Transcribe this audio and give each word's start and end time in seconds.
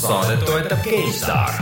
saadet 0.00 0.44
toetab 0.44 0.78
GameStar. 0.84 1.54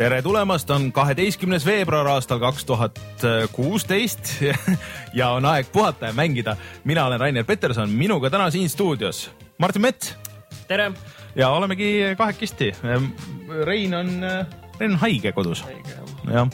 tere 0.00 0.22
tulemast, 0.22 0.70
on 0.70 0.92
kaheteistkümnes 0.92 1.66
veebruar 1.66 2.06
aastal 2.08 2.38
kaks 2.40 2.64
tuhat 2.64 2.98
kuusteist 3.52 4.32
ja 5.18 5.28
on 5.30 5.44
aeg 5.44 5.68
puhata 5.72 6.06
ja 6.06 6.12
mängida. 6.12 6.56
mina 6.84 7.06
olen 7.06 7.20
Rainer 7.20 7.44
Peterson, 7.44 7.90
minuga 7.90 8.30
täna 8.30 8.50
siin 8.50 8.68
stuudios 8.68 9.30
Martin 9.60 9.82
Mets. 9.82 10.16
tere. 10.68 10.92
ja 11.36 11.48
olemegi 11.52 12.14
kahekesti. 12.18 12.72
Rein 13.64 13.94
on, 13.94 14.08
Rein 14.80 14.92
on 14.92 14.98
haige 15.02 15.32
kodus. 15.32 15.64
jah, 16.24 16.48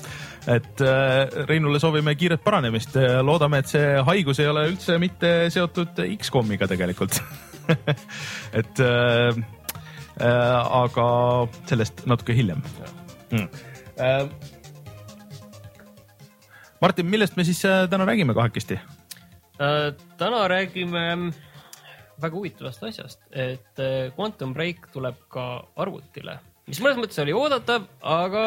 et 0.46 0.82
äh, 0.82 1.46
Reinule 1.46 1.78
soovime 1.78 2.14
kiiret 2.14 2.42
paranemist. 2.44 2.98
loodame, 3.22 3.62
et 3.62 3.70
see 3.70 4.02
haigus 4.10 4.40
ei 4.42 4.50
ole 4.50 4.66
üldse 4.72 4.98
mitte 4.98 5.32
seotud 5.54 6.02
X-komiga 6.16 6.66
tegelikult 6.66 7.20
et 8.60 8.82
äh, 8.82 9.38
äh, 10.20 10.58
aga 10.82 11.06
sellest 11.70 12.06
natuke 12.10 12.34
hiljem 12.34 12.62
mm.. 13.30 13.48
Äh, 13.96 14.26
Martin, 16.82 17.06
millest 17.06 17.38
me 17.38 17.44
siis 17.46 17.62
äh, 17.64 17.86
täna 17.90 18.04
räägime 18.04 18.34
kahekesti 18.34 18.80
äh,? 19.62 19.92
täna 20.18 20.48
räägime 20.48 21.32
väga 22.22 22.38
huvitavast 22.38 22.82
asjast, 22.88 23.22
et 23.30 23.82
äh, 23.82 24.10
Quantum 24.16 24.54
Break 24.56 24.90
tuleb 24.94 25.18
ka 25.32 25.46
arvutile, 25.76 26.38
mis 26.66 26.82
mõnes 26.82 27.00
mõttes 27.00 27.22
oli 27.22 27.34
oodatav, 27.36 27.88
aga 28.02 28.44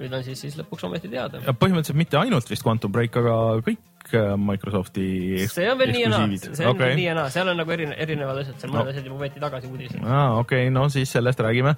nüüd 0.00 0.14
on 0.16 0.24
siis, 0.26 0.40
siis 0.40 0.58
lõpuks 0.58 0.86
ometi 0.88 1.10
teada. 1.12 1.42
põhimõtteliselt 1.52 2.00
mitte 2.00 2.20
ainult 2.20 2.48
vist 2.50 2.64
Quantum 2.66 2.94
Break, 2.94 3.18
aga 3.20 3.34
kõik 3.64 4.14
äh, 4.16 4.32
Microsofti. 4.36 5.08
see 5.52 5.68
on 5.70 5.82
veel 5.82 5.92
nii 5.96 6.06
ja 6.06 6.14
naa, 6.14 6.30
see 6.46 6.64
on 6.66 6.76
okay. 6.76 6.96
nii 6.98 7.10
ja 7.10 7.18
naa, 7.18 7.34
seal 7.34 7.52
on 7.52 7.60
nagu 7.60 7.76
erine, 7.76 7.98
erinevad 8.06 8.44
asjad, 8.44 8.60
seal 8.62 8.72
mõned 8.74 8.88
no. 8.90 8.96
asjad 8.96 9.10
juba 9.10 9.26
võeti 9.26 9.44
tagasi 9.44 9.70
uudised. 9.70 10.00
aa, 10.02 10.32
okei 10.40 10.66
okay,, 10.66 10.74
no 10.74 10.88
siis 10.92 11.12
sellest 11.12 11.44
räägime 11.44 11.76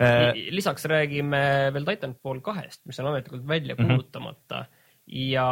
Äh, 0.00 0.32
lisaks 0.50 0.84
räägime 0.90 1.70
veel 1.74 1.84
Titanfall 1.86 2.40
kahest, 2.42 2.80
mis 2.88 2.98
on 2.98 3.12
ametlikult 3.12 3.44
välja 3.46 3.76
mhm. 3.78 3.86
kuulutamata 3.86 4.56
mm 4.56 4.62
-hmm. 4.62 4.73
Ja, 5.14 5.48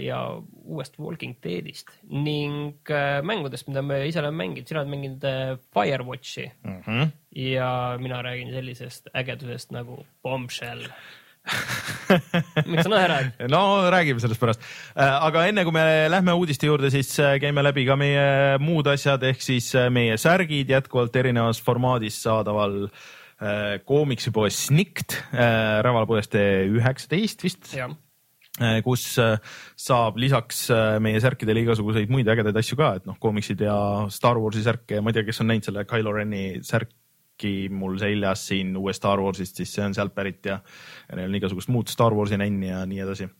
ja 0.00 0.18
uuest 0.64 0.98
Walking 0.98 1.36
Deadist 1.44 1.92
ning 2.08 2.74
äh, 2.90 3.20
mängudest, 3.26 3.68
mida 3.68 3.82
me 3.84 4.02
ise 4.08 4.22
oleme 4.22 4.42
mänginud, 4.42 4.68
sina 4.68 4.82
oled 4.82 4.92
mänginud 4.92 5.26
äh, 5.28 5.56
Firewatchi 5.74 6.48
mm 6.64 6.78
-hmm. 6.86 7.10
ja 7.36 7.98
mina 8.00 8.22
räägin 8.22 8.50
sellisest 8.50 9.08
ägedusest 9.14 9.70
nagu 9.70 10.06
Bombshell 10.22 10.86
miks 12.66 12.82
sa 12.82 12.88
naerad? 12.88 13.32
no 13.50 13.90
räägime 13.90 14.20
sellest 14.20 14.40
pärast. 14.40 14.60
aga 14.96 15.46
enne 15.46 15.64
kui 15.64 15.72
me 15.72 16.08
lähme 16.08 16.32
uudiste 16.32 16.66
juurde, 16.66 16.90
siis 16.90 17.16
käime 17.40 17.62
läbi 17.62 17.86
ka 17.86 17.96
meie 17.96 18.58
muud 18.58 18.86
asjad, 18.86 19.22
ehk 19.22 19.42
siis 19.42 19.72
meie 19.90 20.16
särgid 20.16 20.70
jätkuvalt 20.70 21.16
erinevas 21.16 21.62
formaadis 21.62 22.22
saadaval 22.22 22.84
äh, 22.84 22.90
Äh, 23.42 23.80
koomiksipoes 23.84 24.66
Snikt 24.66 25.16
äh, 25.34 25.82
Rävala 25.82 26.06
poestee 26.06 26.68
üheksateist 26.70 27.42
vist. 27.42 27.72
Äh, 28.60 28.82
kus 28.84 29.06
saab 29.80 30.18
lisaks 30.20 30.66
meie 31.00 31.20
särkidele 31.24 31.62
igasuguseid 31.64 32.10
muid 32.12 32.28
ägedaid 32.28 32.58
asju 32.60 32.76
ka, 32.76 32.90
et 32.98 33.06
noh, 33.08 33.16
koomiksid 33.20 33.62
ja 33.64 33.76
Star 34.12 34.36
Warsi 34.36 34.64
särke 34.66 34.98
ja 34.98 35.04
ma 35.04 35.08
ei 35.08 35.16
tea, 35.16 35.24
kes 35.24 35.40
on 35.40 35.48
näinud 35.48 35.64
selle 35.64 35.86
Kylo 35.88 36.12
Reni 36.12 36.60
särki 36.60 37.54
mul 37.72 37.96
seljas 37.98 38.44
siin 38.50 38.74
uuest 38.76 39.00
Star 39.00 39.22
Warsist, 39.24 39.56
siis 39.56 39.72
see 39.72 39.86
on 39.86 39.96
sealt 39.96 40.12
pärit 40.14 40.44
ja, 40.50 40.58
ja 41.08 41.16
neil 41.16 41.32
on 41.32 41.38
igasugust 41.40 41.72
muud 41.72 41.88
Star 41.88 42.12
Warsi 42.12 42.36
nänni 42.36 42.68
ja 42.68 42.84
nii 42.86 43.00
edasi. 43.06 43.30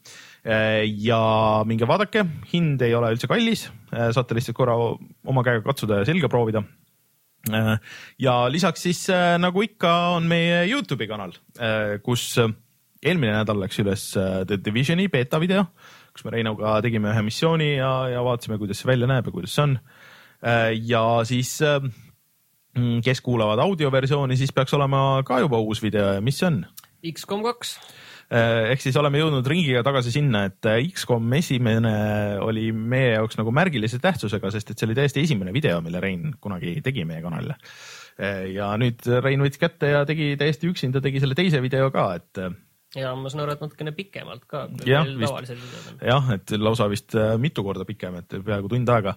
ja 1.04 1.22
minge 1.68 1.86
vaadake, 1.86 2.24
hind 2.54 2.80
ei 2.82 2.96
ole 2.96 3.12
üldse 3.12 3.28
kallis, 3.30 3.68
saate 3.92 4.34
lihtsalt 4.34 4.56
korra 4.56 4.74
oma 4.80 5.44
käega 5.44 5.62
katsuda 5.68 6.00
ja 6.00 6.08
selga 6.08 6.32
proovida 6.32 6.64
Äh, 7.50 7.78
ja 8.22 8.46
lisaks 8.52 8.84
siis 8.86 9.00
äh, 9.10 9.34
nagu 9.42 9.64
ikka 9.66 9.90
on 10.14 10.28
meie 10.30 10.62
Youtube'i 10.70 11.08
kanal, 11.10 11.34
äh, 11.58 11.96
kus 12.04 12.36
eelmine 13.02 13.34
nädal 13.34 13.60
läks 13.64 13.80
üles 13.82 14.06
The 14.14 14.58
Divisioni 14.62 15.08
beeta 15.12 15.40
video, 15.42 15.66
kus 16.14 16.26
me 16.26 16.36
Reinuga 16.36 16.76
tegime 16.84 17.10
ühe 17.12 17.24
missiooni 17.26 17.74
ja, 17.74 17.92
ja 18.12 18.22
vaatasime, 18.24 18.60
kuidas 18.62 18.82
see 18.82 18.90
välja 18.90 19.10
näeb 19.10 19.28
ja 19.28 19.34
kuidas 19.34 19.56
see 19.56 19.66
on. 19.66 19.76
ja 20.86 21.02
siis 21.28 21.56
mm, 21.62 23.02
kes 23.04 23.20
kuulavad 23.20 23.62
audioversiooni, 23.64 24.38
siis 24.38 24.54
peaks 24.54 24.74
olema 24.78 25.22
ka 25.26 25.42
juba 25.42 25.60
uus 25.62 25.82
video 25.82 26.14
ja 26.16 26.24
mis 26.24 26.38
see 26.38 26.50
on? 26.50 26.64
X-kom 27.02 27.42
kaks 27.42 27.76
Äh, 28.32 28.70
ehk 28.72 28.80
siis 28.80 28.96
oleme 28.96 29.20
jõudnud 29.20 29.44
ringiga 29.50 29.82
tagasi 29.84 30.12
sinna, 30.14 30.46
et 30.48 30.64
äh, 30.64 30.78
X-kom 30.94 31.26
esimene 31.36 31.92
oli 32.40 32.70
meie 32.72 33.10
jaoks 33.18 33.36
nagu 33.36 33.52
märgilise 33.52 33.98
tähtsusega, 34.00 34.48
sest 34.54 34.72
et 34.72 34.80
see 34.80 34.88
oli 34.88 34.96
täiesti 34.96 35.20
esimene 35.20 35.52
video, 35.52 35.82
mille 35.84 36.00
Rein 36.00 36.30
kunagi 36.40 36.78
tegi 36.84 37.04
meie 37.08 37.20
kanalile. 37.24 37.58
Äh, 38.16 38.46
ja 38.54 38.70
nüüd 38.80 39.04
Rein 39.20 39.44
võttis 39.44 39.60
kätte 39.60 39.92
ja 39.92 40.06
tegi 40.08 40.30
täiesti 40.40 40.70
üksinda, 40.70 41.04
tegi 41.04 41.20
selle 41.20 41.36
teise 41.36 41.60
video 41.60 41.90
ka, 41.92 42.06
et 42.22 42.40
ja 42.96 43.12
ma 43.16 43.30
saan 43.32 43.44
aru, 43.44 43.54
et 43.56 43.62
natukene 43.64 43.92
pikemalt 43.96 44.44
ka 44.50 44.64
kui 44.70 44.90
ja, 44.90 45.02
jah, 45.04 46.30
et 46.34 46.54
lausa 46.60 46.88
vist 46.92 47.16
äh, 47.18 47.34
mitu 47.40 47.64
korda 47.64 47.86
pikem, 47.88 48.18
et 48.20 48.36
peaaegu 48.44 48.70
tund 48.72 48.92
aega. 48.92 49.14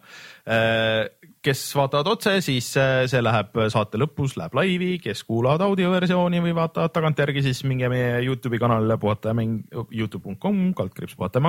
Äh, 0.47 1.31
kes 1.45 1.63
vaatavad 1.77 2.09
otse, 2.13 2.37
siis 2.45 2.71
äh, 2.81 3.03
see 3.11 3.23
läheb 3.23 3.59
saate 3.73 3.99
lõpus, 4.01 4.37
läheb 4.39 4.55
laivi, 4.57 4.91
kes 5.03 5.25
kuulavad 5.27 5.65
audioversiooni 5.67 6.43
või 6.45 6.55
vaatavad 6.57 6.95
tagantjärgi, 6.95 7.43
siis 7.49 7.65
minge 7.67 7.89
meie 7.91 8.21
Youtube'i 8.25 8.61
kanalile 8.61 8.99
puhata 9.01 9.33
ja 9.33 9.37
mäng, 9.37 9.65
Youtube.com, 9.91 10.69
kaldkriips 10.77 11.17
puhata 11.19 11.43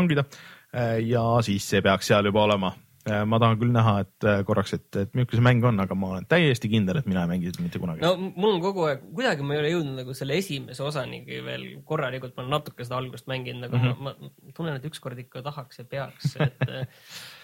ja 1.06 1.22
siis 1.46 1.64
see 1.70 1.80
peaks 1.80 2.10
seal 2.10 2.26
juba 2.28 2.42
olema 2.44 2.74
ma 3.06 3.38
tahan 3.42 3.58
küll 3.60 3.72
näha, 3.74 3.92
et 4.04 4.26
äh, 4.26 4.40
korraks, 4.46 4.74
et, 4.76 4.86
et 4.98 5.12
milline 5.14 5.38
see 5.38 5.44
mäng 5.44 5.64
on, 5.68 5.78
aga 5.82 5.96
ma 5.98 6.12
olen 6.14 6.26
täiesti 6.30 6.70
kindel, 6.72 7.00
et 7.00 7.08
mina 7.08 7.24
ei 7.24 7.30
mängi 7.30 7.52
seda 7.52 7.64
mitte 7.64 7.80
kunagi. 7.82 8.02
no 8.04 8.14
mul 8.18 8.56
on 8.56 8.62
kogu 8.64 8.86
aeg, 8.88 9.04
kuidagi 9.16 9.46
ma 9.46 9.56
ei 9.56 9.62
ole 9.62 9.72
jõudnud 9.74 10.00
nagu 10.00 10.16
selle 10.16 10.38
esimese 10.40 10.84
osanigi 10.86 11.40
veel 11.46 11.66
korralikult, 11.88 12.34
ma 12.36 12.44
olen 12.44 12.56
natuke 12.56 12.86
seda 12.86 12.98
algust 13.00 13.28
mänginud, 13.30 13.66
nagu 13.66 13.78
mm 13.78 13.92
-hmm. 13.92 14.02
ma, 14.02 14.14
ma 14.48 14.56
tunnen, 14.56 14.78
et 14.80 14.88
ükskord 14.90 15.20
ikka 15.22 15.44
tahaks 15.46 15.82
ja 15.82 15.86
peaks, 15.90 16.36
et 16.42 16.66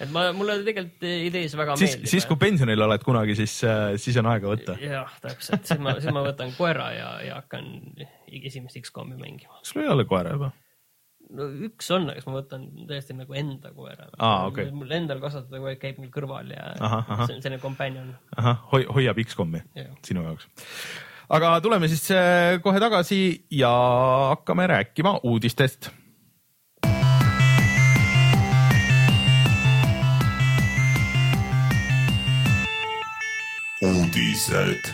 et 0.02 0.10
ma, 0.14 0.28
mulle 0.36 0.58
tegelikult 0.66 1.06
idees 1.08 1.56
väga 1.58 1.76
siis, 1.76 1.96
meeldib. 1.96 2.10
siis 2.14 2.26
kui 2.30 2.40
pensionil 2.40 2.88
oled 2.88 3.06
kunagi, 3.06 3.36
siis, 3.38 3.60
siis 4.02 4.18
on 4.22 4.30
aega 4.32 4.50
võtta. 4.54 4.78
jah, 4.82 5.14
täpselt, 5.22 5.66
siis 5.68 5.80
ma, 5.82 5.98
siis 6.00 6.14
ma 6.14 6.24
võtan 6.26 6.54
koera 6.58 6.90
ja, 6.96 7.12
ja 7.28 7.38
hakkan 7.42 7.70
esimest 8.26 8.80
X-komi 8.82 9.16
mängima. 9.20 9.60
sul 9.62 9.82
ei 9.82 9.88
ole 9.92 10.04
koera 10.08 10.34
juba? 10.36 10.52
No 11.36 11.48
üks 11.68 11.88
on, 11.94 12.08
aga 12.10 12.20
siis 12.20 12.28
ma 12.28 12.36
võtan 12.38 12.66
tõesti 12.88 13.16
nagu 13.18 13.38
enda 13.38 13.72
koera 13.76 14.10
ah,. 14.18 14.48
Okay. 14.50 14.70
mul 14.74 14.92
endal 14.92 15.22
kasvatada 15.22 15.62
aeg 15.70 15.80
käib 15.82 16.02
mul 16.02 16.12
kõrval 16.14 16.52
ja 16.52 16.74
aha, 16.76 17.00
aha. 17.06 17.28
see 17.28 17.38
on 17.38 17.46
selline 17.46 17.62
companion. 17.62 18.12
ahah, 18.36 18.60
hoi-, 18.74 18.86
hoiab 18.98 19.22
X-komi 19.24 19.64
sinu 20.04 20.26
jaoks. 20.26 20.48
aga 21.32 21.56
tuleme 21.64 21.90
siis 21.92 22.04
äh, 22.16 22.60
kohe 22.64 22.82
tagasi 22.82 23.22
ja 23.62 23.72
hakkame 24.34 24.68
rääkima 24.74 25.18
uudistest 25.28 25.92
uudised. 33.82 34.92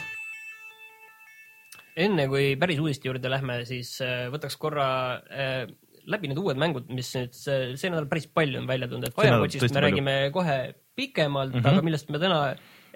enne 1.98 2.28
kui 2.30 2.52
päris 2.56 2.78
uudiste 2.78 3.08
juurde 3.08 3.30
lähme, 3.30 3.58
siis 3.66 3.96
äh, 4.04 4.28
võtaks 4.32 4.54
korra 4.60 4.88
äh, 5.34 5.64
läbi 6.08 6.30
need 6.30 6.40
uued 6.40 6.58
mängud, 6.60 6.88
mis 6.94 7.10
nüüd 7.16 7.36
see, 7.36 7.76
see 7.80 7.92
nädal 7.92 8.08
päris 8.10 8.28
palju 8.32 8.62
on 8.62 8.68
välja 8.70 8.88
tulnud, 8.90 9.08
et 9.08 9.16
Firewatchist 9.16 9.74
me 9.76 9.84
räägime 9.84 10.16
palju. 10.18 10.34
kohe 10.38 10.58
pikemalt 10.98 11.54
mm, 11.54 11.62
-hmm. 11.62 11.70
aga 11.70 11.86
millest 11.86 12.10
me 12.10 12.20
täna 12.22 12.42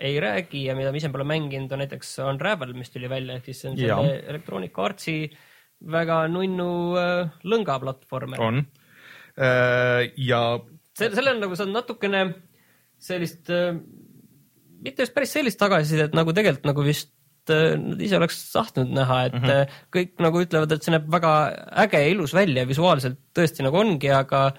ei 0.03 0.19
räägi 0.21 0.65
ja 0.67 0.75
mida 0.75 0.91
ma 0.91 0.99
ise 0.99 1.11
pole 1.13 1.25
mänginud, 1.29 1.73
on 1.73 1.83
näiteks 1.85 2.17
Unravel, 2.25 2.73
mis 2.75 2.91
tuli 2.91 3.11
välja, 3.11 3.37
ehk 3.39 3.51
siis 3.51 3.61
see 3.63 3.71
on 3.71 3.79
selle 3.79 4.15
Electronic 4.33 4.79
Artsi 4.79 5.17
väga 5.93 6.27
nunnu 6.31 6.71
äh, 6.99 7.33
lõngaplatvormer. 7.45 8.41
on 8.41 8.63
äh, 9.37 10.11
ja. 10.17 10.43
selle, 10.99 11.17
sellel 11.19 11.41
nagu 11.43 11.59
saad 11.59 11.73
natukene 11.75 12.25
sellist 13.03 13.51
äh,, 13.51 13.75
mitte 14.83 15.07
just 15.07 15.15
päris 15.15 15.35
sellist 15.35 15.61
tagasisidet 15.61 16.15
nagu 16.17 16.35
tegelikult 16.35 16.71
nagu 16.71 16.87
vist 16.87 17.13
Äh, 17.51 17.73
nad 17.75 18.03
ise 18.03 18.19
oleks 18.21 18.37
tahtnud 18.53 18.93
näha, 18.95 19.17
et 19.27 19.33
mm 19.35 19.49
-hmm. 19.49 19.79
kõik 19.97 20.13
nagu 20.23 20.43
ütlevad, 20.45 20.73
et 20.73 20.85
see 20.85 20.93
näeb 20.95 21.09
väga 21.11 21.33
äge 21.85 21.99
ja 21.99 22.13
ilus 22.13 22.35
välja, 22.35 22.69
visuaalselt 22.69 23.19
tõesti 23.35 23.65
nagu 23.67 23.79
ongi, 23.79 24.11
aga 24.15 24.53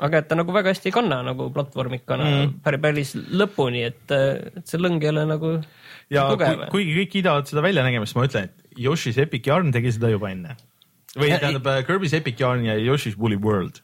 aga 0.00 0.18
et 0.18 0.28
ta 0.28 0.34
nagu 0.34 0.52
väga 0.52 0.72
hästi 0.72 0.88
ei 0.88 0.96
kanna 0.96 1.20
nagu 1.22 1.50
platvormikana 1.54 2.24
mm 2.24 2.56
päris, 2.64 2.80
päris 2.80 3.14
lõpuni, 3.14 3.84
et, 3.86 4.10
et 4.10 4.66
see 4.66 4.80
lõng 4.80 4.98
ei 5.02 5.10
ole 5.12 5.26
nagu 5.28 5.60
ja 6.10 6.26
tugev. 6.30 6.66
kuigi 6.72 6.96
kõik 6.98 7.12
kiidavad 7.12 7.46
seda 7.46 7.62
väljanägemist, 7.62 8.16
ma 8.16 8.26
ütlen, 8.26 8.48
et 8.50 8.78
Yoshi's 8.78 9.18
Epic 9.18 9.46
Yarn 9.46 9.70
tegi 9.70 9.92
seda 9.92 10.10
juba 10.10 10.30
enne. 10.30 10.56
või 11.14 11.30
tähendab 11.30 11.66
äh, 11.66 11.84
Kirby's 11.86 12.16
Epic 12.16 12.40
Yarn 12.40 12.64
ja 12.64 12.74
Yoshi's 12.74 13.16
Woolly 13.18 13.38
World 13.38 13.82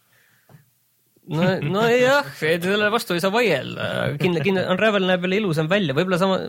no, 1.29 1.47
nojah, 1.61 2.27
selle 2.41 2.91
vastu 2.91 3.15
ei 3.15 3.21
saa 3.21 3.31
vaielda, 3.31 4.17
kindla, 4.19 4.43
kindla, 4.43 4.67
Unravel 4.75 5.07
näeb 5.07 5.23
jälle 5.27 5.41
ilusam 5.43 5.71
välja, 5.71 5.95
võib-olla 5.95 6.19
sama, 6.19 6.41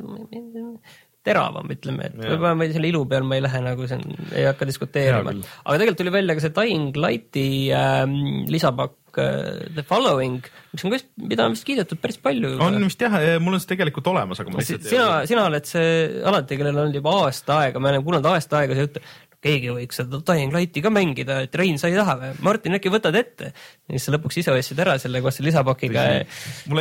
teravam, 1.27 1.67
ütleme, 1.73 2.09
et 2.09 2.15
võib-olla 2.19 2.53
ma 2.57 2.69
selle 2.71 2.91
ilu 2.91 3.03
peal 3.09 3.25
ma 3.27 3.37
ei 3.37 3.43
lähe 3.45 3.63
nagu 3.65 3.89
on, 3.97 4.05
ei 4.31 4.47
hakka 4.47 4.67
diskuteerima. 4.69 5.35
Aga 5.63 5.75
tegelikult 5.75 6.01
tuli 6.03 6.15
välja 6.15 6.37
ka 6.37 6.45
see 6.45 6.55
Dying 6.55 7.01
Lighti 7.03 7.49
ähm, 7.75 8.15
lisapakk 8.51 9.19
äh, 9.21 9.67
The 9.75 9.83
Following, 9.87 10.39
mis 10.73 10.85
on 10.85 10.93
ka 10.93 10.97
vist, 10.97 11.09
mida 11.19 11.47
on 11.47 11.57
vist 11.57 11.67
kiidetud 11.67 12.01
päris 12.03 12.19
palju. 12.23 12.55
on 12.63 12.79
vist 12.85 13.03
jah, 13.03 13.17
mul 13.43 13.57
on 13.57 13.63
see 13.63 13.73
tegelikult 13.73 14.09
olemas, 14.13 14.41
aga 14.43 14.53
ma 14.53 14.61
lihtsalt 14.63 14.87
sina, 14.87 15.09
sina 15.29 15.47
oled 15.51 15.69
see 15.69 15.93
alati, 16.31 16.59
kellel 16.59 16.83
on 16.85 16.95
juba 16.95 17.15
aasta 17.25 17.61
aega, 17.65 17.83
me 17.83 17.91
oleme 17.93 18.07
kuulanud 18.07 18.31
aasta 18.33 18.61
aega 18.63 18.77
seda 18.77 18.87
juttu, 18.87 19.05
keegi 19.43 19.69
võiks 19.73 19.99
seda 19.99 20.19
Dying 20.25 20.53
Lighti 20.55 20.81
ka 20.83 20.91
mängida, 20.93 21.39
et 21.45 21.55
Rein, 21.59 21.77
sa 21.81 21.91
ei 21.91 21.97
taha 21.97 22.15
või? 22.21 22.31
Martin, 22.45 22.77
äkki 22.77 22.91
võtad 22.93 23.15
ette? 23.19 23.51
ja 23.53 23.93
siis 23.93 24.07
sa 24.07 24.15
lõpuks 24.15 24.39
ise 24.41 24.53
ostsid 24.53 24.81
ära 24.81 24.97
selle 25.01 25.21
koos 25.23 25.39
lisapakiga. 25.45 26.05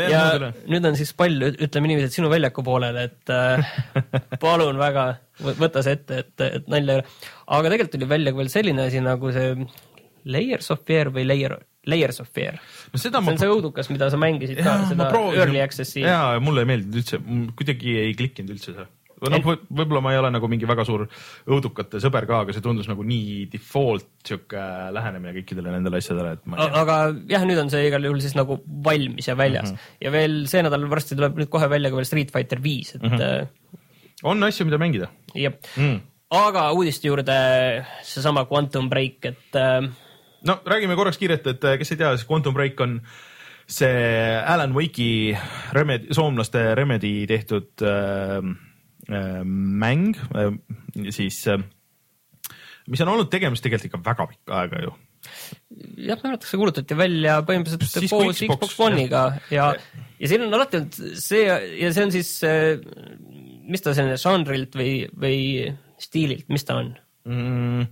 Ja 0.09 0.23
nüüd 0.65 0.89
on 0.89 0.97
siis 0.99 1.13
pall, 1.19 1.37
ütleme 1.53 1.93
niiviisi, 1.93 2.11
et 2.11 2.17
sinu 2.17 2.33
väljaku 2.33 2.65
poolel, 2.67 2.99
et 3.05 3.33
äh, 3.35 3.77
palun 4.43 4.81
väga, 4.81 5.09
võta 5.61 5.85
see 5.85 5.99
ette, 5.99 6.23
et, 6.25 6.47
et 6.49 6.73
nalja 6.73 6.99
ei 6.99 7.05
ole. 7.05 7.17
aga 7.59 7.73
tegelikult 7.73 7.97
tuli 7.99 8.11
välja 8.17 8.33
ka 8.33 8.43
veel 8.43 8.53
selline 8.53 8.89
asi 8.89 9.05
nagu 9.05 9.33
see 9.37 9.53
Layers 10.27 10.73
of 10.75 10.83
Fear 10.89 11.13
või 11.15 11.27
Layer, 11.29 11.55
Layers 11.87 12.19
of 12.25 12.33
Fear. 12.35 12.57
no 12.93 12.99
see 12.99 13.13
on 13.15 13.39
see 13.39 13.51
õudukas, 13.53 13.93
mida 13.93 14.09
sa 14.11 14.19
mängisid 14.21 14.59
ka, 14.65 14.79
seda 14.91 15.11
Early 15.13 15.61
Access'i. 15.63 16.03
jaa, 16.07 16.41
mulle 16.43 16.65
ei 16.65 16.73
meeldinud 16.73 17.03
üldse, 17.03 17.21
kuidagi 17.59 17.99
ei 18.01 18.17
klikkinud 18.19 18.57
üldse 18.57 18.75
see. 18.75 18.89
noh, 19.25 19.47
võib-olla 19.47 20.03
ma 20.05 20.13
ei 20.13 20.19
ole 20.21 20.31
nagu 20.35 20.49
mingi 20.51 20.69
väga 20.69 20.85
suur 20.89 21.07
õudukate 21.49 22.01
sõber 22.03 22.27
ka, 22.29 22.43
aga 22.45 22.55
see 22.55 22.65
tundus 22.65 22.89
nagu 22.91 23.05
nii 23.07 23.47
default 23.53 24.09
sihuke 24.27 24.65
lähenemine 24.93 25.33
kõikidele 25.39 25.73
nendele 25.73 26.01
asjadele, 26.03 26.35
et 26.37 26.43
ma 26.45 26.59
ei 26.59 26.67
tea. 26.67 26.83
aga 26.83 26.97
jah, 27.33 27.47
nüüd 27.49 27.61
on 27.63 27.73
see 27.73 27.87
igal 27.89 28.09
juhul 28.09 28.21
siis 28.25 28.37
nagu 28.37 28.59
valmis 28.85 29.31
ja 29.31 29.37
väljas 29.39 29.71
mm. 29.71 29.79
-hmm. 29.79 29.95
ja 30.05 30.13
veel 30.15 30.37
see 30.51 30.65
nädal 30.67 30.89
varsti 30.91 31.17
tuleb 31.17 31.41
nüüd 31.41 31.53
kohe 31.53 31.71
välja 31.73 31.93
ka 31.93 32.01
veel 32.01 32.09
Street 32.09 32.35
Fighter 32.35 32.61
viis, 32.63 32.95
et 32.95 33.03
mm. 33.03 33.17
-hmm. 33.17 33.81
on 34.33 34.49
asju, 34.49 34.69
mida 34.69 34.81
mängida 34.83 35.09
jah 35.35 35.57
mm.. 35.77 36.01
aga 36.37 36.69
uudiste 36.73 37.09
juurde 37.09 37.39
seesama 38.03 38.45
Quantum 38.51 38.91
Break, 38.93 39.25
et 39.25 39.57
äh, 39.57 39.89
no 40.45 40.61
räägime 40.67 40.97
korraks 40.97 41.19
kiirelt, 41.19 41.47
et 41.47 41.65
äh, 41.65 41.79
kes 41.79 41.93
ei 41.93 42.03
tea, 42.05 42.13
siis 42.17 42.29
Quantum 42.29 42.55
Break 42.55 42.81
on 42.81 43.01
see 43.67 44.43
Alan 44.47 44.75
Wake'i 44.75 45.37
Remedi, 45.73 46.15
soomlaste 46.15 46.75
Remedi 46.75 47.27
tehtud 47.27 47.83
äh, 47.83 48.66
mäng 49.09 50.17
äh,, 50.35 50.53
siis 51.15 51.43
äh, 51.53 51.63
mis 52.91 53.03
on 53.05 53.13
olnud 53.13 53.31
tegemist 53.33 53.65
tegelikult 53.65 53.91
ikka 53.91 54.03
väga 54.11 54.29
pikka 54.33 54.61
aega 54.63 54.83
ju. 54.85 54.95
jah, 56.07 56.19
minu 56.21 56.33
arvates 56.33 56.53
see 56.53 56.61
kuulutati 56.61 56.99
välja 56.99 57.41
põhimõtteliselt 57.47 58.11
koos 58.11 58.39
Xbox- 58.39 58.45
Xbox 58.47 58.79
One'iga 58.87 59.25
ja, 59.51 59.73
ja 60.21 60.31
siin 60.31 60.47
on 60.47 60.55
alati 60.55 60.81
olnud 60.83 61.01
see 61.23 61.43
ja 61.47 61.91
see 61.95 62.07
on 62.07 62.15
siis, 62.15 62.31
mis 63.67 63.83
ta 63.83 63.95
selline 63.97 64.21
žanrilt 64.23 64.79
või, 64.79 64.95
või 65.19 65.41
stiililt, 66.03 66.47
mis 66.53 66.67
ta 66.67 66.79
on? 66.83 66.95
mm,. 67.27 67.91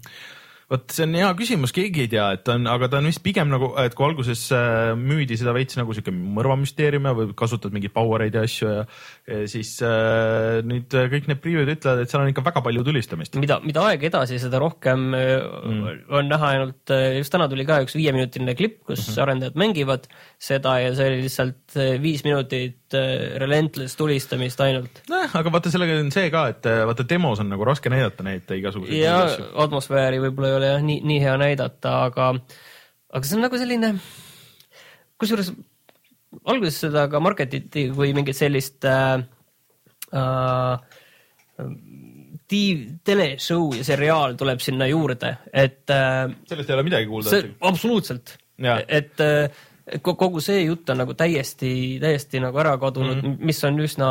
Vot 0.72 0.94
see 0.94 1.04
on 1.06 1.16
hea 1.18 1.30
küsimus, 1.38 1.72
keegi 1.76 2.04
ei 2.04 2.10
tea, 2.14 2.26
et 2.36 2.48
on, 2.52 2.66
aga 2.70 2.88
ta 2.90 3.00
on 3.00 3.08
vist 3.10 3.22
pigem 3.24 3.50
nagu, 3.52 3.70
et 3.80 3.96
kui 3.96 4.06
alguses 4.06 4.44
äh, 4.56 4.92
müüdi 4.98 5.36
seda 5.40 5.54
veits 5.56 5.76
nagu 5.78 5.96
sihuke 5.96 6.14
mõrvamüsteerium 6.14 7.08
ja 7.08 7.14
või 7.18 7.34
kasutad 7.38 7.74
mingeid 7.74 7.94
power 7.96 8.24
eid 8.24 8.38
ja 8.38 8.44
asju 8.48 8.70
ja, 8.70 8.84
ja 9.28 9.40
siis 9.50 9.74
äh, 9.84 10.60
nüüd 10.66 10.96
äh, 10.96 11.08
kõik 11.12 11.28
need 11.30 11.42
preview'd 11.44 11.74
ütlevad, 11.76 12.04
et 12.04 12.12
seal 12.12 12.24
on 12.24 12.32
ikka 12.32 12.46
väga 12.46 12.64
palju 12.64 12.86
tulistamist. 12.86 13.36
mida, 13.42 13.60
mida 13.64 13.84
aeg 13.90 14.06
edasi, 14.08 14.40
seda 14.42 14.62
rohkem 14.62 15.10
mm. 15.12 16.06
on 16.16 16.32
näha 16.32 16.52
ainult, 16.54 16.94
just 17.18 17.34
täna 17.34 17.48
tuli 17.52 17.66
ka 17.68 17.82
üks 17.84 17.98
viieminutiline 17.98 18.56
klipp, 18.58 18.80
kus 18.88 19.00
mm 19.00 19.10
-hmm. 19.10 19.22
arendajad 19.26 19.60
mängivad 19.60 20.08
seda 20.40 20.78
ja 20.80 20.94
see 20.96 21.10
oli 21.10 21.24
lihtsalt 21.26 21.78
viis 22.00 22.24
minutit 22.24 22.83
eh, 22.98 23.34
relentless 23.42 23.98
tulistamist 23.98 24.60
ainult. 24.64 25.02
nojah, 25.10 25.36
aga 25.40 25.52
vaata 25.54 25.72
sellega 25.72 25.98
on 26.00 26.10
see 26.14 26.30
ka, 26.34 26.46
et 26.54 26.68
äh, 26.70 26.82
vaata 26.88 27.06
demos 27.08 27.42
on 27.42 27.50
nagu 27.52 27.66
raske 27.68 27.92
näidata 27.92 28.26
neid 28.26 28.50
igasuguseid 28.58 29.00
ja 29.00 29.18
asju. 29.26 29.50
atmosfääri 29.66 30.22
võib-olla 30.24 30.50
ei 30.50 30.58
ole 30.58 30.72
jah 30.72 30.84
nii, 30.88 31.00
nii 31.10 31.20
hea 31.24 31.36
näidata, 31.40 31.94
aga, 32.08 32.32
aga 33.14 33.28
see 33.28 33.38
on 33.38 33.46
nagu 33.46 33.60
selline, 33.60 33.94
kusjuures 35.20 35.52
alguses 36.50 36.80
seda 36.86 37.06
ka 37.12 37.20
marketiti 37.22 37.88
kui 37.94 38.14
mingit 38.16 38.38
sellist 38.38 38.86
äh, 38.88 39.18
äh, 40.14 40.78
teleshow 43.04 43.72
ja 43.74 43.84
seriaal 43.86 44.36
tuleb 44.38 44.60
sinna 44.62 44.86
juurde, 44.90 45.36
et 45.50 45.90
äh, 45.90 46.26
sellest 46.50 46.70
ei 46.70 46.76
ole 46.76 46.86
midagi 46.86 47.08
kuulda 47.10 47.40
absoluutselt, 47.70 48.36
et 48.88 49.22
äh, 49.24 49.64
kogu 50.02 50.40
see 50.44 50.64
jutt 50.64 50.90
on 50.90 51.02
nagu 51.02 51.14
täiesti, 51.18 51.70
täiesti 52.02 52.40
nagu 52.42 52.60
ära 52.62 52.76
kadunud 52.80 53.18
mm, 53.18 53.34
-hmm. 53.34 53.50
mis 53.50 53.64
on 53.64 53.80
üsna 53.84 54.10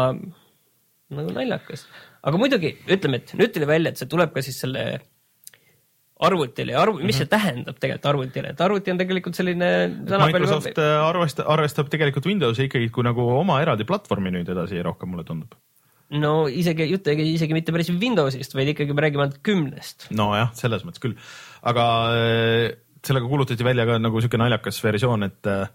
nagu 1.13 1.33
naljakas. 1.33 1.87
aga 2.23 2.37
muidugi 2.37 2.77
ütleme, 2.87 3.19
et 3.21 3.33
nüüd 3.37 3.53
tuli 3.53 3.67
välja, 3.67 3.91
et 3.91 4.01
see 4.01 4.09
tuleb 4.09 4.33
ka 4.33 4.41
siis 4.45 4.59
selle 4.63 5.01
arvutile 6.23 6.75
ja 6.75 6.83
arvu-, 6.83 7.01
mis 7.03 7.17
see 7.19 7.29
tähendab 7.29 7.79
tegelikult 7.81 8.09
arvutile, 8.13 8.53
et 8.53 8.61
arvuti 8.61 8.93
on 8.93 9.01
tegelikult 9.01 9.37
selline 9.37 9.69
Microsoft 10.05 10.79
äh, 10.79 10.95
arvestab, 11.01 11.49
arvestab 11.49 11.91
tegelikult 11.91 12.29
Windowsi 12.29 12.69
ikkagi 12.69 12.89
kui 12.93 13.05
nagu 13.07 13.25
oma 13.39 13.59
eraldi 13.63 13.87
platvormi 13.89 14.33
nüüd 14.37 14.51
edasi 14.53 14.81
rohkem, 14.85 15.13
mulle 15.13 15.25
tundub. 15.27 15.57
no 16.13 16.45
isegi 16.47 16.87
jutt 16.91 17.09
ei 17.09 17.17
käi 17.19 17.27
isegi 17.33 17.57
mitte 17.57 17.75
päris 17.75 17.89
Windowsist, 17.91 18.55
vaid 18.55 18.71
ikkagi 18.75 18.93
me 18.93 19.07
räägime 19.07 19.25
ainult 19.25 19.41
kümnest. 19.43 20.07
nojah, 20.13 20.53
selles 20.57 20.85
mõttes 20.85 21.03
küll, 21.03 21.17
aga 21.65 21.87
äh, 22.13 22.67
sellega 23.03 23.29
kuulutati 23.29 23.65
välja 23.65 23.85
ka 23.87 23.97
nagu 24.01 24.21
sihuke 24.21 24.39
naljakas 24.39 24.79
versioon, 24.83 25.27
et 25.29 25.51
äh, 25.51 25.65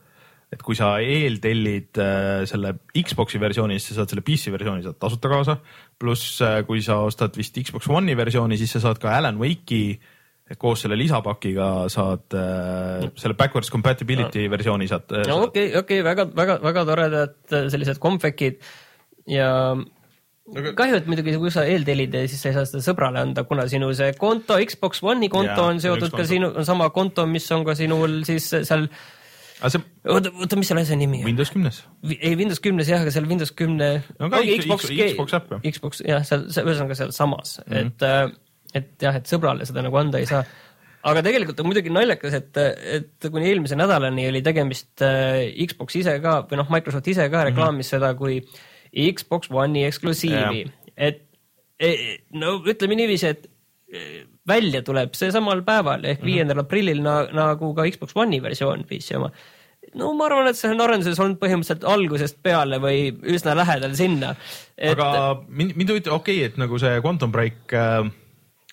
et 0.49 0.63
kui 0.65 0.77
sa 0.77 0.95
eeltellid 1.05 1.99
äh, 2.01 2.45
selle 2.49 2.73
Xbox'i 2.97 3.41
versiooni, 3.41 3.77
siis 3.77 3.93
sa 3.93 4.01
saad 4.01 4.15
selle 4.15 4.25
PC 4.25 4.53
versiooni 4.55 4.87
saad 4.87 4.97
tasuta 5.01 5.29
kaasa. 5.29 5.59
pluss 6.01 6.41
äh, 6.41 6.63
kui 6.67 6.81
sa 6.85 7.03
ostad 7.05 7.37
vist 7.37 7.59
Xbox 7.59 7.91
One'i 7.93 8.17
versiooni, 8.17 8.57
siis 8.57 8.73
sa 8.73 8.81
saad 8.87 9.01
ka 9.03 9.13
Alan 9.17 9.37
Wake'i 9.41 9.99
koos 10.57 10.81
selle 10.81 10.97
lisapakiga 10.97 11.69
saad 11.93 12.33
äh, 12.39 13.05
selle 13.21 13.37
backwards 13.37 13.69
compatibility 13.69 14.47
no. 14.47 14.53
versiooni 14.55 14.89
saad 14.89 15.13
äh,. 15.13 15.27
no 15.29 15.43
okei 15.45 15.69
okay,, 15.69 15.83
okei 15.83 16.01
okay,, 16.01 16.05
väga, 16.07 16.29
väga, 16.37 16.59
väga 16.65 16.85
toredad 16.89 17.37
äh, 17.53 17.69
sellised 17.69 18.01
kompvekid 18.01 18.63
ja 19.29 19.51
Aga- 20.57 20.73
kahju, 20.79 20.95
et 20.97 21.07
muidugi, 21.11 21.35
kui 21.37 21.51
sa 21.53 21.65
eeltellid, 21.69 22.15
siis 22.31 22.41
sa 22.41 22.49
ei 22.49 22.55
saa 22.57 22.65
seda 22.65 22.81
sõbrale 22.85 23.21
anda, 23.21 23.43
kuna 23.45 23.67
sinu 23.69 23.91
see 23.95 24.13
konto, 24.17 24.57
Xbox 24.65 25.03
One'i 25.05 25.29
konto 25.29 25.53
Jaa, 25.61 25.67
on 25.75 25.81
seotud 25.85 26.11
ka 26.17 26.25
sinu, 26.25 26.49
on 26.57 26.65
sama 26.65 26.89
konto, 26.95 27.27
mis 27.27 27.45
on 27.53 27.65
ka 27.69 27.75
sinul 27.79 28.23
siis 28.25 28.47
seal, 28.65 28.87
aga 29.61 29.71
see 29.75 29.83
oota, 30.09 30.31
oota, 30.39 30.57
mis 30.57 30.69
selle 30.73 30.85
asja 30.87 30.97
nimi 30.97 31.21
on? 31.21 31.27
Windows 31.29 31.51
kümnes. 31.53 31.83
ei, 32.17 32.33
Windows 32.39 32.61
kümnes 32.65 32.89
jah, 32.89 33.03
aga 33.05 33.11
seal 33.13 33.27
Windows 33.29 33.53
kümne 33.53 33.91
No 34.19 34.31
ka 34.31 34.41
ongi 34.41 34.57
Xbox- 34.63 34.89
Xbox 34.95 35.35
äpp, 35.41 35.51
jah. 35.53 35.61
Xbox 35.75 36.01
jah, 36.07 36.25
seal, 36.25 36.47
ühesõnaga 36.49 36.95
sealsamas 37.03 37.59
mm, 37.67 37.75
Mhm. 37.75 37.93
-hmm. 37.99 38.33
et, 38.75 38.83
et 38.83 39.03
jah, 39.03 39.17
et 39.21 39.27
sõbrale 39.29 39.67
seda 39.69 39.83
nagu 39.83 39.97
anda 40.01 40.19
ei 40.19 40.27
saa. 40.27 40.45
aga 41.05 41.23
tegelikult 41.23 41.61
on 41.61 41.67
muidugi 41.67 41.91
naljakas, 41.91 42.35
et, 42.35 42.57
et 42.57 43.29
kuni 43.31 43.47
eelmise 43.51 43.77
nädalani 43.77 44.29
oli 44.29 44.43
tegemist 44.43 45.03
äh, 45.03 45.45
Xbox 45.67 45.97
ise 45.97 46.17
ka 46.21 46.43
või 46.49 46.57
noh, 46.57 46.67
Microsoft 46.71 47.07
ise 47.09 47.29
ka 47.31 47.45
reklaamis 47.45 47.87
mm 47.87 47.97
-hmm. 47.97 48.01
seda 48.01 48.15
kui 48.15 48.41
Xbox 48.93 49.53
One'i 49.53 49.85
eksklusiivi, 49.89 50.65
et 50.97 51.23
e, 51.81 51.93
no 52.39 52.59
ütleme 52.65 52.99
niiviisi, 52.99 53.33
et 53.35 53.47
e, 53.93 54.25
välja 54.49 54.83
tuleb 54.87 55.15
see 55.19 55.31
samal 55.35 55.63
päeval 55.67 56.07
ehk 56.09 56.25
viiendal 56.25 56.65
aprillil 56.65 57.03
na, 57.05 57.21
nagu 57.35 57.73
ka 57.77 57.87
Xbox 57.89 58.17
One'i 58.19 58.41
versioon 58.45 58.87
PC 58.89 59.19
oma. 59.21 59.33
no 59.99 60.13
ma 60.17 60.29
arvan, 60.29 60.51
et 60.51 60.59
see 60.59 60.71
on 60.73 60.85
arenduses 60.85 61.21
olnud 61.23 61.41
põhimõtteliselt 61.41 61.87
algusest 61.89 62.41
peale 62.45 62.81
või 62.83 63.11
üsna 63.35 63.57
lähedal 63.59 63.97
sinna. 63.99 64.35
et... 64.77 64.97
aga 64.97 65.43
mind, 65.49 65.77
mind 65.77 65.95
huvitab, 65.95 66.17
okei 66.21 66.43
okay,, 66.43 66.51
et 66.53 66.59
nagu 66.61 66.81
see 66.81 66.97
Quantum 67.05 67.35
Break 67.35 67.77
äh,, 67.77 68.09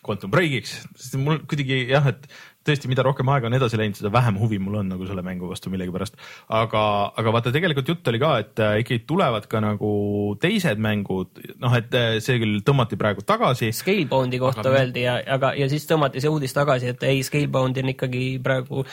Quantum 0.05 0.29
Breakiks, 0.31 0.83
sest 0.93 1.17
mul 1.17 1.41
kuidagi 1.49 1.87
jah, 1.89 2.11
et 2.11 2.27
tõesti, 2.65 2.89
mida 2.91 3.03
rohkem 3.05 3.29
aega 3.33 3.49
on 3.49 3.57
edasi 3.57 3.79
läinud, 3.79 3.97
seda 3.99 4.11
vähem 4.13 4.39
huvi 4.41 4.59
mul 4.61 4.79
on 4.81 4.89
nagu 4.93 5.07
selle 5.07 5.23
mängu 5.25 5.49
vastu 5.49 5.71
millegipärast. 5.73 6.17
aga, 6.49 6.83
aga 7.17 7.33
vaata, 7.35 7.53
tegelikult 7.55 7.91
jutt 7.91 8.11
oli 8.11 8.21
ka, 8.21 8.31
et 8.43 8.61
äh, 8.63 8.79
ikkagi 8.83 9.05
tulevad 9.09 9.47
ka 9.51 9.61
nagu 9.63 9.91
teised 10.41 10.81
mängud, 10.81 11.41
noh, 11.61 11.75
et 11.77 11.93
äh, 11.97 12.17
see 12.25 12.39
küll 12.41 12.61
tõmmati 12.65 12.99
praegu 12.99 13.25
tagasi. 13.25 13.71
Scalebound'i 13.75 14.41
kohta 14.41 14.65
Aga- 14.65 14.81
öeldi 14.81 15.05
ja, 15.05 15.17
aga, 15.37 15.53
ja 15.59 15.69
siis 15.71 15.87
tõmmati 15.89 16.23
see 16.23 16.31
uudis 16.31 16.55
tagasi, 16.55 16.93
et 16.95 17.07
ei, 17.07 17.21
Scalebound 17.25 17.81
on 17.81 17.93
ikkagi 17.95 18.25
praegu, 18.43 18.85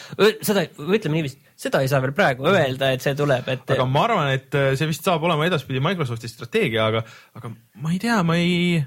seda, 0.44 0.66
ütleme 0.82 1.20
niiviisi, 1.20 1.40
seda 1.58 1.82
ei 1.82 1.90
saa 1.90 2.02
veel 2.04 2.14
praegu 2.16 2.48
öelda, 2.50 2.92
et 2.92 3.04
see 3.04 3.16
tuleb, 3.18 3.48
et 3.52 3.76
aga 3.76 3.86
ma 3.88 4.06
arvan, 4.08 4.32
et 4.36 4.58
äh, 4.58 4.72
see 4.78 4.90
vist 4.90 5.06
saab 5.06 5.24
olema 5.28 5.48
edaspidi 5.48 5.82
Microsofti 5.84 6.30
strateegia, 6.30 6.88
aga, 6.92 7.04
aga 7.38 7.52
ma 7.82 7.94
ei 7.94 8.00
tea, 8.02 8.20
ma 8.26 8.36
ei, 8.40 8.82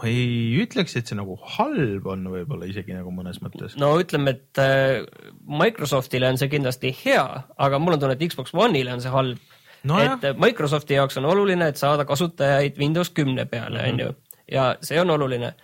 ma 0.00 0.08
ei 0.10 0.56
ütleks, 0.62 0.96
et 0.98 1.06
see 1.06 1.18
nagu 1.18 1.36
halb 1.56 2.06
on 2.10 2.24
võib-olla 2.32 2.66
isegi 2.66 2.96
nagu 2.96 3.12
mõnes 3.14 3.40
mõttes. 3.44 3.76
no 3.80 3.92
ütleme, 4.02 4.34
et 4.34 4.62
äh, 4.62 5.04
Microsoftile 5.46 6.28
on 6.32 6.40
see 6.40 6.50
kindlasti 6.52 6.94
hea, 7.04 7.26
aga 7.56 7.78
mul 7.78 7.96
on 7.96 8.02
tunne, 8.02 8.16
et 8.18 8.24
Xbox 8.30 8.54
One'ile 8.54 8.94
on 8.94 9.04
see 9.04 9.12
halb 9.14 9.38
no.. 9.84 10.00
Et 10.00 10.24
äh, 10.24 10.34
Microsofti 10.40 10.98
jaoks 10.98 11.20
on 11.20 11.28
oluline, 11.30 11.68
et 11.70 11.80
saada 11.80 12.06
kasutajaid 12.08 12.78
Windows 12.80 13.12
kümne 13.14 13.46
peale, 13.46 13.82
Mhm. 13.82 13.92
on 13.92 13.98
ju, 14.06 14.10
ja 14.52 14.74
see 14.82 15.00
on 15.00 15.10
oluline, 15.14 15.54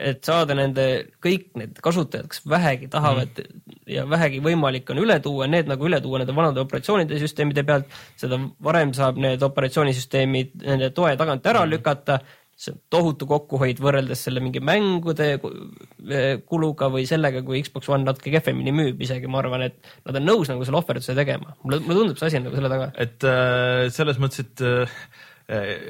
et 0.00 0.24
saada 0.24 0.54
nende 0.54 0.84
kõik 1.20 1.50
need 1.58 1.80
kasutajad, 1.82 2.28
kes 2.30 2.44
vähegi 2.48 2.88
tahavad 2.88 3.34
mm. 3.36 3.44
-hmm. 3.44 3.80
ja 3.90 4.04
vähegi 4.10 4.40
võimalik 4.40 4.90
on 4.90 4.98
üle 5.02 5.18
tuua, 5.20 5.46
need 5.46 5.66
nagu 5.68 5.86
üle 5.88 6.00
tuua 6.00 6.18
nende 6.18 6.36
vanade 6.36 6.60
operatsioonide 6.60 7.18
süsteemide 7.18 7.64
pealt, 7.66 7.86
seda 8.16 8.38
varem 8.62 8.94
saab 8.94 9.18
need 9.18 9.42
operatsioonisüsteemid 9.42 10.62
nende 10.62 10.90
toe 10.90 11.16
tagant 11.16 11.46
ära 11.46 11.60
mm 11.60 11.66
-hmm. 11.66 11.70
lükata 11.70 12.20
see 12.60 12.74
on 12.74 12.80
tohutu 12.92 13.28
kokkuhoid 13.30 13.80
võrreldes 13.80 14.26
selle 14.26 14.42
mingi 14.44 14.60
mängude 14.64 15.30
eh, 15.32 16.40
kuluga 16.44 16.90
või 16.92 17.06
sellega, 17.08 17.42
kui 17.46 17.62
Xbox 17.64 17.88
One 17.92 18.04
natuke 18.04 18.32
kehvemini 18.34 18.74
müüb 18.76 19.00
isegi, 19.06 19.30
ma 19.30 19.40
arvan, 19.40 19.64
et 19.70 19.80
nad 20.04 20.20
on 20.20 20.28
nõus 20.28 20.52
nagu 20.52 20.66
selle 20.66 20.80
ohverduse 20.82 21.16
tegema. 21.16 21.54
mulle, 21.64 21.80
mulle 21.86 22.00
tundub 22.02 22.20
see 22.20 22.30
asi 22.30 22.40
on 22.40 22.48
nagu 22.48 22.60
selle 22.60 22.72
taga. 22.72 22.90
et 23.00 23.28
äh, 23.28 23.84
selles 23.94 24.20
mõttes, 24.22 24.44
et 24.44 24.64
äh, 24.66 25.84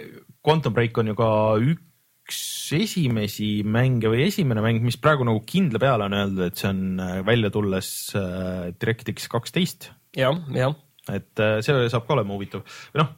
Quantum 0.46 0.76
Break 0.76 0.98
on 1.02 1.10
ju 1.10 1.16
ka 1.18 1.30
üks 1.60 2.42
esimesi 2.76 3.50
mänge 3.66 4.12
või 4.12 4.28
esimene 4.28 4.62
mäng, 4.64 4.84
mis 4.84 4.98
praegu 5.02 5.26
nagu 5.26 5.42
kindla 5.46 5.80
peale 5.82 6.06
on 6.06 6.14
öeldud, 6.16 6.44
et 6.46 6.60
see 6.60 6.70
on 6.70 6.84
äh, 7.02 7.16
välja 7.26 7.50
tulles 7.54 7.90
äh, 8.18 8.70
DirectX 8.78 9.26
kaksteist 9.32 9.90
jah, 10.16 10.38
jah. 10.54 10.76
Et 11.17 11.43
äh, 11.43 11.59
see 11.64 11.88
saab 11.93 12.07
ka 12.07 12.14
olema 12.17 12.35
huvitav. 12.35 12.64
noh, 12.99 13.12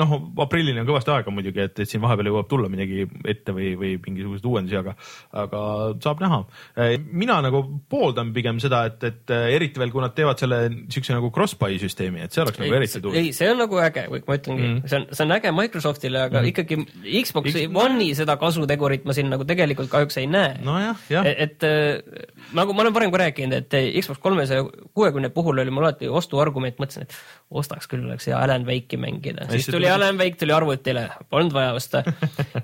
noh 0.00 0.14
aprillini 0.44 0.82
on 0.82 0.88
kõvasti 0.88 1.12
aega 1.14 1.34
muidugi, 1.34 1.64
et, 1.64 1.82
et 1.84 1.90
siin 1.90 2.02
vahepeal 2.02 2.30
jõuab 2.30 2.48
tulla 2.50 2.70
midagi 2.72 3.06
ette 3.28 3.54
või, 3.56 3.72
või 3.78 3.94
mingisuguseid 4.04 4.48
uuendusi, 4.50 4.78
aga, 4.80 4.94
aga 5.44 5.62
saab 6.04 6.22
näha. 6.24 6.40
mina 7.10 7.40
nagu 7.44 7.62
pooldan 7.90 8.32
pigem 8.36 8.60
seda, 8.62 8.84
et, 8.90 9.04
et 9.04 9.34
äh, 9.34 9.48
eriti 9.56 9.80
veel, 9.80 9.92
kui 9.94 10.04
nad 10.04 10.14
teevad 10.16 10.40
selle 10.40 10.60
siukse 10.92 11.16
nagu 11.16 11.30
cross-buy 11.34 11.78
süsteemi, 11.82 12.24
et 12.26 12.34
see 12.34 12.44
oleks 12.44 12.60
nagu 12.62 12.78
eriti 12.80 13.02
tuus. 13.04 13.16
ei, 13.18 13.32
see 13.36 13.50
on 13.52 13.62
nagu 13.64 13.80
äge, 13.82 14.06
ma 14.10 14.38
ütlengi 14.38 14.62
mm. 14.62 14.74
-hmm. 14.78 14.88
see 14.88 15.00
on, 15.00 15.06
see 15.12 15.26
on 15.26 15.36
äge 15.38 15.54
Microsoftile, 15.54 16.24
aga 16.28 16.40
mm 16.40 16.44
-hmm. 16.44 16.48
ikkagi 16.48 17.24
Xbox'i 17.24 17.66
X- 17.66 17.84
One'i 17.84 18.10
seda 18.18 18.36
kasutegurit 18.40 19.04
ma 19.08 19.16
siin 19.16 19.30
nagu 19.32 19.44
tegelikult 19.48 19.90
kahjuks 19.92 20.20
ei 20.22 20.26
näe 20.30 20.56
nojah, 20.64 20.96
jah 21.10 21.26
et, 21.26 21.38
et 21.46 21.68
äh, 21.68 22.24
nagu 22.56 22.74
ma 22.74 22.84
olen 22.84 22.94
varem 22.94 23.12
ka 23.12 23.22
rääkinud, 23.24 23.52
et 23.52 24.02
Xbox 24.02 24.18
kolmesaja 24.22 24.64
kuuekümne 24.94 25.30
puhul 25.34 25.58
oli 25.58 25.70
mul 25.70 25.86
alati 25.86 26.08
ostuargument, 26.08 26.78
mõtlesin, 26.80 27.06
et 27.06 27.16
ostaks 27.50 27.88
küll, 27.88 28.04
oleks 28.04 28.28
hea 28.28 28.36
Alan 28.36 28.66
Wake'i 28.68 28.98
mängida, 29.00 29.46
siis 29.52 29.68
tuli 29.72 29.88
Alan 29.88 30.18
Wake 30.20 30.36
tuli 30.40 30.52
arvutile, 30.52 31.06
polnud 31.32 31.54
vaja 31.56 31.72
osta. 31.76 32.02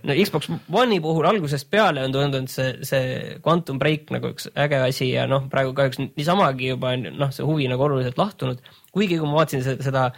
no 0.06 0.16
Xbox 0.18 0.50
One'i 0.52 1.00
puhul 1.04 1.28
algusest 1.30 1.70
peale 1.72 2.04
on 2.04 2.12
tundunud 2.12 2.52
see, 2.52 2.74
see 2.84 3.36
Quantum 3.44 3.80
Break 3.80 4.12
nagu 4.14 4.34
üks 4.34 4.50
äge 4.52 4.82
asi 4.84 5.12
ja 5.14 5.28
noh, 5.30 5.48
praegu 5.52 5.72
kahjuks 5.76 6.02
niisamagi 6.04 6.74
juba 6.74 6.92
on 6.98 7.08
noh, 7.16 7.32
see 7.34 7.46
huvi 7.46 7.68
nagu 7.70 7.86
oluliselt 7.88 8.20
lahtunud. 8.20 8.60
kuigi 8.92 9.18
kui 9.18 9.30
ma 9.30 9.40
vaatasin 9.40 9.64
seda, 9.64 9.86
seda, 9.88 10.08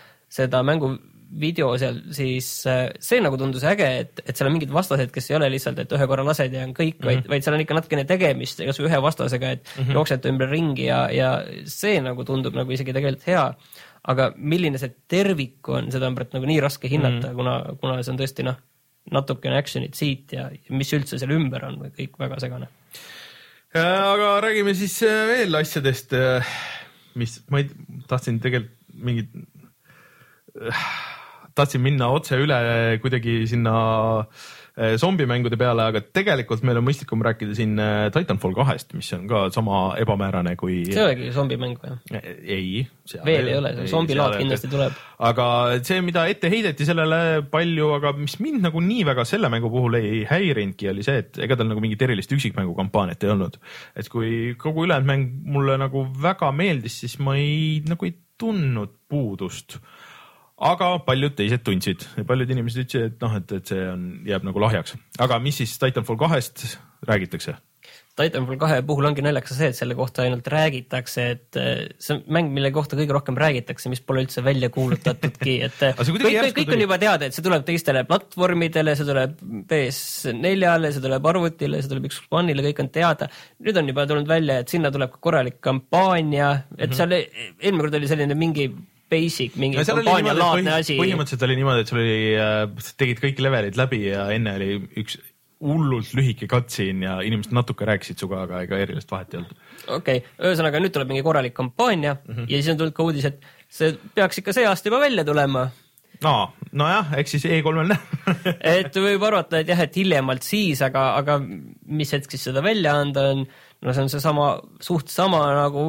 seda 0.41 0.65
mängu 0.67 0.97
video 1.41 1.73
seal, 1.81 1.99
siis 2.15 2.49
äh, 2.71 2.89
see 3.03 3.19
nagu 3.23 3.39
tundus 3.41 3.65
äge, 3.67 3.87
et, 4.03 4.21
et 4.23 4.37
seal 4.37 4.49
on 4.49 4.55
mingid 4.55 4.73
vastased, 4.75 5.11
kes 5.15 5.31
ei 5.31 5.39
ole 5.39 5.49
lihtsalt, 5.53 5.81
et 5.83 5.95
ühe 5.97 6.07
korra 6.09 6.25
lased 6.27 6.55
ja 6.55 6.63
on 6.67 6.75
kõik 6.77 6.97
mm, 6.97 7.03
-hmm. 7.03 7.09
vaid, 7.09 7.31
vaid 7.33 7.47
seal 7.47 7.57
on 7.57 7.65
ikka 7.65 7.79
natukene 7.79 8.05
tegemist, 8.09 8.63
kasvõi 8.69 8.89
ühe 8.91 9.01
vastasega, 9.03 9.51
et 9.57 9.65
mm 9.65 9.83
-hmm. 9.83 9.99
jooksete 9.99 10.31
ümber 10.33 10.51
ringi 10.51 10.87
ja, 10.87 11.01
ja 11.11 11.31
see 11.65 12.01
nagu 12.01 12.25
tundub 12.25 12.55
nagu 12.55 12.73
isegi 12.73 12.95
tegelikult 12.95 13.27
hea. 13.27 13.47
Aga 14.13 14.31
milline 14.37 14.79
see 14.81 14.93
tervik 15.11 15.69
on, 15.73 15.91
seda 15.95 16.09
on 16.11 16.17
praegu 16.19 16.37
nagu 16.37 16.49
nii 16.51 16.63
raske 16.63 16.91
hinnata 16.91 17.31
mm, 17.31 17.37
kuna, 17.39 17.57
kuna 17.83 17.99
see 18.01 18.15
on 18.15 18.21
tõesti 18.21 18.47
noh, 18.47 18.59
natukene 19.15 19.59
action'it 19.59 19.99
siit 19.99 20.35
ja 20.37 20.49
mis 20.75 20.93
üldse 20.97 21.19
seal 21.21 21.35
ümber 21.37 21.67
on, 21.69 21.79
kõik 21.97 22.19
väga 22.21 22.39
segane. 22.43 22.71
Äh, 23.77 23.83
aga 23.83 24.37
räägime 24.47 24.75
siis 24.79 24.97
äh, 25.07 25.25
veel 25.31 25.59
asjadest, 25.59 26.15
mis 27.19 27.41
ma 27.53 27.63
ei, 27.63 27.71
tahtsin 28.11 28.41
tegelikult 28.43 28.73
mingit, 28.97 29.29
tahtsin 31.59 31.83
minna 31.85 32.09
otse 32.15 32.39
üle 32.41 32.57
kuidagi 33.03 33.43
sinna 33.51 33.75
äh, 34.23 34.47
zombimängude 35.00 35.56
peale, 35.56 35.87
aga 35.88 36.02
tegelikult 36.04 36.64
meil 36.66 36.76
on 36.76 36.85
mõistlikum 36.85 37.23
rääkida 37.25 37.54
siin 37.56 37.78
äh, 37.80 38.09
Titanfall 38.12 38.52
kahest, 38.56 38.92
mis 38.97 39.09
on 39.16 39.25
ka 39.30 39.47
sama 39.54 39.95
ebamäärane 40.00 40.52
kui. 40.61 40.83
see 40.90 41.00
ei 41.00 41.06
olegi 41.06 41.30
zombimäng 41.33 41.78
või? 41.80 41.95
ei. 42.42 42.83
veel 43.25 43.49
ei 43.49 43.56
ole, 43.56 43.73
zombilaad 43.88 44.37
kindlasti 44.40 44.68
tuleb. 44.73 44.99
aga 45.30 45.47
see, 45.80 46.02
mida 46.04 46.26
ette 46.28 46.50
heideti 46.52 46.88
sellele 46.88 47.47
palju, 47.52 47.88
aga 47.97 48.12
mis 48.18 48.37
mind 48.42 48.66
nagu 48.68 48.83
nii 48.85 49.06
väga 49.09 49.25
selle 49.28 49.49
mängu 49.52 49.73
puhul 49.73 49.97
ei 50.00 50.26
häirinudki, 50.28 50.90
oli 50.92 51.06
see, 51.06 51.25
et 51.25 51.40
ega 51.47 51.56
tal 51.56 51.71
nagu 51.73 51.80
mingit 51.80 52.04
erilist 52.04 52.37
üksikmängu 52.37 52.76
kampaaniat 52.76 53.25
ei 53.25 53.33
olnud. 53.33 53.56
et 53.97 54.12
kui 54.12 54.52
kogu 54.61 54.85
ülejäänud 54.85 55.09
mäng 55.09 55.33
mulle 55.56 55.80
nagu 55.80 56.04
väga 56.21 56.52
meeldis, 56.52 57.00
siis 57.00 57.16
ma 57.25 57.38
ei, 57.40 57.80
nagu 57.88 58.09
ei 58.09 58.12
tundnud 58.37 58.92
puudust. 59.09 59.78
Aga 60.59 60.99
paljud 61.05 61.35
teised 61.37 61.63
tundsid 61.67 62.07
paljud 62.27 62.51
inimesed 62.51 62.87
ütlesid, 62.87 63.13
et 63.13 63.21
noh, 63.25 63.37
et, 63.37 63.53
et 63.53 63.67
see 63.75 63.87
on, 63.93 64.05
jääb 64.27 64.45
nagu 64.49 64.61
lahjaks. 64.63 64.97
aga 65.21 65.39
mis 65.43 65.59
siis 65.63 65.79
Titanfall 65.79 66.17
kahest 66.21 66.79
räägitakse? 67.07 67.57
Titanfall 68.17 68.57
kahe 68.57 68.79
puhul 68.89 69.05
ongi 69.05 69.21
naljakas 69.21 69.59
see, 69.59 69.69
et 69.69 69.77
selle 69.77 69.95
kohta 69.95 70.23
ainult 70.25 70.47
räägitakse, 70.49 71.27
et 71.35 71.59
eh, 71.61 71.83
see 72.01 72.15
on 72.17 72.23
mäng, 72.33 72.49
mille 72.57 72.71
kohta 72.73 72.97
kõige 72.97 73.13
rohkem 73.13 73.37
räägitakse, 73.37 73.91
mis 73.93 74.01
pole 74.01 74.23
üldse 74.25 74.41
välja 74.43 74.71
kuulutatudki, 74.73 75.59
et 75.69 75.77
kuidagi 75.99 76.23
kõik, 76.25 76.41
kõik, 76.47 76.57
kõik 76.63 76.73
on 76.79 76.85
juba 76.87 76.99
teada, 77.03 77.29
et 77.29 77.37
see 77.37 77.45
tuleb 77.45 77.67
teistele 77.69 78.07
platvormidele, 78.09 78.97
see 78.97 79.07
tuleb 79.11 79.37
PS4-le, 79.69 80.93
see 80.97 81.05
tuleb 81.05 81.29
arvutile, 81.35 81.83
see 81.85 81.93
tuleb 81.93 82.09
Xbox 82.09 82.41
One'ile, 82.41 82.65
kõik 82.71 82.81
on 82.87 82.91
teada. 82.97 83.29
nüüd 83.61 83.77
on 83.83 83.93
juba 83.93 84.07
tulnud 84.09 84.33
välja, 84.33 84.61
et 84.65 84.73
sinna 84.73 84.91
tuleb 84.95 85.13
ka 85.13 85.21
korralik 85.29 85.61
kampaania, 85.61 86.51
et 86.79 86.89
Mhm. 86.89 86.97
seal 86.97 87.13
e- 87.13 87.27
eelmine 87.61 87.85
kord 87.85 88.01
oli 88.01 88.09
selline 88.09 88.35
mingi 88.35 88.71
basic, 89.11 89.57
mingi 89.61 89.79
et 89.81 89.89
kampaanialaadne 89.89 90.75
asi. 90.81 90.99
põhimõtteliselt 90.99 91.47
oli 91.47 91.57
niimoodi, 91.61 91.85
et 91.85 91.93
sul 91.93 92.03
oli 92.03 92.19
äh,, 92.41 92.93
tegid 93.01 93.23
kõik 93.23 93.43
levelid 93.47 93.79
läbi 93.79 94.03
ja 94.09 94.29
enne 94.35 94.57
oli 94.59 94.71
üks 95.03 95.19
hullult 95.65 96.13
lühike 96.17 96.49
cutscene 96.51 97.07
ja 97.07 97.15
inimesed 97.25 97.55
natuke 97.57 97.87
rääkisid 97.89 98.21
sinuga, 98.21 98.43
aga 98.45 98.61
ega 98.67 98.81
erilist 98.83 99.11
vahet 99.13 99.33
ei 99.33 99.41
olnud. 99.41 99.65
okei 99.87 100.21
okay., 100.21 100.37
ühesõnaga 100.51 100.83
nüüd 100.83 100.93
tuleb 100.93 101.13
mingi 101.13 101.25
korralik 101.25 101.57
kampaania 101.57 102.17
mm 102.19 102.35
-hmm. 102.35 102.51
ja 102.51 102.61
siis 102.61 102.73
on 102.75 102.83
tulnud 102.83 102.97
ka 102.97 103.07
uudis, 103.07 103.25
et 103.31 103.41
see 103.69 103.97
peaks 104.15 104.43
ikka 104.43 104.53
see 104.53 104.67
aasta 104.69 104.91
juba 104.91 105.01
välja 105.01 105.25
tulema 105.25 105.69
no 106.25 106.35
nojah, 106.73 107.15
eks 107.21 107.37
siis 107.37 107.47
E3-l 107.49 107.89
näeb 107.89 108.37
et 108.77 109.01
võib 109.01 109.25
arvata, 109.29 109.61
et 109.61 109.73
jah, 109.73 109.81
et 109.81 109.97
hiljemalt 109.97 110.45
siis, 110.45 110.83
aga, 110.85 111.09
aga 111.23 111.39
mis 111.41 112.13
hetk 112.13 112.31
siis 112.31 112.49
seda 112.51 112.63
välja 112.65 112.97
anda 113.01 113.31
on, 113.33 113.47
no 113.87 113.95
see 113.95 114.02
on 114.02 114.11
seesama, 114.11 114.50
suht 114.83 115.11
sama 115.12 115.45
nagu 115.55 115.87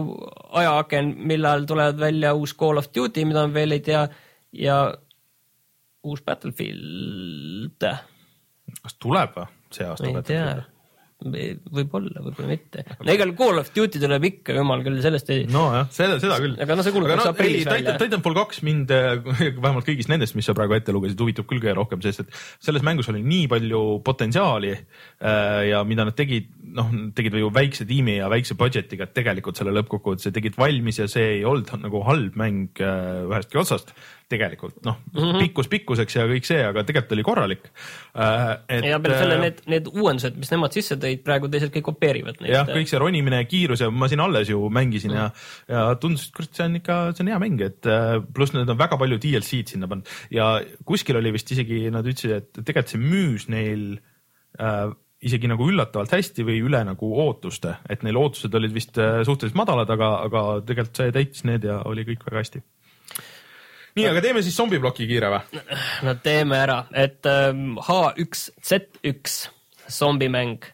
ajaaken, 0.61 1.15
millal 1.29 1.65
tuleb 1.69 1.99
välja 2.01 2.35
uus 2.37 2.53
Call 2.57 2.77
of 2.81 2.91
Duty, 2.93 3.25
mida 3.25 3.47
me 3.47 3.57
veel 3.57 3.77
ei 3.77 3.83
tea 3.85 4.05
ja 4.57 4.79
uus 6.07 6.23
Battlefield, 6.25 7.83
kas 8.77 8.97
tuleb 9.01 9.37
või 9.37 9.47
see 9.73 9.87
aasta? 9.87 10.09
ei 10.09 10.25
tea, 10.27 10.49
võib-olla, 11.17 12.21
võib-olla 12.21 12.49
mitte. 12.51 12.83
no 13.01 13.13
igal 13.13 13.31
Call 13.37 13.61
of 13.61 13.71
Duty 13.73 13.99
tuleb 14.01 14.27
ikka, 14.29 14.53
jumal 14.59 14.83
küll, 14.85 14.99
sellest 15.01 15.31
ei 15.33 15.47
no., 15.49 15.65
nojah, 15.71 15.87
seda, 15.93 16.19
seda 16.21 16.37
küll. 16.43 16.53
aga 16.61 16.77
no 16.77 16.85
see 16.85 16.93
kuulutatakse 16.93 17.31
aprillis 17.31 17.65
välja. 17.67 17.95
Titanfall 18.01 18.37
kaks 18.37 18.61
mind 18.67 18.93
äh, 18.93 19.15
vähemalt 19.63 19.87
kõigist 19.87 20.11
nendest, 20.11 20.37
mis 20.37 20.45
sa 20.47 20.55
praegu 20.57 20.77
ette 20.77 20.93
lugesid, 20.95 21.19
huvitab 21.23 21.49
küll 21.49 21.63
kõige 21.63 21.73
rohkem, 21.79 22.03
sest 22.05 22.25
et 22.25 22.37
selles 22.69 22.85
mängus 22.85 23.09
oli 23.13 23.23
nii 23.25 23.49
palju 23.51 23.83
potentsiaali 24.05 24.75
äh, 24.75 25.63
ja 25.71 25.81
mida 25.89 26.05
nad 26.07 26.17
tegid, 26.17 26.51
noh, 26.77 26.91
tegid 27.17 27.37
ju 27.41 27.49
väikse 27.53 27.87
tiimi 27.89 28.19
ja 28.19 28.29
väikse 28.31 28.57
budget'iga, 28.59 29.07
et 29.07 29.15
tegelikult 29.17 29.59
selle 29.59 29.73
lõppkokkuvõttes 29.79 30.33
tegid 30.35 30.57
valmis 30.59 31.01
ja 31.01 31.07
see 31.11 31.39
ei 31.39 31.47
olnud 31.47 31.73
nagu 31.83 32.03
halb 32.07 32.37
mäng 32.39 32.83
äh, 32.83 33.25
ühestki 33.27 33.59
otsast 33.61 33.95
tegelikult 34.27 34.81
noh 34.83 34.97
mm. 35.13 35.19
-hmm., 35.19 35.39
pikkus 35.45 35.69
pikkuseks 35.71 36.17
ja 36.17 36.25
kõik 36.27 36.47
see, 36.47 36.59
aga 36.67 36.83
tegelikult 36.87 37.15
oli 37.15 37.23
korralik 37.23 37.69
äh,. 37.71 38.83
ja 38.89 38.99
peale 38.99 39.19
selle 39.21 39.37
need, 39.39 39.61
need 39.71 39.87
uuendused, 39.87 40.35
mis 40.39 40.51
nemad 40.51 40.75
sisse 40.75 40.97
tõid, 40.99 41.23
praegu 41.27 41.49
teised 41.51 41.71
kõik 41.73 41.87
kopeerivad 41.87 42.41
neid. 42.41 42.51
jah, 42.51 42.67
kõik 42.67 42.91
see 42.91 43.01
ronimine 43.01 43.41
ja 43.41 43.47
kiirus 43.47 43.85
ja 43.85 43.89
ma 43.91 44.11
siin 44.11 44.23
alles 44.23 44.51
ju 44.51 44.67
mängisin 44.73 45.15
ja, 45.15 45.29
ja 45.71 45.87
tundus, 46.01 46.27
et 46.27 46.35
kurat, 46.35 46.51
see 46.59 46.67
on 46.67 46.79
ikka, 46.81 46.99
see 47.15 47.23
on 47.23 47.31
hea 47.31 47.41
mäng, 47.45 47.63
et 47.63 47.91
äh, 47.91 48.19
pluss 48.35 48.55
need 48.55 48.75
on 48.75 48.79
väga 48.79 48.99
palju 48.99 49.19
DLC-d 49.23 49.75
sinna 49.75 49.89
pannud 49.91 50.11
ja 50.33 50.57
kuskil 50.87 51.21
oli 51.21 51.31
vist 51.35 51.55
isegi 51.55 51.85
nad 51.93 52.07
ütlesid, 52.07 52.35
et 52.41 52.63
tegelikult 52.63 52.95
see 52.95 53.03
müüs 53.03 53.47
neil 53.53 53.89
äh, 54.59 54.91
isegi 55.25 55.49
nagu 55.49 55.65
üllatavalt 55.71 56.13
hästi 56.13 56.45
või 56.45 56.59
üle 56.65 56.83
nagu 56.85 57.09
ootuste, 57.23 57.77
et 57.89 58.03
neil 58.05 58.19
ootused 58.19 58.53
olid 58.57 58.73
vist 58.75 58.97
äh, 59.01 59.21
suhteliselt 59.25 59.57
madalad, 59.57 59.89
aga, 59.89 60.11
aga 60.27 60.43
tegelikult 60.67 61.01
see 61.01 61.13
täitis 61.15 61.45
need 61.47 61.65
ja 61.65 61.79
oli 61.89 62.05
kõik 62.07 62.25
väga 62.27 62.43
hästi. 62.43 62.63
nii, 63.97 64.07
aga 64.11 64.21
teeme 64.21 64.43
siis 64.45 64.57
zombibloki 64.57 65.09
kiire 65.09 65.31
või? 65.33 65.61
no 66.05 66.15
teeme 66.23 66.61
ära, 66.61 66.79
et 66.93 67.25
ähm, 67.31 67.77
H1Z1 67.81 69.37
zombimäng 69.89 70.69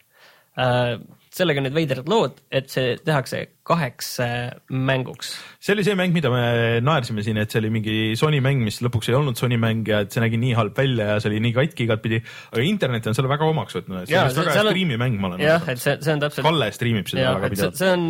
äh,, 0.60 0.98
sellega 1.34 1.60
on 1.60 1.66
need 1.66 1.74
veidrad 1.74 2.08
lood, 2.10 2.38
et 2.54 2.70
see 2.70 2.94
tehakse 3.02 3.40
kaheks 3.66 4.10
äh, 4.22 4.52
mänguks. 4.68 5.32
see 5.62 5.74
oli 5.74 5.84
see 5.86 5.96
mäng, 5.98 6.12
mida 6.14 6.30
me 6.32 6.42
naersime 6.84 7.24
siin, 7.26 7.40
et 7.40 7.50
see 7.50 7.62
oli 7.62 7.70
mingi 7.74 7.96
Sony 8.18 8.40
mäng, 8.44 8.62
mis 8.66 8.78
lõpuks 8.84 9.10
ei 9.10 9.16
olnud 9.18 9.38
Sony 9.40 9.58
mäng 9.60 9.88
ja 9.88 10.02
et 10.04 10.14
see 10.14 10.22
nägi 10.22 10.38
nii 10.40 10.54
halb 10.58 10.76
välja 10.78 11.08
ja 11.14 11.18
see 11.22 11.32
oli 11.32 11.40
nii 11.46 11.54
katki 11.56 11.86
igatpidi, 11.88 12.20
aga 12.52 12.66
internet 12.68 13.08
on 13.10 13.18
selle 13.18 13.32
väga 13.32 13.48
omaks 13.50 13.78
võtnud, 13.80 14.04
see 14.06 14.20
on 14.20 14.30
vist 14.30 14.40
väga 14.42 14.54
hea 14.54 14.64
on- 14.64 14.70
striimimäng, 14.74 15.18
ma 15.20 15.32
olen 15.32 15.44
jah, 15.44 15.68
et 15.72 15.82
see, 15.82 15.96
see 16.04 16.14
on 16.14 16.22
täpselt. 16.22 16.46
Kalle 16.46 16.70
striimib 16.76 17.10
seda 17.10 17.26
jah, 17.26 17.38
väga 17.40 17.52
pidevalt. 17.56 17.80
see 17.82 17.92
on, 17.96 18.06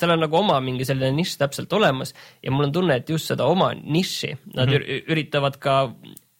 seal 0.00 0.16
on 0.16 0.24
nagu 0.26 0.40
oma 0.40 0.58
mingi 0.64 0.88
selline 0.88 1.12
nišš 1.20 1.36
täpselt 1.44 1.78
olemas 1.78 2.14
ja 2.42 2.54
mul 2.54 2.68
on 2.68 2.74
tunne, 2.74 2.98
et 3.02 3.12
just 3.12 3.30
seda 3.32 3.46
oma 3.50 3.70
nišši 3.76 4.32
nad 4.56 4.66
mm 4.66 4.72
-hmm. 4.72 5.12
üritavad 5.14 5.60
ka, 5.62 5.76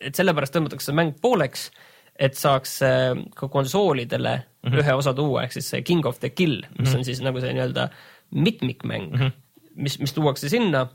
et 0.00 0.19
sellepärast 0.19 0.57
tõmmatakse 0.57 0.97
mäng 0.97 1.14
pooleks, 1.23 1.71
et 2.19 2.35
saaks 2.35 2.81
äh, 2.83 3.12
ka 3.37 3.49
konsoolidele 3.52 4.38
mm 4.66 4.73
-hmm. 4.73 4.82
ühe 4.82 4.94
osa 4.94 5.14
tuua, 5.14 5.42
ehk 5.46 5.52
siis 5.52 5.70
see 5.70 5.82
King 5.82 6.06
of 6.06 6.20
the 6.20 6.30
Kill, 6.30 6.62
mis 6.78 6.78
mm 6.78 6.85
-hmm. 6.85 6.99
on 6.99 7.04
siis 7.04 7.20
nagu 7.23 7.40
see 7.40 7.52
nii-öelda 7.52 7.88
mitmikmäng 8.30 9.11
mm, 9.12 9.20
-hmm. 9.20 9.32
mis, 9.75 9.99
mis 10.00 10.12
tuuakse 10.12 10.49
sinna 10.49 10.87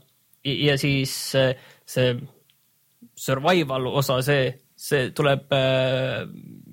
ja, 0.44 0.78
siis 0.78 1.34
äh, 1.34 1.54
see 1.86 2.16
survival 3.16 3.86
osa, 3.86 4.22
see, 4.22 4.54
see 4.76 5.10
tuleb 5.10 5.52
äh, 5.52 6.28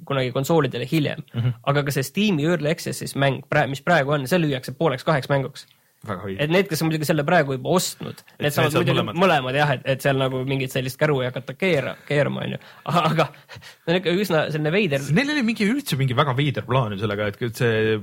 kunagi 0.05 0.31
konsoolidele 0.31 0.87
hiljem 0.91 1.23
mm. 1.33 1.41
-hmm. 1.41 1.53
aga 1.63 1.83
ka 1.83 1.91
see 1.91 2.03
Steam'i 2.03 2.45
Early 2.45 2.69
Access'is 2.69 3.15
mäng, 3.15 3.41
mis 3.67 3.81
praegu 3.81 4.11
on, 4.11 4.27
see 4.27 4.39
lüüakse 4.39 4.71
pooleks-kaheks 4.71 5.29
mänguks 5.29 5.65
väga 5.65 5.67
õige. 5.67 5.78
Et 6.07 6.51
need, 6.51 6.67
kes 6.69 6.79
on 6.81 6.87
muidugi 6.87 7.07
selle 7.09 7.25
praegu 7.27 7.57
juba 7.57 7.73
ostnud, 7.75 8.21
need 8.39 8.55
saavad 8.55 8.77
muidugi 8.77 8.95
mõlemad, 8.95 9.19
mõlemad 9.19 9.59
jah, 9.59 9.73
et, 9.75 9.85
et 9.95 10.03
seal 10.05 10.19
nagu 10.21 10.45
mingit 10.47 10.71
sellist 10.71 10.99
käru 10.99 11.19
ei 11.23 11.27
hakata 11.27 11.57
keera, 11.59 11.95
keerama, 12.07 12.45
onju. 12.47 12.59
aga 12.93 13.29
see 13.83 13.91
on 13.91 13.99
ikka 13.99 14.17
üsna 14.23 14.45
selline 14.53 14.73
veider. 14.75 15.03
Neil 15.15 15.33
oli 15.35 15.43
mingi 15.51 15.67
üldse 15.67 15.99
mingi 15.99 16.15
väga 16.17 16.35
veider 16.37 16.67
plaan 16.67 16.95
ju 16.95 17.01
sellega, 17.03 17.27
et 17.33 17.59
see 17.59 17.97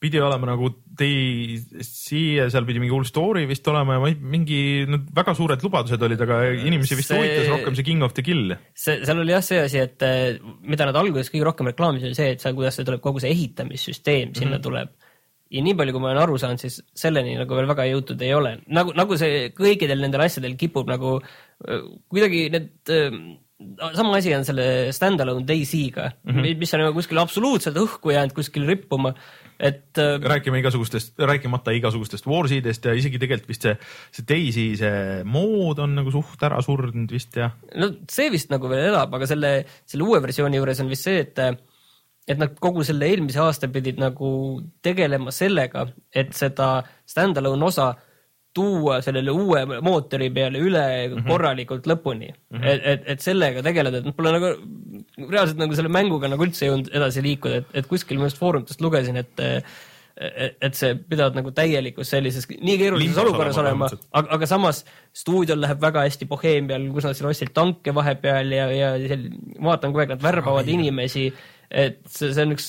pidi 0.00 0.20
olema 0.20 0.48
nagu 0.48 0.70
DayZ 1.00 2.06
ja 2.12 2.46
seal 2.52 2.64
pidi 2.68 2.80
mingi 2.80 2.94
hull 2.94 3.08
story 3.08 3.44
vist 3.48 3.66
olema 3.68 3.98
ja 3.98 4.12
mingi 4.16 4.60
no, 4.88 5.02
väga 5.16 5.34
suured 5.36 5.60
lubadused 5.64 6.04
olid, 6.06 6.22
aga 6.24 6.38
inimesi 6.56 6.96
vist 6.96 7.12
see, 7.12 7.20
huvitas 7.20 7.50
rohkem 7.52 7.76
see 7.76 7.88
King 7.88 8.06
of 8.06 8.16
the 8.16 8.24
Kill. 8.24 8.56
see, 8.72 9.02
seal 9.04 9.20
oli 9.20 9.36
jah 9.36 9.44
see 9.44 9.60
asi, 9.64 9.82
et 9.84 10.04
eh, 10.08 10.40
mida 10.64 10.88
nad 10.88 10.96
alguses 11.00 11.32
kõige 11.32 11.50
rohkem 11.50 11.68
reklaamisid, 11.72 12.08
oli 12.12 12.16
see, 12.16 12.32
et 12.36 12.44
seal, 12.44 12.56
kuidas 12.56 12.80
see 12.80 12.88
tuleb, 12.88 13.04
kogu 13.04 13.20
see 13.20 13.32
ehitamissüsteem 13.32 14.32
sinna 14.32 14.56
mm 14.56 14.58
-hmm. 14.58 14.66
tuleb 14.68 15.09
ja 15.50 15.62
nii 15.66 15.76
palju, 15.78 15.94
kui 15.94 16.02
ma 16.02 16.12
olen 16.12 16.22
aru 16.22 16.38
saanud, 16.40 16.62
siis 16.62 16.80
selleni 16.96 17.36
nagu 17.40 17.58
veel 17.58 17.68
väga 17.70 17.88
jõutud 17.90 18.22
ei 18.22 18.34
ole, 18.36 18.56
nagu, 18.70 18.94
nagu 18.96 19.18
see 19.20 19.48
kõikidel 19.56 20.02
nendel 20.02 20.26
asjadel 20.26 20.56
kipub 20.60 20.90
nagu 20.90 21.18
kuidagi 22.10 22.46
need 22.54 22.92
äh, 22.94 23.16
sama 23.94 24.16
asi 24.16 24.32
on 24.32 24.44
selle 24.46 24.64
stand-alone 24.94 25.44
DayZ-ga 25.44 26.06
mm, 26.08 26.32
-hmm. 26.32 26.58
mis 26.58 26.74
on 26.74 26.80
nagu 26.84 26.94
kuskil 26.96 27.20
absoluutselt 27.20 27.76
õhku 27.76 28.14
jäänud 28.14 28.32
kuskil 28.32 28.64
rippuma, 28.66 29.12
et. 29.58 29.98
Räägime 30.22 30.62
igasugustest, 30.62 31.18
rääkimata 31.18 31.74
igasugustest 31.76 32.26
Warsidest 32.26 32.84
ja 32.84 32.94
isegi 32.96 33.18
tegelikult 33.18 33.48
vist 33.48 33.66
see, 33.66 33.76
see 34.16 34.24
DayZ, 34.28 34.78
see 34.80 35.24
mood 35.24 35.78
on 35.78 35.98
nagu 35.98 36.14
suht 36.14 36.40
ära 36.46 36.62
surnud 36.64 37.12
vist 37.12 37.36
ja. 37.36 37.50
no 37.76 37.92
see 38.08 38.30
vist 38.32 38.50
nagu 38.50 38.70
veel 38.70 38.88
elab, 38.94 39.12
aga 39.14 39.28
selle, 39.28 39.52
selle 39.84 40.08
uue 40.08 40.22
versiooni 40.22 40.56
juures 40.56 40.80
on 40.80 40.88
vist 40.88 41.10
see, 41.10 41.26
et 41.26 41.60
et 42.30 42.38
nad 42.38 42.54
kogu 42.62 42.84
selle 42.86 43.08
eelmise 43.10 43.40
aasta 43.42 43.68
pidid 43.72 43.98
nagu 43.98 44.30
tegelema 44.86 45.34
sellega, 45.34 45.88
et 46.14 46.30
seda 46.36 46.70
stand-alone 47.08 47.66
osa 47.66 47.90
tuua 48.54 48.98
sellele 49.02 49.30
uue 49.30 49.62
mootori 49.86 50.30
peale 50.34 50.58
üle 50.58 50.82
mm 50.82 51.12
-hmm. 51.14 51.28
korralikult 51.28 51.86
lõpuni 51.86 52.30
mm. 52.30 52.56
-hmm. 52.56 52.66
et, 52.66 52.80
et, 52.92 53.04
et 53.14 53.20
sellega 53.20 53.62
tegeleda, 53.62 53.98
et 53.98 54.08
nad 54.08 54.16
pole 54.16 54.32
nagu 54.34 54.50
reaalselt 55.30 55.58
nagu 55.58 55.74
selle 55.78 55.92
mänguga 55.92 56.30
nagu 56.30 56.46
üldse 56.46 56.66
jõudnud 56.66 56.90
edasi 56.94 57.22
liikuda, 57.22 57.62
et, 57.62 57.70
et 57.82 57.86
kuskil 57.86 58.18
ma 58.18 58.26
just 58.26 58.42
foorumitest 58.42 58.82
lugesin, 58.82 59.16
et 59.16 59.46
et 60.20 60.76
see 60.76 60.96
pidavat 61.08 61.36
nagu 61.38 61.52
täielikus 61.56 62.10
sellises 62.12 62.44
nii 62.50 62.76
keerulises 62.80 63.18
olukorras 63.22 63.56
olema, 63.62 63.88
aga, 63.88 64.34
aga 64.36 64.48
samas 64.48 64.82
stuudiol 65.16 65.62
läheb 65.62 65.80
väga 65.80 66.02
hästi 66.04 66.28
Bohemial, 66.28 66.90
kus 66.92 67.06
nad 67.08 67.16
seal 67.16 67.30
ostsid 67.30 67.54
tanke 67.56 67.94
vahepeal 67.96 68.52
ja, 68.52 68.66
ja 68.74 68.90
seal 69.00 69.30
vaatan 69.64 69.94
kogu 69.94 70.02
aeg, 70.02 70.12
nad 70.12 70.26
värbavad 70.26 70.68
oh, 70.68 70.74
inimesi. 70.74 71.30
Et 71.70 72.00
see, 72.10 72.32
see 72.34 72.46
on 72.46 72.56
üks 72.56 72.68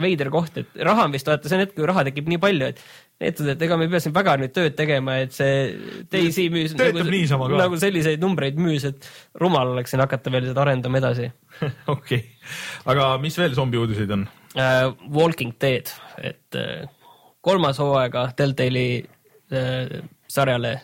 veider 0.00 0.30
koht, 0.32 0.58
et 0.60 0.82
raha 0.84 1.06
on 1.06 1.14
vist 1.14 1.28
vaata, 1.28 1.48
see 1.48 1.56
on 1.56 1.64
hetk, 1.64 1.76
kui 1.76 1.88
raha 1.88 2.04
tekib 2.08 2.28
nii 2.30 2.40
palju, 2.42 2.68
et 2.72 2.82
ütled, 3.30 3.52
et 3.54 3.64
ega 3.66 3.76
me 3.76 3.86
ei 3.86 3.92
pea 3.92 4.02
siin 4.04 4.14
väga 4.16 4.36
nüüd 4.40 4.52
tööd 4.56 4.76
tegema, 4.78 5.16
et 5.24 5.34
see 5.36 6.04
Daisy 6.12 6.48
müüs 6.52 6.74
nagu, 6.76 7.48
nagu 7.60 7.80
selliseid 7.80 8.22
numbreid 8.22 8.60
müüs, 8.60 8.86
et 8.88 9.08
rumal 9.40 9.74
oleks 9.74 9.92
siin 9.94 10.02
hakata 10.04 10.32
veel 10.32 10.48
seda 10.50 10.64
arendama 10.64 11.00
edasi. 11.00 11.30
okei, 11.96 12.22
aga 12.90 13.12
mis 13.22 13.36
veel 13.40 13.56
zombi 13.56 13.80
uudiseid 13.80 14.16
on 14.16 14.26
uh,? 14.28 14.92
Walking 15.12 15.56
Dead, 15.60 15.92
et 16.20 16.60
uh, 16.60 16.84
kolmas 17.44 17.80
hooaega 17.80 18.30
Deltali 18.38 18.86
uh, 19.00 20.00
sarjale 20.30 20.76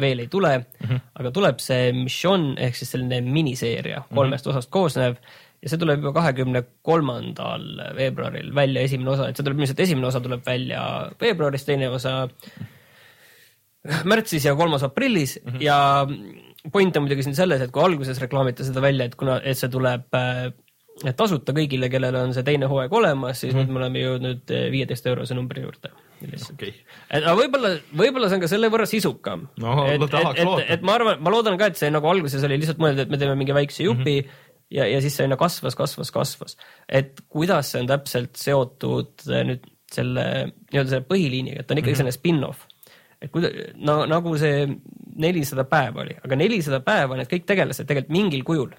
veel 0.00 0.24
ei 0.24 0.26
tule 0.26 0.56
mm, 0.58 0.88
-hmm. 0.88 1.00
aga 1.20 1.30
tuleb 1.30 1.60
see 1.62 1.92
Mission 1.94 2.54
ehk 2.58 2.74
siis 2.74 2.90
selline 2.96 3.20
miniseeria 3.20 4.02
kolmest 4.14 4.46
mm 4.46 4.50
-hmm. 4.50 4.58
osast 4.58 4.70
koosnev 4.70 5.14
ja 5.64 5.72
see 5.72 5.80
tuleb 5.80 6.02
juba 6.02 6.12
kahekümne 6.18 6.60
kolmandal 6.84 7.64
veebruaril 7.96 8.52
välja, 8.54 8.84
esimene 8.84 9.14
osa, 9.14 9.30
et 9.30 9.38
see 9.38 9.46
tuleb 9.46 9.62
ilmselt, 9.62 9.80
esimene 9.80 10.10
osa 10.10 10.20
tuleb 10.24 10.44
välja 10.44 10.82
veebruaris, 11.20 11.64
teine 11.64 11.88
osa 11.88 12.18
märtsis 14.08 14.44
ja 14.44 14.54
kolmas 14.56 14.84
aprillis 14.84 15.38
mm 15.40 15.52
-hmm. 15.52 15.62
ja 15.64 16.06
point 16.72 16.96
on 16.96 17.06
muidugi 17.06 17.24
siin 17.24 17.36
selles, 17.36 17.60
et 17.60 17.72
kui 17.72 17.82
alguses 17.84 18.20
reklaamiti 18.20 18.64
seda 18.64 18.82
välja, 18.84 19.08
et 19.08 19.16
kuna, 19.16 19.40
et 19.44 19.58
see 19.58 19.72
tuleb 19.72 20.16
äh, 20.16 20.52
tasuta 21.16 21.52
kõigile, 21.56 21.90
kellel 21.90 22.16
on 22.20 22.34
see 22.36 22.44
teine 22.46 22.68
hooaeg 22.70 22.92
olemas, 22.92 23.40
siis 23.40 23.54
mm 23.54 23.60
-hmm. 23.60 23.66
nüüd 23.66 23.72
me 23.72 23.82
oleme 23.82 24.04
jõudnud 24.04 24.50
äh, 24.50 24.70
viieteist 24.72 25.06
eurose 25.06 25.34
numbri 25.34 25.64
juurde. 25.64 25.92
Okay. 26.24 26.72
et 27.10 27.24
aga 27.24 27.34
võib-olla, 27.36 27.70
võib-olla 27.92 28.28
see 28.28 28.36
on 28.38 28.40
ka 28.40 28.48
selle 28.48 28.68
võrra 28.72 28.86
sisukam 28.88 29.48
no,. 29.60 29.84
et, 29.84 30.00
et, 30.00 30.38
et, 30.38 30.70
et 30.76 30.82
ma 30.82 30.94
arvan, 30.94 31.18
ma 31.20 31.30
loodan 31.30 31.58
ka, 31.60 31.66
et 31.66 31.76
see 31.76 31.90
nagu 31.90 32.08
alguses 32.08 32.44
oli 32.44 32.56
lihtsalt 32.62 32.80
mõeldud, 32.80 33.02
et 33.02 33.10
me 33.10 33.18
teeme 33.20 33.34
mingi 33.36 33.52
väikse 33.52 33.82
jupi 33.84 34.22
mm, 34.22 34.28
-hmm 34.28 34.43
ja, 34.70 34.86
ja 34.88 35.00
siis 35.02 35.16
see 35.16 35.26
aina 35.28 35.38
kasvas, 35.40 35.76
kasvas, 35.78 36.12
kasvas. 36.14 36.56
et 36.88 37.20
kuidas 37.28 37.72
see 37.72 37.82
on 37.84 37.90
täpselt 37.90 38.38
seotud 38.40 39.26
äh, 39.30 39.44
nüüd 39.50 39.66
selle 39.94 40.24
nii-öelda 40.48 40.90
selle 40.90 41.06
põhiliiniga, 41.08 41.62
et 41.62 41.68
ta 41.68 41.74
on 41.74 41.82
ikkagi 41.82 41.92
mm 41.92 42.00
-hmm. 42.00 42.14
selline 42.14 42.18
spin-off. 42.18 42.66
et 43.22 43.30
kuida-, 43.32 43.52
no 43.76 44.04
nagu 44.10 44.36
see 44.38 44.66
nelisada 45.16 45.64
päeva 45.64 46.02
oli, 46.02 46.16
aga 46.24 46.36
nelisada 46.36 46.80
päeva 46.84 47.16
need 47.16 47.30
kõik 47.30 47.46
tegelased 47.46 47.86
tegelikult 47.88 48.16
mingil 48.16 48.44
kujul 48.44 48.72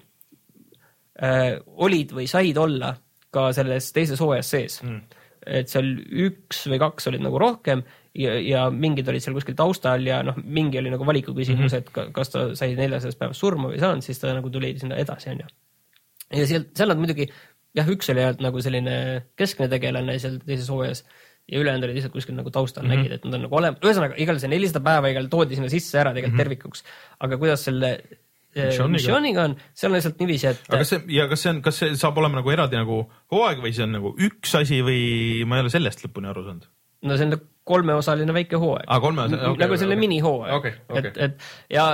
äh, 1.22 1.56
olid 1.66 2.12
või 2.12 2.26
said 2.30 2.56
olla 2.56 2.96
ka 3.30 3.52
selles 3.52 3.92
teises 3.92 4.20
hooajas 4.20 4.50
sees 4.50 4.82
mm. 4.82 5.00
et 5.46 5.68
seal 5.68 5.88
üks 6.26 6.66
või 6.70 6.78
kaks 6.82 7.08
olid 7.10 7.24
nagu 7.24 7.38
rohkem 7.38 7.82
ja, 8.14 8.36
ja 8.40 8.70
mingid 8.70 9.08
olid 9.08 9.24
seal 9.24 9.36
kuskil 9.36 9.56
taustal 9.56 10.04
ja 10.06 10.22
noh, 10.22 10.36
mingi 10.44 10.78
oli 10.78 10.92
nagu 10.92 11.06
valiku 11.06 11.34
küsimus 11.34 11.72
mm, 11.72 11.78
-hmm. 11.78 12.08
et 12.08 12.12
kas 12.14 12.32
ta 12.32 12.48
sai 12.54 12.74
neljasajast 12.76 13.18
päevast 13.18 13.40
surma 13.40 13.70
või 13.70 13.80
ei 13.80 13.84
saanud, 13.84 14.04
siis 14.04 14.18
ta 14.18 14.34
nagu 14.34 14.50
tuli 14.50 14.76
sinna 14.78 14.96
edasi, 15.00 15.30
onju 15.30 15.48
ja 16.34 16.48
sealt, 16.48 16.72
seal 16.78 16.90
nad 16.92 17.00
muidugi 17.00 17.28
jah, 17.76 17.88
üks 17.92 18.10
oli 18.12 18.24
ainult 18.24 18.42
nagu 18.44 18.62
selline 18.64 18.96
keskne 19.38 19.68
tegelane 19.72 20.18
seal 20.22 20.38
teises 20.44 20.68
hooajas 20.72 21.04
ja 21.46 21.60
ülejäänud 21.60 21.86
olid 21.86 21.98
lihtsalt 21.98 22.14
kuskil 22.14 22.36
nagu 22.36 22.50
taustal 22.50 22.82
mm 22.82 22.90
-hmm. 22.90 23.02
nägid, 23.02 23.12
et 23.12 23.24
nad 23.24 23.38
on 23.38 23.44
nagu 23.46 23.56
olemas, 23.56 23.82
ühesõnaga 23.84 24.18
igal 24.22 24.38
see 24.42 24.50
nelisada 24.50 24.82
päeva 24.82 25.10
igal 25.12 25.28
toodi 25.30 25.58
sinna 25.58 25.70
sisse 25.70 25.98
ära 26.00 26.14
tegelikult 26.14 26.32
mm 26.32 26.38
-hmm. 26.38 26.44
tervikuks. 26.44 26.84
aga 27.20 27.38
kuidas 27.38 27.64
selle 27.64 27.90
eh, 28.54 28.88
missiooniga 28.88 29.44
on, 29.44 29.56
seal 29.74 29.92
on 29.92 29.98
lihtsalt 29.98 30.18
niiviisi, 30.18 30.46
et. 30.46 30.64
aga 30.68 30.78
kas 30.82 30.94
see 30.94 31.02
ja 31.18 31.28
kas 31.28 31.42
see 31.42 31.50
on, 31.50 31.62
kas 31.62 31.78
see 31.78 31.96
saab 31.96 32.18
olema 32.18 32.40
nagu 32.40 32.50
eraldi 32.50 32.76
nagu 32.76 33.04
hooaeg 33.32 33.62
või 33.62 33.74
see 33.76 33.86
on 33.86 33.92
nagu 33.98 34.14
üks 34.18 34.54
asi 34.58 34.82
või 34.82 35.46
ma 35.46 35.60
ei 35.60 35.66
ole 35.66 35.70
sellest 35.70 36.02
lõpuni 36.04 36.32
aru 36.32 36.44
saanud? 36.48 36.66
No 37.06 37.18
see 37.18 37.28
on 37.28 37.38
kolmeosaline 37.66 38.34
väike 38.34 38.58
hooaeg 38.62 38.86
ah,. 38.86 39.02
okay,, 39.02 39.58
nagu 39.58 39.78
selline 39.78 39.96
okay. 39.96 40.02
minihooaeg 40.04 40.54
okay,. 40.54 40.74
Okay. 40.86 41.10
et, 41.10 41.16
et 41.26 41.76
ja 41.76 41.86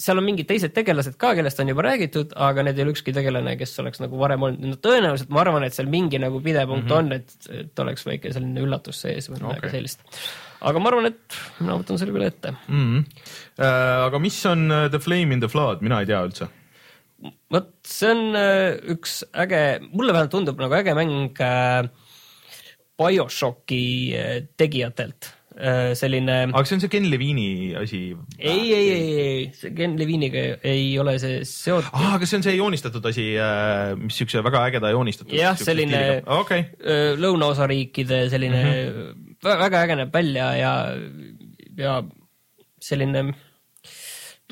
seal 0.00 0.20
on 0.20 0.26
mingid 0.26 0.48
teised 0.48 0.72
tegelased 0.76 1.18
ka, 1.20 1.34
kellest 1.36 1.60
on 1.60 1.72
juba 1.72 1.84
räägitud, 1.84 2.32
aga 2.48 2.64
need 2.66 2.80
ei 2.80 2.86
ole 2.86 2.94
ükski 2.94 3.14
tegelane, 3.16 3.56
kes 3.60 3.74
oleks 3.82 4.00
nagu 4.02 4.20
varem 4.20 4.48
olnud 4.48 4.70
no,, 4.72 4.78
tõenäoliselt 4.80 5.32
ma 5.34 5.42
arvan, 5.44 5.66
et 5.68 5.76
seal 5.76 5.90
mingi 5.92 6.20
nagu 6.22 6.40
pidepunkt 6.44 6.88
mm 6.88 6.94
-hmm. 6.94 6.98
on, 6.98 7.18
et, 7.18 7.66
et 7.66 7.84
oleks 7.84 8.06
väike 8.08 8.32
selline 8.32 8.64
üllatus 8.64 9.02
sees 9.04 9.28
või 9.32 9.42
midagi 9.42 9.66
okay. 9.66 9.74
sellist. 9.76 10.22
aga 10.60 10.80
ma 10.80 10.92
arvan, 10.92 11.10
et 11.12 11.40
mina 11.60 11.76
võtan 11.82 12.00
selle 12.00 12.16
küll 12.16 12.28
ette 12.28 12.54
mm. 12.56 12.86
-hmm. 12.86 13.26
Äh, 13.60 14.06
aga 14.06 14.18
mis 14.18 14.40
on 14.48 14.70
uh, 14.72 14.88
The 14.88 14.98
Flame 14.98 15.36
in 15.36 15.44
the 15.44 15.52
Flood, 15.52 15.84
mina 15.84 16.00
ei 16.00 16.08
tea 16.08 16.24
üldse 16.24 16.48
vot 17.52 17.74
see 17.84 18.08
on 18.08 18.30
uh, 18.32 18.72
üks 18.94 19.20
äge, 19.36 19.80
mulle 19.92 20.14
vähemalt 20.14 20.32
tundub 20.32 20.60
nagu 20.62 20.80
äge 20.80 20.96
mäng 20.96 21.36
äh, 21.44 21.90
BioShocki 23.00 23.84
äh, 24.16 24.32
tegijatelt 24.60 25.30
äh, 25.56 25.92
selline. 25.98 26.36
aga 26.50 26.64
see 26.68 26.76
on 26.76 26.84
see 26.84 26.92
Ken 26.92 27.08
Levini 27.10 27.72
asi? 27.80 28.02
ei, 28.38 28.62
ei, 28.74 28.86
ei, 28.92 29.10
ei, 29.24 29.42
see 29.56 29.72
Ken 29.76 29.96
Leviniga 30.00 30.44
ei 30.66 30.92
ole 31.00 31.16
see 31.22 31.40
seotud 31.48 31.90
ah,. 31.96 32.16
aga 32.18 32.28
see 32.28 32.40
on 32.40 32.46
see 32.46 32.56
joonistatud 32.58 33.10
asi, 33.10 33.26
äh, 33.40 33.94
mis 33.98 34.20
siukse 34.20 34.44
väga 34.46 34.64
ägeda 34.68 34.92
joonistatud. 34.94 35.36
jah, 35.36 35.58
selline 35.58 36.20
okay. 36.40 36.68
lõunaosariikide 37.20 38.26
selline 38.32 38.64
mm 38.64 38.96
-hmm. 38.96 39.28
väga 39.64 39.84
äge 39.86 40.00
näeb 40.02 40.18
välja 40.20 40.50
ja, 40.60 40.74
ja 41.80 42.00
selline 42.80 43.30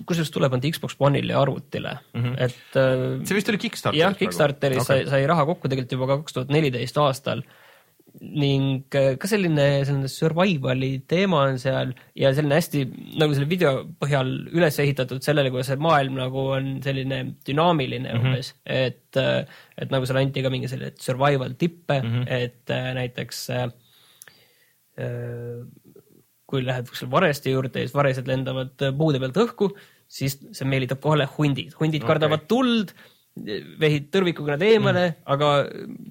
kusjuures 0.09 0.31
tuleb 0.31 0.53
ainult 0.55 0.77
Xbox 0.77 0.95
One'ile 1.03 1.35
ja 1.35 1.41
arvutile 1.43 1.97
mm, 2.15 2.23
-hmm. 2.23 2.35
et. 2.39 3.27
see 3.27 3.35
vist 3.35 3.49
oli 3.51 3.59
Kickstarteris. 3.59 4.01
jah, 4.01 4.17
Kickstarteris 4.17 4.85
okay. 4.85 5.03
sai, 5.03 5.11
sai 5.11 5.27
raha 5.27 5.45
kokku 5.49 5.69
tegelikult 5.69 5.97
juba 5.99 6.13
kaks 6.17 6.37
tuhat 6.37 6.53
neliteist 6.55 7.01
aastal 7.03 7.43
ning 8.19 8.95
äh, 8.99 9.15
ka 9.21 9.29
selline, 9.31 9.65
selline 9.87 10.09
survival'i 10.11 10.91
teema 11.11 11.45
on 11.49 11.59
seal 11.61 11.93
ja 12.19 12.33
selline 12.35 12.57
hästi 12.59 12.83
nagu 13.21 13.35
selle 13.37 13.49
video 13.51 13.73
põhjal 14.01 14.31
üles 14.57 14.79
ehitatud 14.83 15.23
sellele, 15.25 15.53
kuidas 15.55 15.71
see 15.71 15.83
maailm 15.83 16.19
nagu 16.19 16.47
on 16.57 16.71
selline 16.85 17.21
dünaamiline 17.47 18.09
mm 18.09 18.15
-hmm. 18.17 18.33
umbes, 18.33 18.55
et, 18.65 19.17
äh, 19.17 19.45
et 19.79 19.93
nagu 19.95 20.09
seal 20.09 20.21
anti 20.23 20.43
ka 20.43 20.51
mingi 20.55 20.71
selline 20.71 20.97
survival 20.99 21.55
tippe 21.59 22.01
mm, 22.01 22.09
-hmm. 22.09 22.25
et 22.29 22.71
äh, 22.75 22.95
näiteks 22.99 23.51
äh, 23.51 23.69
kui 26.49 26.65
lähed 26.65 26.89
kuskil 26.89 27.11
vareste 27.11 27.51
juurde 27.51 27.79
ja 27.79 27.87
siis 27.87 27.95
varesed 27.95 28.27
lendavad 28.27 28.75
puude 28.99 29.21
pealt 29.21 29.37
õhku, 29.37 29.71
siis 30.09 30.41
see 30.53 30.67
meelitab 30.67 31.01
kohale 31.01 31.29
hundid, 31.39 31.77
hundid 31.79 32.03
okay. 32.03 32.15
kardavad 32.15 32.49
tuld 32.49 32.97
vehid 33.81 34.09
tõrvikuga 34.15 34.55
nad 34.57 34.65
eemale 34.67 35.05
mm., 35.09 35.25
aga 35.35 35.49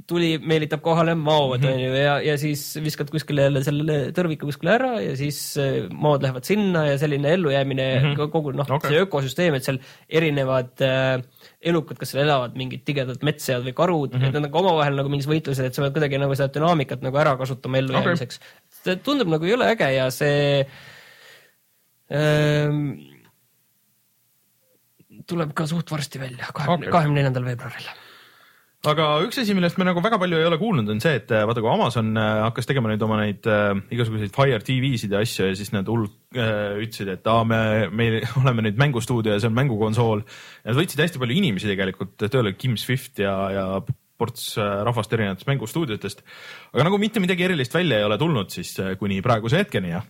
tuli 0.09 0.35
meelitab 0.39 0.81
kohale 0.85 1.15
maod 1.17 1.61
mm, 1.61 1.69
onju 1.71 1.89
-hmm. 1.91 2.03
ja, 2.03 2.13
ja 2.25 2.35
siis 2.39 2.63
viskad 2.83 3.11
kuskile 3.13 3.47
jälle 3.47 3.63
selle 3.65 3.97
tõrviku 4.15 4.49
kuskile 4.49 4.73
ära 4.75 4.91
ja 5.03 5.15
siis 5.19 5.39
äh, 5.61 5.87
maod 5.91 6.23
lähevad 6.25 6.47
sinna 6.47 6.85
ja 6.87 6.97
selline 7.01 7.33
ellujäämine 7.37 7.87
mm 7.99 8.07
-hmm. 8.13 8.31
kogu 8.31 8.51
noh 8.51 8.69
okay., 8.69 8.91
see 8.91 9.01
ökosüsteem, 9.05 9.57
et 9.57 9.67
seal 9.67 9.79
erinevad 10.09 10.85
äh, 10.85 11.23
elukad, 11.61 11.97
kas 11.97 12.13
seal 12.13 12.23
elavad 12.23 12.55
mingid 12.55 12.85
tigedad 12.85 13.23
metssead 13.23 13.65
või 13.65 13.73
karud 13.73 14.13
mm, 14.13 14.21
-hmm. 14.21 14.27
et 14.27 14.33
nad 14.33 14.47
nagu 14.47 14.61
omavahel 14.63 14.95
nagu 15.01 15.09
mingis 15.09 15.29
võitluses, 15.29 15.65
et 15.65 15.75
sa 15.75 15.81
pead 15.85 15.97
kuidagi 15.97 16.21
nagu 16.21 16.35
seda 16.35 16.53
dünaamikat 16.53 17.03
nagu 17.05 17.17
ära 17.17 17.35
kasutama 17.37 17.81
ellujäämiseks 17.81 18.39
okay.. 18.39 18.95
tundub 19.03 19.31
nagu 19.33 19.45
jõle 19.45 19.69
äge 19.73 19.91
ja 19.95 20.09
see 20.13 20.65
ähm, 22.11 23.16
tuleb 25.27 25.55
ka 25.57 25.67
suht 25.69 25.91
varsti 25.91 26.21
välja, 26.21 26.51
kahekümne, 26.53 26.91
kahekümne 26.91 27.21
neljandal 27.21 27.49
veebruaril 27.51 27.95
aga 28.85 29.05
üks 29.25 29.39
asi, 29.41 29.55
millest 29.57 29.79
me 29.79 29.87
nagu 29.87 30.01
väga 30.03 30.19
palju 30.21 30.37
ei 30.37 30.47
ole 30.47 30.59
kuulnud, 30.61 30.89
on 30.91 30.99
see, 31.01 31.17
et 31.19 31.31
äh, 31.33 31.45
vaata, 31.49 31.63
kui 31.63 31.71
Amazon 31.71 32.11
äh, 32.19 32.41
hakkas 32.45 32.69
tegema 32.69 32.91
nüüd 32.91 33.03
oma 33.03 33.19
neid 33.19 33.47
äh, 33.49 33.71
igasuguseid 33.93 34.33
Fire 34.35 34.59
TV-sid 34.63 35.15
ja 35.15 35.21
asju 35.25 35.49
ja 35.49 35.55
siis 35.57 35.73
nad 35.73 35.89
hull 35.89 36.05
äh, 36.37 36.77
ütlesid, 36.83 37.09
et 37.15 37.29
aa, 37.31 37.45
me, 37.47 37.61
me 37.89 38.09
oleme 38.41 38.67
nüüd 38.67 38.77
mängustuudio 38.79 39.33
ja 39.33 39.41
see 39.41 39.49
on 39.49 39.57
mängukonsool. 39.57 40.21
ja 40.61 40.69
nad 40.69 40.79
võtsid 40.79 41.01
hästi 41.03 41.23
palju 41.23 41.39
inimesi 41.39 41.71
tegelikult 41.71 42.27
tööle, 42.27 42.53
Kim 42.59 42.77
Swift 42.79 43.23
ja, 43.23 43.33
ja 43.53 43.65
ports 44.17 44.53
äh, 44.61 44.77
rahvast 44.85 45.13
erinevatest 45.17 45.49
mängustuudiotest. 45.49 46.23
aga 46.75 46.87
nagu 46.87 47.01
mitte 47.01 47.23
midagi 47.23 47.49
erilist 47.49 47.75
välja 47.75 47.99
ei 47.99 48.07
ole 48.07 48.21
tulnud 48.21 48.53
siis 48.53 48.75
kuni 49.01 49.19
praeguse 49.25 49.63
hetkeni, 49.63 49.95
jah 49.97 50.07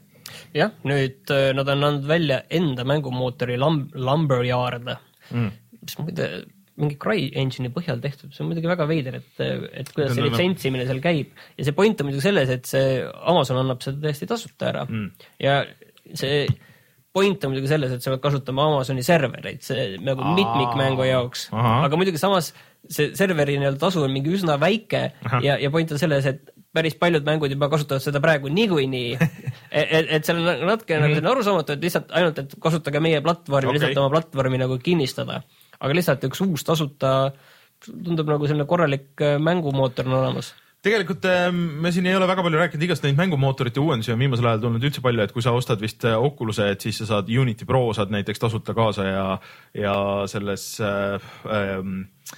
jah, 0.51 0.73
nüüd 0.83 1.31
nad 1.55 1.69
on 1.71 1.87
andnud 1.87 2.07
välja 2.07 2.41
enda 2.51 2.83
mängumootori 2.87 3.55
Lam-, 3.59 3.85
Lumberyard 3.95 4.97
mm., 5.31 5.81
mis 5.81 5.99
muide 6.01 6.29
mingi 6.77 6.97
CryEngine'i 7.01 7.71
põhjal 7.73 8.01
tehtud, 8.03 8.29
see 8.33 8.43
on 8.43 8.51
muidugi 8.51 8.69
väga 8.69 8.85
veider, 8.89 9.17
et, 9.17 9.29
et 9.81 9.89
kuidas 9.95 10.13
see 10.13 10.25
litsentsimine 10.27 10.85
seal 10.85 11.01
käib 11.01 11.31
ja 11.57 11.65
see 11.65 11.73
point 11.77 12.01
on 12.01 12.09
muidugi 12.09 12.27
selles, 12.27 12.51
et 12.53 12.69
see 12.69 12.99
Amazon 13.31 13.63
annab 13.63 13.81
seda 13.85 14.03
täiesti 14.03 14.29
tasuta 14.29 14.69
ära 14.69 14.83
mm. 14.85 15.07
ja 15.41 15.59
see 16.13 16.45
point 17.17 17.47
on 17.47 17.53
muidugi 17.53 17.71
selles, 17.71 17.95
et 17.95 18.05
sa 18.05 18.13
pead 18.13 18.21
kasutama 18.27 18.67
Amazoni 18.69 19.05
servereid, 19.05 19.63
see 19.65 19.87
nagu 20.05 20.21
Aa, 20.21 20.35
mitmikmängu 20.37 21.07
jaoks, 21.09 21.47
aga 21.55 21.97
muidugi 21.97 22.21
samas 22.21 22.51
see 22.85 23.09
serveri 23.17 23.57
nii-öelda 23.57 23.81
tasu 23.81 24.05
on 24.05 24.13
mingi 24.13 24.35
üsna 24.37 24.59
väike 24.61 25.07
Aha. 25.25 25.41
ja, 25.43 25.57
ja 25.57 25.73
point 25.73 25.91
on 25.91 26.01
selles, 26.01 26.29
et 26.29 26.53
päris 26.73 26.97
paljud 26.99 27.25
mängud 27.25 27.51
juba 27.51 27.69
kasutavad 27.71 28.03
seda 28.03 28.21
praegu 28.23 28.51
niikuinii 28.53 29.15
et, 29.17 29.31
et, 29.97 30.11
et 30.19 30.25
seal 30.27 30.41
on 30.41 30.67
natuke 30.67 30.93
mm 30.93 30.99
-hmm. 30.99 31.01
nagu 31.01 31.15
selline 31.15 31.31
arusaamatu, 31.31 31.73
et 31.73 31.87
lihtsalt 31.87 32.11
ainult, 32.11 32.39
et 32.39 32.55
kasutage 32.59 32.99
meie 32.99 33.21
platvormi 33.21 33.69
okay., 33.69 33.79
lihtsalt 33.79 34.03
oma 34.03 34.13
platvormi 34.17 34.61
nagu 34.61 34.77
kinnistada 34.83 35.41
aga 35.79 35.93
lihtsalt 35.93 36.23
üks 36.29 36.41
uus 36.45 36.63
tasuta, 36.67 37.31
tundub 37.85 38.29
nagu 38.29 38.47
selline 38.47 38.65
korralik 38.69 39.21
äh, 39.21 39.37
mängumootor 39.41 40.07
on 40.07 40.19
olemas 40.21 40.53
tegelikult 40.85 41.25
äh, 41.25 41.51
me 41.51 41.91
siin 41.91 42.05
ei 42.09 42.15
ole 42.15 42.27
väga 42.29 42.43
palju 42.45 42.59
rääkinud, 42.61 42.85
igast 42.87 43.05
neid 43.05 43.17
mängumootorite 43.19 43.81
uuendusi 43.81 44.13
on 44.13 44.21
viimasel 44.21 44.49
ajal 44.49 44.65
tulnud 44.65 44.89
üldse 44.89 45.03
palju, 45.03 45.23
et 45.23 45.33
kui 45.35 45.45
sa 45.45 45.55
ostad 45.57 45.81
vist 45.83 46.05
äh, 46.07 46.17
Oculus'e, 46.17 46.69
et 46.73 46.85
siis 46.85 47.01
sa 47.01 47.09
saad 47.13 47.31
Unity 47.31 47.65
Pro 47.69 47.87
saad 47.97 48.13
näiteks 48.13 48.43
tasuta 48.43 48.75
kaasa 48.77 49.07
ja, 49.07 49.25
ja 49.77 49.95
selles 50.31 50.69
äh, 50.81 51.17
äh, 51.45 52.37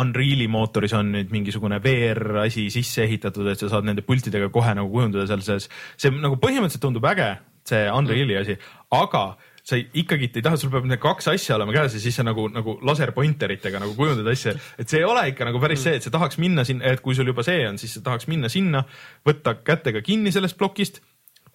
Unreal'i 0.00 0.46
mootoris 0.48 0.94
on 0.96 1.10
nüüd 1.14 1.32
mingisugune 1.34 1.80
VR 1.84 2.42
asi 2.46 2.68
sisse 2.72 3.04
ehitatud, 3.04 3.48
et 3.50 3.60
sa 3.60 3.68
saad 3.72 3.88
nende 3.88 4.04
pultidega 4.06 4.48
kohe 4.54 4.72
nagu 4.78 4.88
kujundada 4.92 5.26
seal 5.28 5.44
sees. 5.44 5.68
see 5.96 6.14
nagu 6.14 6.38
põhimõtteliselt 6.42 6.84
tundub 6.84 7.04
äge, 7.10 7.34
see 7.68 7.84
Unreal'i 7.92 8.40
asi, 8.40 8.56
aga 8.94 9.26
sa 9.66 9.78
ikkagi 9.78 10.28
ei 10.30 10.44
taha, 10.44 10.58
sul 10.60 10.70
peab 10.70 10.86
need 10.86 11.00
kaks 11.02 11.26
asja 11.32 11.56
olema 11.56 11.74
käes 11.74 11.96
ja 11.96 12.00
siis 12.02 12.14
sa 12.14 12.22
nagu, 12.26 12.46
nagu 12.54 12.76
laserpointeritega 12.86 13.80
nagu 13.82 13.96
kujundad 13.98 14.28
asja, 14.30 14.54
et 14.78 14.86
see 14.88 15.00
ei 15.02 15.08
ole 15.08 15.24
ikka 15.32 15.48
nagu 15.48 15.60
päris 15.62 15.82
see, 15.82 15.96
et 15.98 16.06
sa 16.06 16.12
tahaks 16.14 16.38
minna 16.42 16.62
sinna, 16.66 16.86
et 16.92 17.02
kui 17.02 17.16
sul 17.18 17.26
juba 17.32 17.42
see 17.46 17.64
on, 17.66 17.80
siis 17.82 17.96
sa 17.98 18.04
tahaks 18.06 18.28
minna 18.30 18.50
sinna, 18.52 18.84
võtta 19.26 19.56
kätega 19.66 20.04
kinni 20.06 20.30
sellest 20.34 20.58
plokist, 20.60 21.02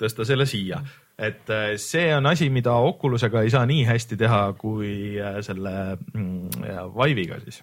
tõsta 0.02 0.28
selle 0.28 0.48
siia. 0.50 0.82
et 1.18 1.50
äh, 1.54 1.76
see 1.80 2.10
on 2.16 2.28
asi, 2.28 2.50
mida 2.50 2.74
Oculusega 2.84 3.46
ei 3.46 3.54
saa 3.54 3.64
nii 3.70 3.86
hästi 3.88 4.18
teha 4.20 4.42
kui 4.60 4.92
äh, 5.22 5.40
selle 5.46 5.76
mm, 6.14 6.68
Vive'iga 6.98 7.40
siis. 7.46 7.62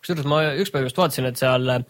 Kusjuures 0.00 0.28
ma 0.30 0.42
ükspäev 0.62 0.88
just 0.88 0.98
vaatasin, 1.00 1.28
et 1.30 1.40
seal 1.40 1.70
äh, 1.72 1.84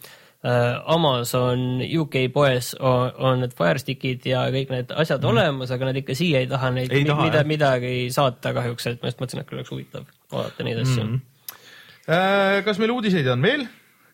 Amazon 0.93 1.81
UK 1.85 2.27
poes 2.33 2.73
on, 2.79 3.11
on 3.17 3.41
need 3.43 3.55
Firestickid 3.57 4.27
ja 4.29 4.45
kõik 4.53 4.73
need 4.73 4.93
asjad 4.93 5.23
mm. 5.23 5.31
olemas, 5.33 5.73
aga 5.75 5.89
nad 5.89 5.99
ikka 6.03 6.17
siia 6.17 6.43
ei 6.43 6.51
taha 6.51 6.71
neid 6.75 6.93
ei 6.93 7.07
taha, 7.07 7.25
mida, 7.29 7.43
midagi 7.47 7.95
saata 8.13 8.53
kahjuks, 8.57 8.91
et 8.91 9.01
ma 9.01 9.11
just 9.11 9.23
mõtlesin, 9.23 9.43
et 9.43 9.49
küll 9.49 9.61
oleks 9.61 9.73
huvitav 9.73 10.07
vaadata 10.33 10.67
neid 10.67 10.83
asju 10.83 11.03
mm.. 11.07 12.63
kas 12.67 12.81
meil 12.81 12.95
uudiseid 12.95 13.27
on 13.33 13.49
veel? 13.49 13.67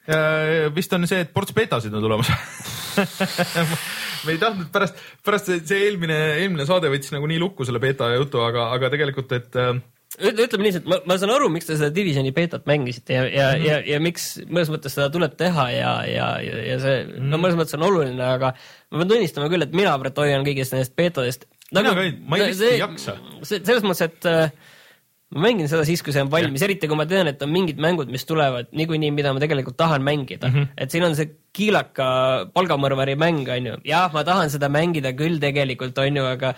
Äh, 0.04 0.68
vist 0.76 0.92
on 0.96 1.08
see, 1.08 1.22
et 1.24 1.32
ports 1.32 1.56
betasid 1.56 1.94
on 1.96 2.04
tulemas 2.04 2.32
me 4.26 4.34
ei 4.36 4.40
tahtnud 4.42 4.70
pärast, 4.74 5.00
pärast 5.26 5.50
see, 5.50 5.62
see 5.68 5.86
eelmine, 5.88 6.18
eelmine 6.42 6.66
saade 6.68 6.92
võttis 6.92 7.14
nagu 7.16 7.28
nii 7.30 7.40
lukku 7.42 7.68
selle 7.68 7.82
beta 7.84 8.10
jutu, 8.16 8.42
aga, 8.44 8.70
aga 8.76 8.92
tegelikult, 8.94 9.32
et 9.36 9.60
ütleme 10.22 10.70
et 10.70 10.86
ma, 10.90 11.00
ma 11.10 11.18
saan 11.18 11.34
aru, 11.34 11.48
miks 11.54 11.68
te 11.68 11.78
seda 11.78 11.90
Divisioni 11.94 12.34
beetat 12.36 12.68
mängisite 12.70 13.16
ja, 13.16 13.24
ja 13.26 13.48
mm, 13.48 13.62
-hmm. 13.62 13.66
ja, 13.66 13.80
ja 13.94 14.02
miks 14.04 14.28
mõnes 14.46 14.70
mõttes 14.74 14.94
seda 14.98 15.10
tuleb 15.14 15.34
teha 15.40 15.70
ja, 15.74 15.94
ja, 16.06 16.28
ja, 16.42 16.78
see 16.84 17.00
mm 17.00 17.10
-hmm. 17.10 17.32
no 17.32 17.42
mõnes 17.42 17.58
mõttes 17.58 17.78
on 17.80 17.88
oluline, 17.88 18.22
aga 18.22 18.54
ma 18.54 19.02
pean 19.02 19.16
tunnistama 19.16 19.50
küll, 19.50 19.66
et 19.66 19.74
mina 19.74 19.98
praegu 20.00 20.22
hoian 20.22 20.46
kõigist 20.46 20.76
nendest 20.76 20.96
beetadest 20.96 21.48
nagu,. 21.72 21.90
mina 21.90 21.96
ka 21.96 22.06
ei, 22.06 22.14
ma 22.28 22.38
ei 22.38 22.54
vist 22.54 22.62
ei 22.62 22.80
jaksa. 22.80 23.18
selles 23.42 23.84
mõttes, 23.84 24.06
et 24.06 24.30
äh, 24.30 24.52
ma 25.34 25.48
mängin 25.48 25.68
seda 25.68 25.82
siis, 25.86 26.04
kui 26.06 26.14
see 26.14 26.22
on 26.22 26.30
valmis, 26.30 26.62
eriti 26.62 26.88
kui 26.88 26.98
ma 26.98 27.06
tean, 27.10 27.28
et 27.28 27.42
on 27.42 27.50
mingid 27.50 27.82
mängud, 27.82 28.12
mis 28.14 28.26
tulevad 28.30 28.70
niikuinii, 28.72 29.12
mida 29.12 29.34
ma 29.34 29.42
tegelikult 29.42 29.78
tahan 29.78 30.06
mängida 30.06 30.48
mm. 30.48 30.54
-hmm. 30.54 30.68
et 30.78 30.92
siin 30.92 31.04
on 31.04 31.16
see 31.16 31.32
kiilaka 31.54 32.50
palgamõrvari 32.54 33.18
mäng, 33.18 33.50
on 33.50 33.66
ju. 33.66 33.76
jah, 33.86 34.14
ma 34.14 34.24
tahan 34.24 34.50
seda 34.54 34.70
mängida 34.70 35.14
küll 35.18 35.40
tegelikult, 35.42 35.98
on 35.98 36.18
ju, 36.18 36.26
aga 36.26 36.54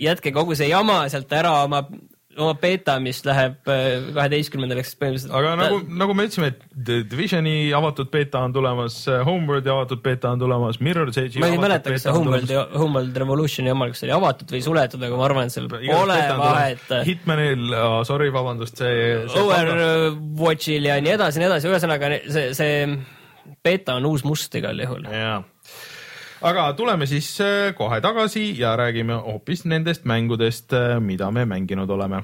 jätke 0.00 0.32
kogu 0.32 0.54
see 0.54 0.68
jama 0.68 1.08
sealt 1.08 1.32
ära 1.32 1.62
oma 1.64 1.84
oma 2.36 2.54
beeta, 2.60 2.96
mis 3.02 3.22
läheb 3.26 3.70
äh, 3.72 4.28
siis 4.36 4.50
põhimõtteliselt. 4.52 5.32
aga 5.36 5.54
nagu, 5.60 5.80
nagu 6.02 6.16
me 6.16 6.26
ütlesime, 6.28 6.50
et 6.52 6.90
Divisioni 7.10 7.54
avatud 7.76 8.10
beeta 8.12 8.42
on 8.46 8.54
tulemas, 8.54 8.98
äh, 9.10 9.22
Homeworldi 9.26 9.72
avatud 9.72 10.02
beeta 10.04 10.34
on 10.34 10.42
tulemas, 10.42 10.80
Mirror's 10.84 11.18
Edge'i. 11.20 11.42
ma 11.42 11.50
ei 11.52 11.60
mäleta, 11.60 11.94
kas 11.94 12.06
see 12.06 12.14
Homeworld, 12.16 12.52
Homeworld 12.76 13.20
Revolutioni 13.24 13.72
oma, 13.72 13.90
kas 13.92 14.02
see 14.02 14.10
oli 14.10 14.16
avatud 14.18 14.54
või 14.56 14.62
suletud, 14.68 15.08
aga 15.08 15.20
ma 15.20 15.26
arvan, 15.30 15.50
et 15.50 15.56
seal 15.56 15.68
pole 15.72 16.20
vahet. 16.42 16.94
Hitmanil 17.08 17.66
oh,, 17.72 17.98
sorry, 18.08 18.30
vabandust, 18.34 18.84
see, 18.84 19.02
see. 19.32 19.42
Overwatchil 19.42 20.90
ja 20.90 21.00
nii 21.02 21.16
edasi, 21.16 21.42
nii 21.42 21.50
edasi, 21.50 21.72
ühesõnaga 21.72 22.14
see, 22.32 22.48
see 22.56 22.80
beeta 23.64 23.96
on 23.96 24.08
uus 24.10 24.26
must 24.26 24.54
igal 24.58 24.84
juhul. 24.84 25.06
jaa 25.10 25.40
aga 26.42 26.72
tuleme 26.72 27.06
siis 27.06 27.40
äh, 27.40 27.74
kohe 27.74 28.00
tagasi 28.00 28.54
ja 28.60 28.76
räägime 28.76 29.14
hoopis 29.14 29.64
nendest 29.64 30.04
mängudest, 30.04 30.72
äh, 30.72 31.00
mida 31.00 31.30
me 31.30 31.44
mänginud 31.44 31.90
oleme 31.90 32.22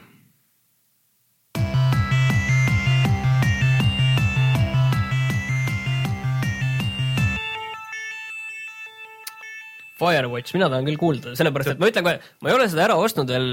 Firewatch, 10.02 10.56
mina 10.56 10.68
tahan 10.72 10.86
küll 10.88 10.98
kuulda, 11.00 11.36
sellepärast 11.38 11.74
et 11.74 11.82
ma 11.82 11.90
ütlen 11.90 12.06
kohe, 12.06 12.18
ma 12.42 12.50
ei 12.50 12.56
ole 12.56 12.68
seda 12.70 12.86
ära 12.88 12.98
ostnud 12.98 13.30
veel 13.30 13.46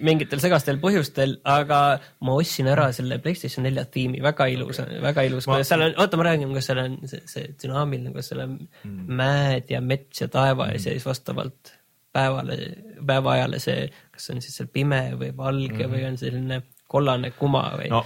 mingitel 0.00 0.40
segastel 0.42 0.80
põhjustel, 0.82 1.36
aga 1.48 1.80
ma 2.26 2.36
ostsin 2.40 2.70
ära 2.72 2.88
selle 2.96 3.20
PlayStation 3.22 3.66
nelja 3.66 3.84
tiimi, 3.92 4.22
väga 4.24 4.48
ilus, 4.52 4.80
väga 5.04 5.26
ilus 5.28 5.48
ma..., 5.50 5.60
seal 5.66 5.84
on, 5.86 5.96
oota, 6.00 6.20
ma 6.20 6.26
räägin, 6.30 6.54
kas 6.56 6.70
seal 6.70 6.82
on 6.82 6.96
see, 7.10 7.20
see 7.30 7.52
dünaamiline, 7.62 8.14
kas 8.16 8.32
seal 8.32 8.44
on 8.46 8.56
mm. 8.58 9.02
mäed 9.20 9.70
ja 9.72 9.82
mets 9.84 10.24
ja 10.24 10.30
taevas 10.32 10.72
mm. 10.72 10.80
ja 10.80 10.96
siis 10.96 11.06
vastavalt 11.06 11.74
päevale, 12.16 12.58
päevaajale 13.06 13.60
see, 13.62 13.86
kas 14.14 14.32
on 14.34 14.42
siis 14.42 14.56
seal 14.58 14.70
pime 14.72 15.04
või 15.20 15.30
valge 15.36 15.84
mm. 15.84 15.92
või 15.94 16.06
on 16.08 16.18
selline 16.20 16.62
kollane 16.90 17.34
kuma 17.38 17.68
või? 17.78 17.92
no 17.92 18.02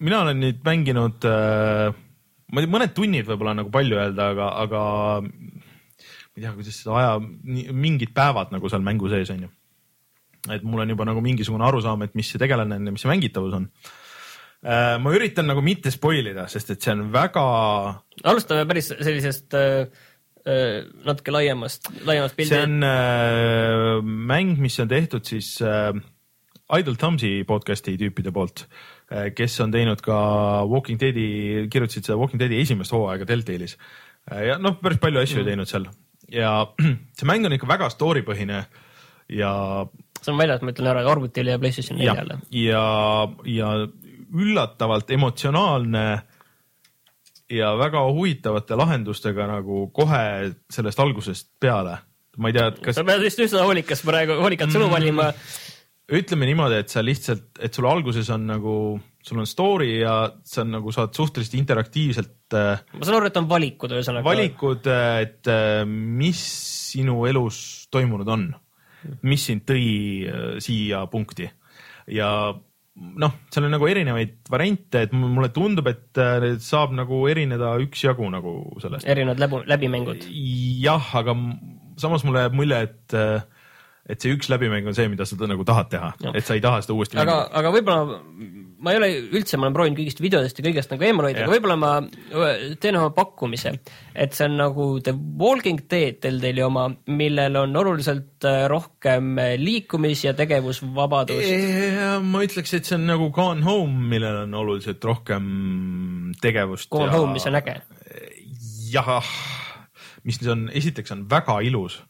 mina 0.00 0.22
olen 0.24 0.38
nüüd 0.44 0.62
mänginud 0.64 1.26
äh, 1.28 1.90
ma 2.50 2.60
ei 2.60 2.66
tea, 2.66 2.74
mõned 2.76 2.94
tunnid 2.96 3.28
võib-olla 3.28 3.56
nagu 3.58 3.72
palju 3.74 3.98
öelda, 3.98 4.30
aga, 4.34 4.50
aga 4.64 4.82
ma 6.30 6.38
ei 6.38 6.44
tea, 6.44 6.52
kuidas 6.56 6.82
seda 6.82 6.98
aja, 6.98 7.16
mingid 7.72 8.14
päevad 8.16 8.52
nagu 8.54 8.70
seal 8.70 8.84
mängu 8.86 9.10
sees 9.12 9.32
on 9.34 9.48
ju 9.48 9.50
et 10.48 10.62
mul 10.64 10.84
on 10.84 10.92
juba 10.92 11.06
nagu 11.08 11.22
mingisugune 11.24 11.66
arusaam, 11.66 12.06
et 12.06 12.14
mis 12.16 12.28
see 12.30 12.40
tegelane 12.40 12.78
on 12.78 12.86
ja 12.88 12.94
mis 12.94 13.04
see 13.04 13.10
mängitavus 13.10 13.56
on. 13.58 13.66
Äh, 14.60 14.94
ma 15.00 15.12
üritan 15.16 15.48
nagu 15.48 15.62
mitte 15.64 15.92
spoil 15.92 16.30
ida, 16.32 16.46
sest 16.52 16.74
et 16.74 16.84
see 16.84 16.94
on 16.94 17.08
väga. 17.12 17.42
alustame 18.28 18.66
päris 18.68 18.90
sellisest 18.92 19.56
äh, 19.56 19.88
äh, 20.44 20.80
natuke 21.06 21.32
laiemast, 21.34 21.90
laiemast 22.08 22.36
pildist. 22.36 22.56
see 22.56 22.64
on 22.68 22.84
äh, 22.84 24.00
mäng, 24.04 24.56
mis 24.60 24.78
on 24.80 24.88
tehtud 24.88 25.28
siis 25.28 25.58
äh, 25.64 25.92
Idle 26.76 26.96
Thumbs'i 27.00 27.40
podcast'i 27.48 27.96
tüüpide 28.00 28.32
poolt 28.36 28.66
äh,, 29.10 29.32
kes 29.34 29.56
on 29.64 29.72
teinud 29.74 30.04
ka 30.04 30.20
Walking 30.68 31.00
Deadi, 31.00 31.66
kirjutasid 31.72 32.06
seda 32.06 32.20
Walking 32.20 32.40
Deadi 32.40 32.60
esimest 32.60 32.94
hooaega 32.94 33.26
Deltailis 33.28 33.78
ja 34.30 34.60
noh, 34.60 34.76
päris 34.78 35.00
palju 35.02 35.24
asju 35.24 35.40
mm. 35.40 35.48
teinud 35.48 35.72
seal 35.72 35.88
ja 36.32 36.52
see 37.18 37.28
mäng 37.28 37.46
on 37.46 37.56
ikka 37.56 37.68
väga 37.70 37.90
story 37.92 38.24
põhine 38.26 38.64
ja 39.30 39.52
see 40.20 40.32
on 40.32 40.40
väljas, 40.40 40.62
ma 40.64 40.74
ütlen 40.74 40.90
ära, 40.90 41.04
arvutile 41.10 41.54
ja 41.54 41.60
Playstation 41.62 41.98
neljale. 42.00 42.40
ja, 42.54 42.84
ja 43.48 43.70
üllatavalt 44.30 45.10
emotsionaalne 45.10 46.04
ja 47.50 47.72
väga 47.78 48.04
huvitavate 48.12 48.78
lahendustega 48.78 49.48
nagu 49.50 49.88
kohe 49.94 50.22
sellest 50.70 51.02
algusest 51.02 51.50
peale. 51.60 51.98
ma 52.38 52.48
ei 52.48 52.56
tea, 52.56 52.68
et 52.70 52.80
kas. 52.84 52.96
sa 52.96 53.04
pead 53.04 53.24
vist 53.24 53.42
üsna 53.42 53.64
hoolikas 53.66 54.04
praegu, 54.06 54.38
hoolikat 54.40 54.72
sõnu 54.72 54.90
valima. 54.92 55.32
ütleme 56.10 56.46
niimoodi, 56.46 56.80
et 56.82 56.92
sa 56.92 57.02
lihtsalt, 57.02 57.58
et 57.62 57.74
sul 57.74 57.86
alguses 57.90 58.30
on 58.30 58.46
nagu, 58.46 58.74
sul 59.22 59.42
on 59.42 59.48
story 59.48 60.00
ja 60.00 60.14
sa 60.46 60.62
on 60.64 60.74
nagu 60.78 60.92
saad 60.94 61.14
suhteliselt 61.16 61.58
interaktiivselt. 61.60 62.38
äh, 62.56 62.82
ma 62.96 63.06
saan 63.06 63.20
aru, 63.20 63.30
et 63.30 63.38
on 63.40 63.50
valikud 63.50 63.92
ühesõnaga. 63.96 64.26
valikud, 64.26 64.88
et 65.20 65.50
äh, 65.50 65.84
mis 65.86 66.42
sinu 66.94 67.22
elus 67.30 67.86
toimunud 67.92 68.28
on, 68.32 68.48
mis 69.28 69.46
sind 69.50 69.66
tõi 69.68 69.84
äh, 70.26 70.58
siia 70.62 71.04
punkti 71.12 71.48
ja 72.10 72.30
noh, 73.00 73.36
seal 73.52 73.66
on 73.66 73.74
nagu 73.74 73.88
erinevaid 73.88 74.50
variante, 74.50 75.04
et 75.06 75.14
mulle 75.16 75.50
tundub, 75.54 75.88
et 75.90 76.20
äh, 76.20 76.50
saab 76.62 76.94
nagu 76.96 77.22
erineda 77.30 77.72
üksjagu 77.84 78.28
nagu 78.32 78.54
sellest. 78.82 79.08
erinevad 79.08 79.40
läbu, 79.42 79.62
läbimängud. 79.70 80.28
jah, 80.82 81.14
aga 81.20 81.36
samas 82.00 82.24
mulle 82.26 82.46
jääb 82.46 82.58
mulje, 82.58 82.82
et 82.88 83.16
äh, 83.16 83.48
et 84.10 84.22
see 84.22 84.32
üks 84.34 84.48
läbimäng 84.50 84.88
on 84.90 84.96
see, 84.96 85.06
mida 85.12 85.26
sa 85.28 85.36
nagu 85.46 85.64
tahad 85.66 85.90
teha, 85.92 86.08
et 86.34 86.46
sa 86.46 86.56
ei 86.56 86.62
taha 86.64 86.80
seda 86.82 86.96
uuesti 86.96 87.18
aga 87.20 87.36
aga 87.60 87.70
võib-olla 87.76 88.18
ma 88.80 88.92
ei 88.94 88.98
ole 89.00 89.08
üldse, 89.36 89.58
ma 89.58 89.66
olen 89.66 89.76
proovinud 89.76 89.98
kõigist 90.00 90.22
videodest 90.22 90.58
ja 90.58 90.64
kõigest 90.64 90.92
nagu 90.92 91.04
eemal 91.04 91.28
hoida, 91.28 91.44
aga 91.44 91.52
võib-olla 91.52 91.76
ma 91.80 91.92
teen 92.80 92.98
oma 92.98 93.12
pakkumise, 93.16 93.74
et 94.14 94.36
see 94.36 94.46
on 94.48 94.56
nagu 94.60 94.86
The 95.04 95.14
Walking 95.14 95.84
Dead 95.90 96.20
Telltale'i 96.24 96.64
oma, 96.64 96.86
millel 97.12 97.58
on 97.60 97.76
oluliselt 97.76 98.48
rohkem 98.72 99.36
liikumis- 99.60 100.24
ja 100.24 100.34
tegevusvabadust. 100.38 102.20
ma 102.24 102.44
ütleks, 102.46 102.74
et 102.76 102.88
see 102.88 102.96
on 102.96 103.06
nagu 103.10 103.30
Gone 103.30 103.64
Home, 103.66 104.08
millel 104.14 104.44
on 104.44 104.54
oluliselt 104.62 105.04
rohkem 105.04 106.32
tegevust. 106.40 106.90
Gone 106.90 107.12
Home, 107.12 107.34
mis 107.36 107.46
on 107.46 107.60
äge. 107.60 107.80
jah, 108.90 109.24
mis 110.24 110.40
on, 110.48 110.68
esiteks 110.74 111.12
on 111.14 111.26
väga 111.30 111.60
ilus, 111.68 112.00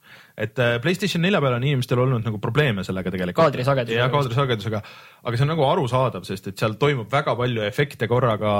et 0.40 0.60
äh, 0.62 0.76
Playstation 0.82 1.22
nelja 1.24 1.40
peal 1.42 1.56
on 1.56 1.64
inimestel 1.66 2.00
olnud 2.00 2.24
nagu 2.24 2.40
probleeme 2.42 2.84
sellega 2.86 3.12
tegelikult. 3.12 3.42
Kaadrisagedusega. 3.42 3.98
ja 3.98 4.08
kaadrisagedusega, 4.12 4.82
aga 5.26 5.38
see 5.38 5.46
on 5.46 5.52
nagu 5.52 5.66
arusaadav, 5.68 6.24
sest 6.28 6.50
et 6.50 6.60
seal 6.60 6.76
toimub 6.80 7.10
väga 7.12 7.34
palju 7.38 7.64
efekte 7.66 8.08
korraga, 8.10 8.52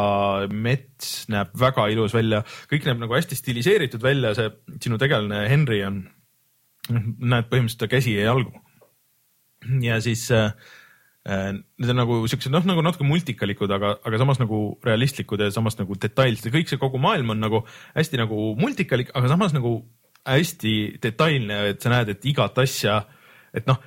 mets 0.51 1.31
näeb 1.33 1.55
väga 1.61 1.88
ilus 1.95 2.16
välja, 2.16 2.43
kõik 2.71 2.88
näeb 2.88 3.01
nagu 3.05 3.16
hästi 3.16 3.38
stiliseeritud 3.38 4.05
välja, 4.05 4.35
see 4.37 4.51
sinu 4.83 5.01
tegelane 5.01 5.47
Henry 5.51 5.81
on, 5.87 6.03
näed 6.90 7.49
põhimõtteliselt 7.49 7.87
ta 7.87 7.90
käsi 7.93 8.19
ja 8.19 8.29
jalgu. 8.29 8.53
ja 9.85 10.01
siis 10.05 10.27
äh, 10.37 10.53
äh, 11.29 11.53
need 11.55 11.95
on 11.95 12.01
nagu 12.03 12.21
siuksed 12.29 12.53
noh, 12.53 12.66
nagu 12.69 12.85
natuke 12.85 13.09
multikalikud, 13.09 13.73
aga, 13.73 13.95
aga 14.05 14.21
samas 14.21 14.43
nagu 14.43 14.61
realistlikud 14.85 15.40
ja 15.40 15.49
samas 15.55 15.81
nagu 15.81 15.97
detailsed 15.97 16.51
ja 16.51 16.55
kõik 16.59 16.69
see 16.69 16.81
kogu 16.83 17.01
maailm 17.01 17.33
on 17.37 17.40
nagu 17.40 17.64
hästi 17.95 18.21
nagu 18.21 18.53
multikalik, 18.61 19.14
aga 19.16 19.33
samas 19.33 19.57
nagu 19.57 19.79
hästi 20.27 20.75
detailne, 21.03 21.63
et 21.73 21.81
sa 21.83 21.93
näed, 21.93 22.15
et 22.15 22.29
igat 22.29 22.59
asja, 22.63 23.01
et 23.57 23.67
noh, 23.69 23.79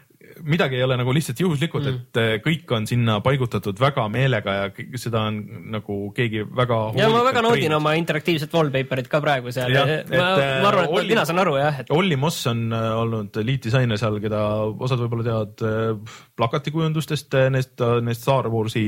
midagi 0.41 0.78
ei 0.78 0.84
ole 0.84 0.96
nagu 0.98 1.13
lihtsalt 1.13 1.39
juhuslikult 1.39 1.86
mm., 1.86 2.00
et 2.00 2.19
äh, 2.19 2.32
kõik 2.43 2.72
on 2.76 2.88
sinna 2.89 3.19
paigutatud 3.24 3.78
väga 3.80 4.06
meelega 4.12 4.56
ja 4.58 4.69
seda 5.00 5.26
on 5.30 5.39
nagu 5.74 5.98
keegi 6.15 6.43
väga. 6.48 6.80
ja 6.98 7.10
ma 7.12 7.24
väga 7.28 7.43
naudin 7.46 7.76
oma 7.78 7.93
interaktiivset 8.00 8.54
wallpaper'it 8.54 9.10
ka 9.12 9.22
praegu 9.24 9.54
seal. 9.54 9.74
Ma, 9.74 9.84
äh, 9.86 10.58
ma 10.63 10.72
arvan, 10.72 10.88
et 10.88 10.98
Olli- 10.98 11.13
mina 11.13 11.26
saan 11.30 11.43
aru 11.43 11.56
jah, 11.60 11.84
et 11.84 11.93
Olli 11.93 12.17
Moss 12.19 12.48
on 12.52 12.65
äh, 12.74 12.89
olnud 13.04 13.41
liitdisainer 13.46 14.02
seal, 14.02 14.19
keda 14.24 14.41
osad 14.74 15.04
võib-olla 15.04 15.28
teavad 15.30 15.65
äh, 15.67 16.17
plakatikujundustest, 16.39 17.39
need, 17.54 17.88
need 18.04 18.19
Star 18.19 18.50
Warsi 18.54 18.88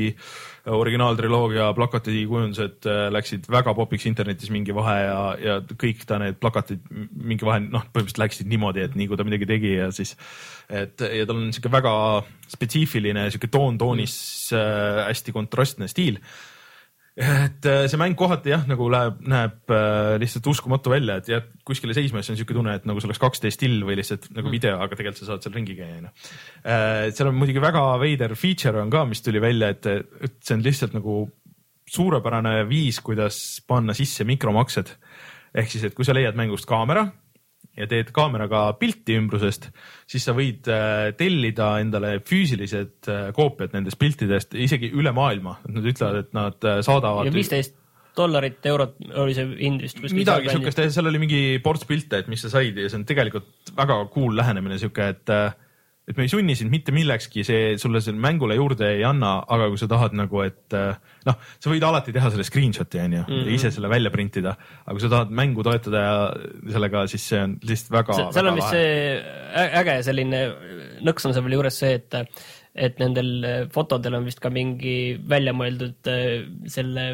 originaaltriloogia 0.74 1.68
plakatikujundused 1.78 2.88
äh, 2.90 3.02
läksid 3.14 3.46
väga 3.52 3.74
popiks 3.78 4.08
internetis 4.10 4.50
mingi 4.54 4.74
vahe 4.76 4.96
ja, 5.04 5.20
ja 5.42 5.58
kõik 5.70 6.06
ta 6.10 6.18
need 6.22 6.40
plakatid 6.42 6.82
mingi 6.90 7.46
vahe, 7.46 7.62
noh, 7.68 7.86
põhimõtteliselt 7.92 8.24
läksid 8.24 8.50
niimoodi, 8.50 8.86
et 8.86 8.98
nii 8.98 9.10
kui 9.12 9.20
ta 9.20 9.28
midagi 9.28 9.50
tegi 9.50 9.76
ja 9.76 9.92
siis, 9.96 10.16
et 10.70 11.06
ja 11.06 11.28
tal 11.30 11.44
on 11.44 11.54
sihuke 11.54 11.72
väga 11.74 11.94
spetsiifiline 12.56 13.28
sihuke 13.30 13.52
toon-toonis 13.54 14.18
äh, 14.58 15.06
hästi 15.12 15.36
kontrastne 15.36 15.90
stiil 15.92 16.22
et 17.16 17.68
äh, 17.70 17.86
see 17.88 18.00
mäng 18.00 18.18
kohati 18.20 18.52
jah, 18.52 18.66
nagu 18.68 18.90
läheb, 18.92 19.22
näeb 19.32 19.72
äh, 19.72 20.16
lihtsalt 20.20 20.50
uskumatu 20.52 20.92
välja, 20.92 21.18
et 21.22 21.30
jääd 21.32 21.48
kuskile 21.68 21.96
seisma 21.96 22.20
ja 22.20 22.28
siis 22.28 22.36
on 22.36 22.42
siuke 22.42 22.58
tunne, 22.58 22.76
et 22.76 22.88
nagu 22.90 23.00
see 23.00 23.08
oleks 23.08 23.22
2D 23.24 23.54
still 23.56 23.86
või 23.88 23.96
lihtsalt 24.02 24.28
nagu 24.36 24.52
video, 24.52 24.76
aga 24.84 25.00
tegelikult 25.00 25.24
sa 25.24 25.30
saad 25.32 25.46
seal 25.46 25.56
ringi 25.56 25.78
käia, 25.78 26.02
onju. 26.02 26.12
seal 27.16 27.32
on 27.32 27.40
muidugi 27.40 27.64
väga 27.64 27.86
veider 28.04 28.36
feature 28.40 28.84
on 28.84 28.92
ka, 28.92 29.06
mis 29.08 29.24
tuli 29.24 29.40
välja, 29.44 29.72
et, 29.72 29.88
et 30.28 30.40
see 30.44 30.58
on 30.58 30.66
lihtsalt 30.66 30.98
nagu 30.98 31.22
suurepärane 31.96 32.58
viis, 32.68 33.00
kuidas 33.06 33.40
panna 33.68 33.96
sisse 33.96 34.26
mikromaksed. 34.28 34.96
ehk 35.56 35.72
siis, 35.72 35.86
et 35.88 35.96
kui 35.96 36.04
sa 36.04 36.16
leiad 36.18 36.36
mängust 36.36 36.68
kaamera 36.68 37.08
ja 37.76 37.88
teed 37.92 38.12
kaameraga 38.16 38.66
pilti 38.80 39.18
ümbrusest, 39.20 39.70
siis 40.10 40.26
sa 40.28 40.36
võid 40.38 40.68
äh, 40.72 41.12
tellida 41.20 41.74
endale 41.84 42.18
füüsilised 42.26 43.10
äh, 43.12 43.26
koopiad 43.36 43.76
nendest 43.76 44.00
piltidest 44.02 44.56
isegi 44.56 44.92
üle 44.96 45.12
maailma. 45.16 45.58
Nad 45.68 45.90
ütlevad, 45.92 46.22
et 46.24 46.38
nad 46.38 46.70
äh, 46.70 46.80
saadavad 46.86 47.30
ja 47.30 47.36
viisteist 47.36 47.76
dollarit, 48.16 48.64
eurot 48.72 48.96
oli 49.20 49.34
see 49.36 49.48
hind 49.60 49.82
vist. 49.84 50.00
midagi 50.16 50.48
siukest, 50.54 50.80
seal 50.96 51.12
oli 51.12 51.20
mingi 51.20 51.42
ports 51.64 51.84
pilte, 51.88 52.22
et 52.24 52.32
mis 52.32 52.46
sa 52.46 52.54
said 52.54 52.78
ja 52.80 52.88
see 52.88 53.02
on 53.02 53.04
tegelikult 53.08 53.74
väga 53.76 53.98
cool 54.14 54.38
lähenemine 54.40 54.80
sihuke, 54.80 55.10
et 55.12 55.34
et 56.06 56.18
me 56.18 56.26
ei 56.26 56.30
sunni 56.30 56.54
sind 56.58 56.70
mitte 56.74 56.94
millekski, 56.94 57.44
see 57.48 57.76
sulle 57.82 58.02
selle 58.04 58.22
mängule 58.22 58.58
juurde 58.58 58.92
ei 58.98 59.04
anna, 59.08 59.40
aga 59.52 59.70
kui 59.72 59.80
sa 59.82 59.88
tahad 59.90 60.14
nagu, 60.18 60.42
et 60.46 60.76
noh, 61.26 61.40
sa 61.58 61.72
võid 61.72 61.86
alati 61.88 62.14
teha 62.16 62.30
selle 62.34 62.46
screenshot'i 62.46 63.02
onju 63.02 63.24
mm 63.24 63.32
-hmm. 63.32 63.48
ja 63.50 63.56
ise 63.58 63.72
selle 63.74 63.90
välja 63.90 64.12
printida, 64.14 64.56
aga 64.86 64.98
kui 64.98 65.06
sa 65.06 65.12
tahad 65.16 65.34
mängu 65.34 65.66
toetada 65.66 66.04
ja 66.04 66.20
sellega, 66.78 67.08
siis 67.08 67.26
see 67.30 67.42
on 67.42 67.58
lihtsalt 67.64 67.98
väga. 67.98 68.20
seal 68.38 68.52
on 68.52 68.62
vist 68.62 68.70
see 68.70 69.24
äge 69.82 69.98
selline 70.06 70.46
nõks 71.02 71.26
on 71.26 71.34
seal 71.34 71.44
veel 71.48 71.58
juures 71.60 71.80
see, 71.80 71.98
et 71.98 72.22
et 72.76 73.00
nendel 73.00 73.68
fotodel 73.72 74.18
on 74.18 74.26
vist 74.28 74.42
ka 74.44 74.50
mingi 74.52 75.16
välja 75.30 75.54
mõeldud 75.56 76.10
äh, 76.12 76.44
selle 76.68 77.06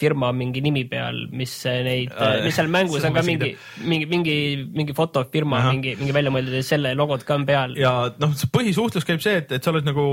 firma 0.00 0.30
mingi 0.34 0.62
nimi 0.64 0.84
peal, 0.90 1.24
mis 1.34 1.52
neid, 1.86 2.12
Äh, 2.14 2.40
mis 2.44 2.56
seal 2.58 2.70
mängus 2.72 3.04
on 3.06 3.14
ka 3.14 3.22
mingi, 3.26 3.52
mingi, 3.86 4.08
mingi, 4.10 4.36
mingi 4.74 4.96
fotofirma, 4.96 5.60
Ahah. 5.60 5.74
mingi, 5.74 5.94
mingi 6.00 6.14
välja 6.16 6.32
mõeldud 6.34 6.58
ja 6.58 6.64
selle 6.66 6.94
logod 6.98 7.22
ka 7.26 7.38
on 7.38 7.46
peal. 7.48 7.76
ja 7.78 7.94
noh, 8.22 8.34
põhisuhtlus 8.54 9.06
käib 9.06 9.22
see, 9.24 9.38
et, 9.42 9.54
et 9.54 9.64
sa 9.64 9.70
oled 9.70 9.86
nagu, 9.86 10.06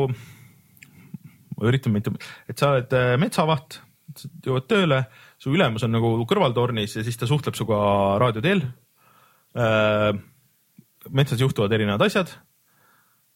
ma 1.58 1.70
üritan 1.72 1.96
mitte, 1.96 2.14
et 2.50 2.62
sa 2.62 2.76
oled 2.76 2.94
äh, 2.98 3.16
metsavaht, 3.22 3.82
jõuad 4.46 4.70
tööle, 4.70 5.04
su 5.42 5.54
ülemus 5.56 5.88
on 5.88 5.96
nagu 5.96 6.14
kõrvaltornis 6.30 7.00
ja 7.00 7.06
siis 7.06 7.18
ta 7.18 7.30
suhtleb 7.30 7.58
sinuga 7.58 7.82
raadio 8.22 8.44
teel. 8.44 8.66
metsas 11.10 11.40
juhtuvad 11.42 11.72
erinevad 11.74 12.04
asjad, 12.06 12.30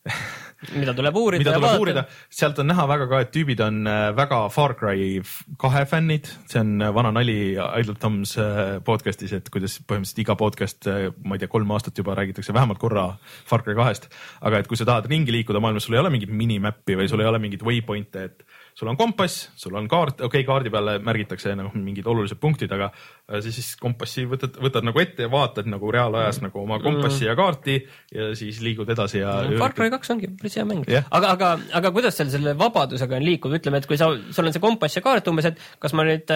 mida 0.75 0.93
tuleb 0.95 1.17
uurida 1.19 1.43
mida 1.43 1.53
tuleb 1.53 1.65
vaadata. 1.65 1.81
uurida, 1.81 2.03
sealt 2.31 2.59
on 2.61 2.69
näha 2.71 2.85
väga 2.89 3.07
ka, 3.11 3.21
et 3.25 3.31
tüübid 3.35 3.61
on 3.65 3.81
äh, 3.89 4.07
väga 4.17 4.39
Far 4.53 4.75
Cry 4.79 5.19
kahe 5.61 5.83
fännid, 5.89 6.29
see 6.51 6.61
on 6.61 6.73
äh, 6.81 6.91
vana 6.95 7.11
nali 7.15 7.37
Idle 7.55 7.97
Toms 8.01 8.35
äh, 8.41 8.61
podcast'is, 8.85 9.35
et 9.37 9.49
kuidas 9.53 9.77
põhimõtteliselt 9.81 10.23
iga 10.25 10.37
podcast, 10.39 10.89
ma 11.23 11.37
ei 11.37 11.43
tea, 11.43 11.51
kolm 11.51 11.71
aastat 11.75 11.97
juba 12.01 12.15
räägitakse 12.17 12.55
vähemalt 12.55 12.81
korra 12.81 13.07
Far 13.45 13.65
Cry 13.65 13.77
kahest. 13.77 14.09
aga 14.45 14.61
et 14.61 14.71
kui 14.71 14.79
sa 14.79 14.87
tahad 14.87 15.09
ringi 15.11 15.33
liikuda 15.35 15.61
maailmas, 15.63 15.87
sul 15.87 15.97
ei 15.97 16.03
ole 16.03 16.13
mingit 16.13 16.31
minimap'i 16.31 16.97
või 16.99 17.09
sul 17.11 17.23
ei 17.23 17.29
ole 17.29 17.41
mingit 17.43 17.65
waypoint'e, 17.65 18.25
et 18.29 18.54
sul 18.75 18.91
on 18.91 18.97
kompass, 18.99 19.49
sul 19.55 19.75
on 19.79 19.87
kaart, 19.87 20.19
okei 20.19 20.41
okay,, 20.41 20.47
kaardi 20.47 20.71
peale 20.73 20.97
märgitakse 21.03 21.53
nagu 21.55 21.71
mingid 21.79 22.07
olulised 22.11 22.39
punktid, 22.41 22.71
aga 22.75 22.89
äh, 22.91 23.39
siis, 23.45 23.73
kompassi 23.79 24.25
võtad, 24.29 24.59
võtad 24.61 24.87
nagu 24.87 24.99
ette 24.99 25.25
ja 25.25 25.31
vaatad 25.31 25.69
nagu 25.71 25.91
reaalajas 25.95 26.41
nagu 26.43 26.59
oma 26.63 26.81
kompassi 26.83 27.29
ja 27.29 27.37
kaarti 27.39 27.77
ja 28.11 28.31
siis 28.35 28.59
liigud 28.65 28.89
edasi 28.91 29.21
ja. 29.21 29.37
Far 29.61 29.75
Cry 29.77 29.91
kaks 29.93 30.11
ongi 30.15 30.31
päris 30.35 30.59
hea 30.59 30.67
mäng 30.67 30.83
Jah. 30.91 31.07
aga, 31.15 31.35
aga, 31.37 31.53
aga 31.79 31.93
kuidas 31.95 32.19
seal 32.19 32.33
selle 32.33 32.55
vabadusega 32.59 33.15
on 33.15 33.29
liikuda, 33.29 33.61
ütleme, 33.61 33.79
et 33.79 33.87
kui 33.87 33.99
sa, 34.01 34.11
sul 34.35 34.49
on 34.49 34.55
see 34.55 34.63
kompass 34.63 34.99
ja 34.99 35.05
kaart 35.05 35.31
umbes, 35.31 35.53
et 35.53 35.63
kas 35.79 35.95
ma 35.95 36.03
nüüd, 36.07 36.35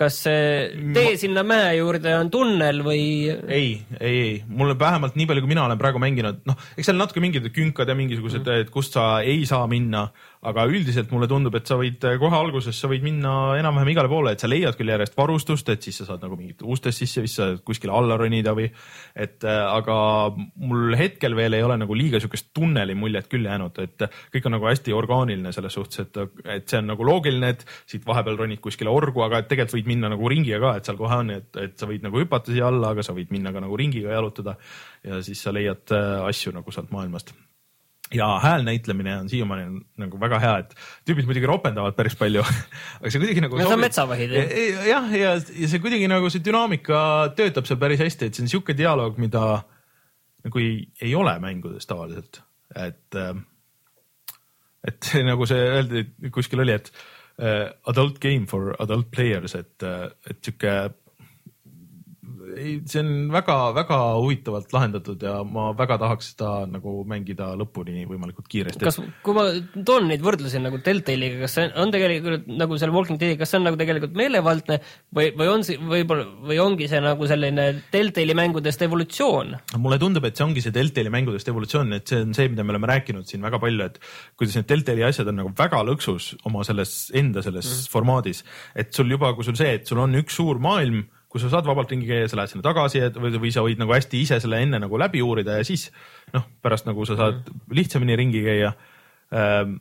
kas 0.00 0.16
see 0.24 0.90
tee 0.96 1.14
sinna 1.20 1.42
mäe 1.46 1.74
juurde 1.76 2.12
on 2.16 2.30
tunnel 2.32 2.80
või? 2.84 3.02
ei, 3.28 3.72
ei, 4.00 4.10
ei, 4.10 4.30
mulle 4.48 4.76
vähemalt 4.80 5.18
nii 5.18 5.28
palju, 5.28 5.44
kui 5.44 5.52
mina 5.52 5.66
olen 5.66 5.80
praegu 5.80 6.00
mänginud, 6.02 6.40
noh, 6.48 6.58
eks 6.76 6.88
seal 6.88 6.98
natuke 6.98 7.22
mingid 7.22 7.50
künkad 7.54 7.90
ja 7.90 7.96
mingisugused 7.98 8.42
mm, 8.42 8.64
et 8.64 8.72
kust 8.72 8.96
sa 8.96 9.20
ei 9.20 9.44
saa 9.48 9.66
minna, 9.70 10.06
aga 10.40 10.64
üldiselt 10.70 11.10
mulle 11.12 11.26
tundub, 11.28 11.54
et 11.58 11.68
sa 11.68 11.76
võid 11.76 12.00
kohe 12.20 12.36
alguses, 12.36 12.76
sa 12.76 12.88
võid 12.88 13.02
minna 13.04 13.58
enam-vähem 13.60 13.90
igale 13.92 14.08
poole, 14.08 14.32
et 14.32 14.40
sa 14.40 14.48
leiad 14.48 14.76
küll 14.78 14.88
järjest 14.88 15.16
varustust, 15.18 15.68
et 15.68 15.84
siis 15.84 15.98
sa 16.00 16.06
saad 16.08 16.24
nagu 16.24 16.38
mingit 16.38 16.64
ustest 16.64 17.02
sisse, 17.02 17.26
sa 17.28 17.50
saad 17.50 17.60
kuskile 17.66 17.92
alla 17.92 18.16
ronida 18.16 18.54
või 18.56 18.70
et 19.12 19.44
äh, 19.44 19.60
aga 19.68 19.96
mul 20.32 20.96
hetkel 20.96 21.36
veel 21.36 21.58
ei 21.58 21.66
ole 21.66 21.76
nagu 21.82 21.96
liiga 21.96 22.22
siukest 22.22 22.48
tunneli 22.56 22.96
muljet 22.96 23.28
küll 23.28 23.44
jäänud, 23.44 23.82
et 23.84 24.06
kõik 24.32 24.48
on 24.48 24.56
nagu 24.56 24.70
hästi 24.70 24.96
orgaaniline 24.96 25.52
selles 25.52 25.76
suhtes, 25.76 26.06
et, 26.06 26.40
et 26.56 26.64
see 26.64 26.80
on 26.80 26.88
nagu 26.94 27.10
loogiline, 27.10 27.52
et 27.52 27.66
siit 27.84 28.08
vahepeal 28.08 28.40
ronid 28.40 28.64
kuskile 28.64 28.92
orgu, 28.92 29.20
aga 29.26 29.42
tegelikult 29.44 29.76
võid 29.76 29.92
minna 29.92 30.12
nagu 30.14 30.32
ringiga 30.32 30.62
ka, 30.64 30.72
et 30.80 30.88
seal 30.88 31.00
kohe 31.00 31.20
on, 31.20 31.36
et, 31.36 31.52
et 31.60 31.76
sa 31.76 31.90
võid 31.90 32.08
nagu 32.08 32.24
hüpata 32.24 32.54
siia 32.54 32.72
alla, 32.72 32.94
aga 32.96 33.04
sa 33.04 33.12
võid 33.16 33.28
minna 33.34 33.52
ka 33.52 33.60
nagu 33.60 33.76
ringiga 33.76 34.16
jalutada 34.16 34.56
ja 35.04 35.20
siis 35.26 35.44
sa 35.44 35.52
leiad 35.52 35.92
äh, 35.92 36.24
asju 36.32 36.56
nagu 36.56 36.72
sealt 36.72 36.88
maailmast 36.96 37.36
ja 38.14 38.38
häälnäitlemine 38.42 39.16
on 39.16 39.28
siiamaani 39.28 39.82
nagu 40.02 40.20
väga 40.20 40.38
hea, 40.42 40.54
et 40.64 40.72
tüübid 41.06 41.28
muidugi 41.28 41.46
ropendavad 41.46 41.94
päris 41.98 42.16
palju 42.18 42.42
aga 43.00 43.12
see 43.12 43.22
kuidagi 43.22 43.44
nagu. 43.44 43.58
no 43.58 43.66
see 43.68 43.76
on 43.76 43.84
metsavahid 43.84 44.34
jah. 44.34 44.56
jah, 44.88 45.12
ja, 45.14 45.34
ja 45.36 45.68
see 45.70 45.82
kuidagi 45.82 46.08
nagu 46.10 46.30
see 46.32 46.42
dünaamika 46.44 47.02
töötab 47.38 47.68
seal 47.68 47.78
päris 47.82 48.02
hästi, 48.02 48.30
et 48.30 48.38
see 48.38 48.46
on 48.46 48.50
sihuke 48.54 48.74
dialoog, 48.78 49.20
mida 49.22 49.44
nagu 50.46 50.62
ei, 50.62 50.74
ei 51.02 51.14
ole 51.14 51.36
mängudes 51.42 51.86
tavaliselt, 51.90 52.42
et. 52.74 53.20
et 54.88 55.14
nagu 55.30 55.46
see 55.46 55.70
öeldi 55.76 56.06
kuskil 56.34 56.64
oli, 56.64 56.74
et 56.80 56.90
uh, 56.90 57.68
adult 57.92 58.18
game 58.22 58.48
for 58.50 58.74
adult 58.82 59.10
players, 59.14 59.54
et, 59.58 59.76
et 59.84 60.40
sihuke 60.40 60.74
ei, 62.60 62.74
see 62.90 63.00
on 63.02 63.10
väga-väga 63.32 63.98
huvitavalt 64.20 64.72
lahendatud 64.74 65.22
ja 65.24 65.40
ma 65.46 65.70
väga 65.76 65.96
tahaks 66.02 66.32
seda 66.32 66.66
nagu 66.70 67.00
mängida 67.08 67.50
lõpuni 67.58 68.04
võimalikult 68.08 68.48
kiiresti. 68.50 68.82
kas, 68.84 69.00
kui 69.24 69.36
ma 69.36 69.46
toon 69.86 70.08
neid 70.10 70.24
võrdlusi 70.24 70.60
nagu 70.62 70.80
Deltaliga, 70.84 71.40
kas 71.44 71.56
see 71.58 71.68
on 71.80 71.92
tegelikult 71.94 72.48
nagu 72.60 72.78
selle 72.80 72.94
Walking 72.94 73.20
Deadi, 73.20 73.38
kas 73.40 73.52
see 73.52 73.60
on 73.60 73.66
nagu 73.68 73.78
tegelikult 73.80 74.16
meelevaldne 74.18 74.80
või, 75.16 75.30
või 75.38 75.50
on 75.52 75.66
see 75.66 75.78
võib-olla 75.80 76.26
või 76.50 76.60
ongi 76.62 76.90
see 76.90 77.02
nagu 77.04 77.28
selline 77.30 77.68
Deltali 77.92 78.36
mängudest 78.38 78.84
evolutsioon? 78.86 79.56
mulle 79.80 80.00
tundub, 80.02 80.26
et 80.28 80.38
see 80.38 80.46
ongi 80.46 80.64
see 80.64 80.74
Deltali 80.74 81.12
mängudest 81.12 81.48
evolutsioon, 81.52 81.94
et 81.96 82.10
see 82.10 82.24
on 82.26 82.34
see, 82.36 82.50
mida 82.52 82.66
me 82.66 82.76
oleme 82.76 82.90
rääkinud 82.90 83.28
siin 83.30 83.44
väga 83.44 83.62
palju, 83.62 83.88
et 83.88 84.00
kuidas 84.40 84.58
need 84.58 84.68
Deltali 84.70 85.06
asjad 85.06 85.30
on 85.32 85.40
nagu 85.42 85.54
väga 85.56 85.82
lõksus 85.88 86.34
oma 86.48 86.64
selles 86.66 86.98
enda 87.16 87.44
selles 87.44 87.66
mm. 87.66 87.92
formaadis, 87.94 88.44
et 88.78 88.92
sul 88.94 89.10
juba, 89.10 89.32
kui 89.36 89.46
sul 89.46 89.58
see, 89.58 89.78
et 89.80 89.88
sul 89.88 90.02
on 90.02 90.18
üks 90.20 90.36
suur 90.40 90.60
maailm 90.62 91.06
kus 91.30 91.44
sa 91.44 91.52
saad 91.52 91.68
vabalt 91.68 91.92
ringi 91.92 92.08
käia, 92.08 92.28
sa 92.28 92.38
lähed 92.40 92.52
sinna 92.52 92.64
tagasi 92.66 93.04
või, 93.14 93.34
või 93.38 93.52
sa 93.54 93.62
võid 93.62 93.78
nagu 93.80 93.94
hästi 93.94 94.22
ise 94.24 94.40
selle 94.42 94.58
enne 94.64 94.80
nagu 94.82 94.98
läbi 94.98 95.22
uurida 95.22 95.60
ja 95.60 95.66
siis 95.66 95.88
noh, 96.34 96.48
pärast 96.62 96.88
nagu 96.88 97.06
sa 97.06 97.18
saad 97.18 97.44
mhm. 97.44 97.68
lihtsamini 97.78 98.18
ringi 98.18 98.42
käia. 98.46 98.74
Ähm, 99.30 99.78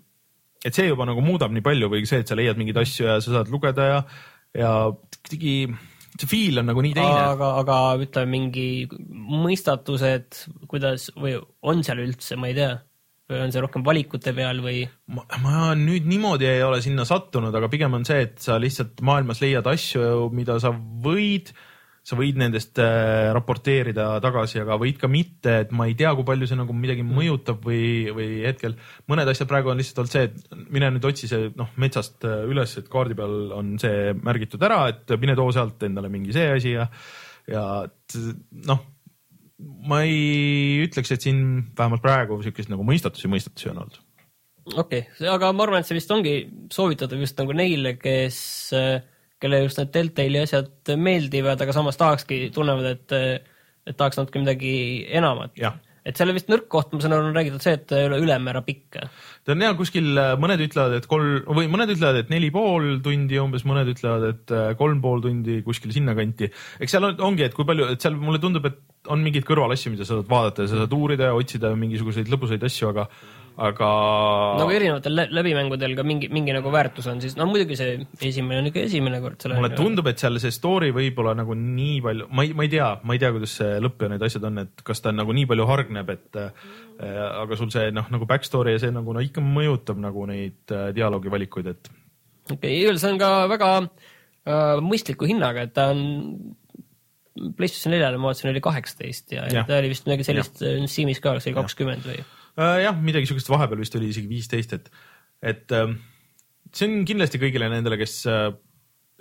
et 0.65 0.75
see 0.75 0.89
juba 0.89 1.07
nagu 1.09 1.23
muudab 1.23 1.53
nii 1.55 1.65
palju 1.65 1.89
või 1.91 2.03
see, 2.09 2.21
et 2.21 2.29
sa 2.29 2.37
leiad 2.37 2.59
mingeid 2.59 2.77
asju 2.81 3.07
ja 3.07 3.17
sa 3.23 3.39
saad 3.39 3.49
lugeda 3.53 3.87
ja, 3.87 4.01
ja 4.59 4.73
kuidagi 5.23 5.55
see 6.19 6.27
feel 6.29 6.61
on 6.61 6.69
nagu 6.69 6.83
nii 6.83 6.93
teine. 6.97 7.23
aga, 7.31 7.53
aga 7.61 7.79
ütleme 8.03 8.33
mingi 8.35 8.67
mõistatused, 8.89 10.43
kuidas 10.69 11.09
või 11.15 11.37
on 11.65 11.81
seal 11.87 12.03
üldse, 12.03 12.37
ma 12.37 12.51
ei 12.51 12.57
tea 12.57 12.73
või 13.29 13.41
on 13.45 13.51
see 13.53 13.63
rohkem 13.63 13.85
valikute 13.85 14.33
peal 14.35 14.61
või? 14.63 14.83
ma, 15.13 15.71
nüüd 15.77 16.07
niimoodi 16.09 16.49
ei 16.49 16.63
ole 16.65 16.81
sinna 16.85 17.05
sattunud, 17.07 17.53
aga 17.55 17.69
pigem 17.71 17.97
on 17.99 18.05
see, 18.07 18.23
et 18.25 18.39
sa 18.43 18.57
lihtsalt 18.61 19.03
maailmas 19.05 19.43
leiad 19.43 19.67
asju, 19.69 20.29
mida 20.35 20.57
sa 20.61 20.71
võid, 20.73 21.51
sa 22.09 22.17
võid 22.17 22.39
nendest 22.41 22.81
äh, 22.81 23.29
raporteerida 23.35 24.07
tagasi, 24.23 24.63
aga 24.63 24.79
võid 24.81 24.97
ka 25.01 25.11
mitte, 25.11 25.59
et 25.65 25.73
ma 25.75 25.85
ei 25.89 25.95
tea, 25.99 26.15
kui 26.17 26.25
palju 26.25 26.49
see 26.49 26.57
nagu 26.57 26.73
midagi 26.73 27.05
mm. 27.05 27.15
mõjutab 27.19 27.65
või, 27.69 28.09
või 28.15 28.29
hetkel 28.47 28.77
mõned 29.11 29.29
asjad 29.29 29.49
praegu 29.51 29.73
on 29.73 29.81
lihtsalt 29.81 30.03
olnud 30.03 30.15
see, 30.15 30.29
et 30.29 30.69
mine 30.73 30.93
nüüd 30.95 31.09
otsi 31.11 31.29
see 31.29 31.51
noh 31.59 31.73
metsast 31.81 32.25
äh, 32.25 32.47
üles, 32.49 32.77
et 32.81 32.89
kaardi 32.89 33.17
peal 33.19 33.53
on 33.57 33.75
see 33.81 34.15
märgitud 34.17 34.63
ära, 34.65 34.87
et 34.93 35.19
mine 35.21 35.37
too 35.37 35.53
sealt 35.53 35.85
endale 35.85 36.09
mingi 36.09 36.33
see 36.33 36.49
asi 36.55 36.79
ja, 36.79 36.89
ja 37.49 37.65
noh 38.65 38.87
ma 39.59 40.03
ei 40.07 40.85
ütleks, 40.85 41.11
et 41.13 41.25
siin 41.25 41.41
vähemalt 41.77 42.03
praegu 42.03 42.39
siukest 42.43 42.71
nagu 42.71 42.85
mõistatusi, 42.87 43.31
mõistatusi 43.31 43.71
on 43.71 43.83
olnud. 43.83 43.99
okei 44.75 45.05
okay., 45.05 45.29
aga 45.31 45.51
ma 45.55 45.65
arvan, 45.65 45.83
et 45.83 45.89
see 45.89 45.97
vist 45.97 46.11
ongi 46.15 46.35
soovitatav 46.73 47.19
just 47.23 47.39
nagu 47.41 47.55
neile, 47.57 47.95
kes, 47.99 48.39
kelle 49.41 49.63
just 49.65 49.81
need 49.81 49.91
Deltali 49.95 50.43
asjad 50.43 50.93
meeldivad, 50.99 51.61
aga 51.63 51.75
samas 51.75 51.99
tahakski, 51.99 52.47
tunnevad, 52.55 52.95
et, 52.95 53.45
et 53.89 53.99
tahaks 53.99 54.21
natuke 54.21 54.43
midagi 54.43 54.73
enamat 55.19 55.55
et 56.09 56.19
selle 56.19 56.33
vist 56.35 56.49
nõrk 56.51 56.67
koht, 56.71 56.91
ma 56.93 57.03
saan 57.03 57.15
aru, 57.15 57.29
on 57.29 57.37
räägitud 57.37 57.63
see, 57.63 57.75
et 57.77 57.85
ta 57.89 57.99
ei 57.99 58.09
ole 58.09 58.19
ülemäära 58.23 58.63
pikk. 58.65 58.99
ta 59.45 59.55
on 59.55 59.63
ja 59.63 59.71
kuskil, 59.77 60.11
mõned 60.41 60.63
ütlevad, 60.65 60.97
et 60.97 61.07
kolm 61.09 61.47
või 61.57 61.69
mõned 61.71 61.93
ütlevad, 61.95 62.23
et 62.23 62.33
neli 62.33 62.51
pool 62.53 62.97
tundi 63.05 63.39
umbes, 63.41 63.65
mõned 63.69 63.93
ütlevad, 63.93 64.27
et 64.33 64.55
äh, 64.55 64.69
kolm 64.79 65.01
pool 65.05 65.23
tundi 65.25 65.61
kuskil 65.65 65.93
sinnakanti. 65.95 66.51
eks 66.81 66.95
seal 66.95 67.11
on, 67.11 67.19
ongi, 67.31 67.45
et 67.47 67.57
kui 67.57 67.67
palju, 67.69 67.91
et 67.93 68.01
seal 68.01 68.17
mulle 68.19 68.41
tundub, 68.41 68.65
et 68.69 68.79
on 69.09 69.21
mingeid 69.23 69.45
kõrvalasju, 69.47 69.93
mida 69.93 70.05
sa 70.07 70.17
saad 70.17 70.29
vaadata 70.29 70.65
ja 70.65 70.71
sa 70.71 70.81
saad 70.81 70.95
uurida 70.97 71.29
ja 71.29 71.37
otsida 71.37 71.71
mingisuguseid 71.77 72.31
lõbusaid 72.31 72.65
asju, 72.67 72.89
aga 72.91 73.07
aga. 73.59 73.89
nagu 74.59 74.71
erinevatel 74.73 75.21
läbimängudel 75.35 75.95
ka 75.97 76.03
mingi, 76.07 76.29
mingi 76.31 76.53
nagu 76.55 76.71
väärtus 76.73 77.09
on, 77.11 77.19
siis 77.23 77.35
no 77.39 77.47
muidugi 77.49 77.75
see 77.79 77.97
esimene 78.29 78.61
on 78.61 78.69
ikka 78.69 78.83
esimene 78.87 79.19
kord. 79.23 79.43
mulle 79.51 79.71
tundub, 79.75 80.07
et 80.11 80.21
seal 80.21 80.39
see 80.41 80.53
story 80.55 80.91
võib-olla 80.95 81.35
nagu 81.37 81.55
nii 81.59 81.97
palju, 82.05 82.29
ma 82.35 82.45
ei, 82.47 82.53
ma 82.55 82.65
ei 82.65 82.71
tea, 82.71 82.89
ma 83.03 83.17
ei 83.17 83.23
tea, 83.23 83.31
kuidas 83.35 83.55
see 83.59 83.81
lõpp 83.83 84.05
ja 84.05 84.11
need 84.13 84.23
asjad 84.29 84.47
on, 84.49 84.61
et 84.63 84.85
kas 84.87 85.03
ta 85.03 85.13
nagu 85.15 85.35
nii 85.35 85.49
palju 85.49 85.67
hargneb, 85.69 86.13
et 86.15 86.39
äh, 86.39 86.69
aga 87.43 87.59
sul 87.59 87.73
see 87.73 87.91
noh, 87.95 88.07
nagu 88.13 88.29
back 88.29 88.47
story 88.47 88.77
ja 88.77 88.83
see 88.85 88.95
nagu 88.95 89.15
no 89.15 89.23
ikka 89.23 89.43
mõjutab 89.43 89.99
nagu 90.03 90.25
neid 90.29 90.75
äh, 90.75 90.89
dialoogi 90.95 91.35
valikuid, 91.35 91.73
et. 91.73 91.91
okei 92.47 92.79
okay,, 92.85 92.95
see 92.95 93.11
on 93.11 93.21
ka 93.21 93.33
väga 93.51 93.75
äh, 93.83 94.79
mõistliku 94.85 95.27
hinnaga, 95.29 95.67
et 95.67 95.75
ta 95.75 95.91
on 95.91 96.03
PlayStation 97.55 97.93
neljale 97.93 98.17
ma 98.19 98.31
vaatasin, 98.31 98.49
oli 98.51 98.63
kaheksateist 98.63 99.31
ja, 99.31 99.45
ja 99.51 99.67
ta 99.67 99.77
oli 99.79 99.91
vist 99.91 100.07
midagi 100.07 100.25
sellist 100.27 100.59
Steamis 100.59 101.21
ka, 101.23 101.37
kas 101.37 101.47
oli 101.47 101.55
kakskümmend 101.55 102.07
või? 102.07 102.19
Äh, 102.59 102.79
jah, 102.83 102.95
midagi 102.99 103.29
siukest 103.29 103.51
vahepeal 103.51 103.79
vist 103.79 103.95
oli 103.95 104.09
isegi 104.11 104.27
viisteist, 104.27 104.73
et, 104.75 104.89
et 105.51 105.75
ähm, 105.77 105.99
see 106.75 106.89
on 106.89 107.05
kindlasti 107.07 107.39
kõigile 107.39 107.69
nendele, 107.71 107.99
kes 108.01 108.21
äh, 108.27 108.49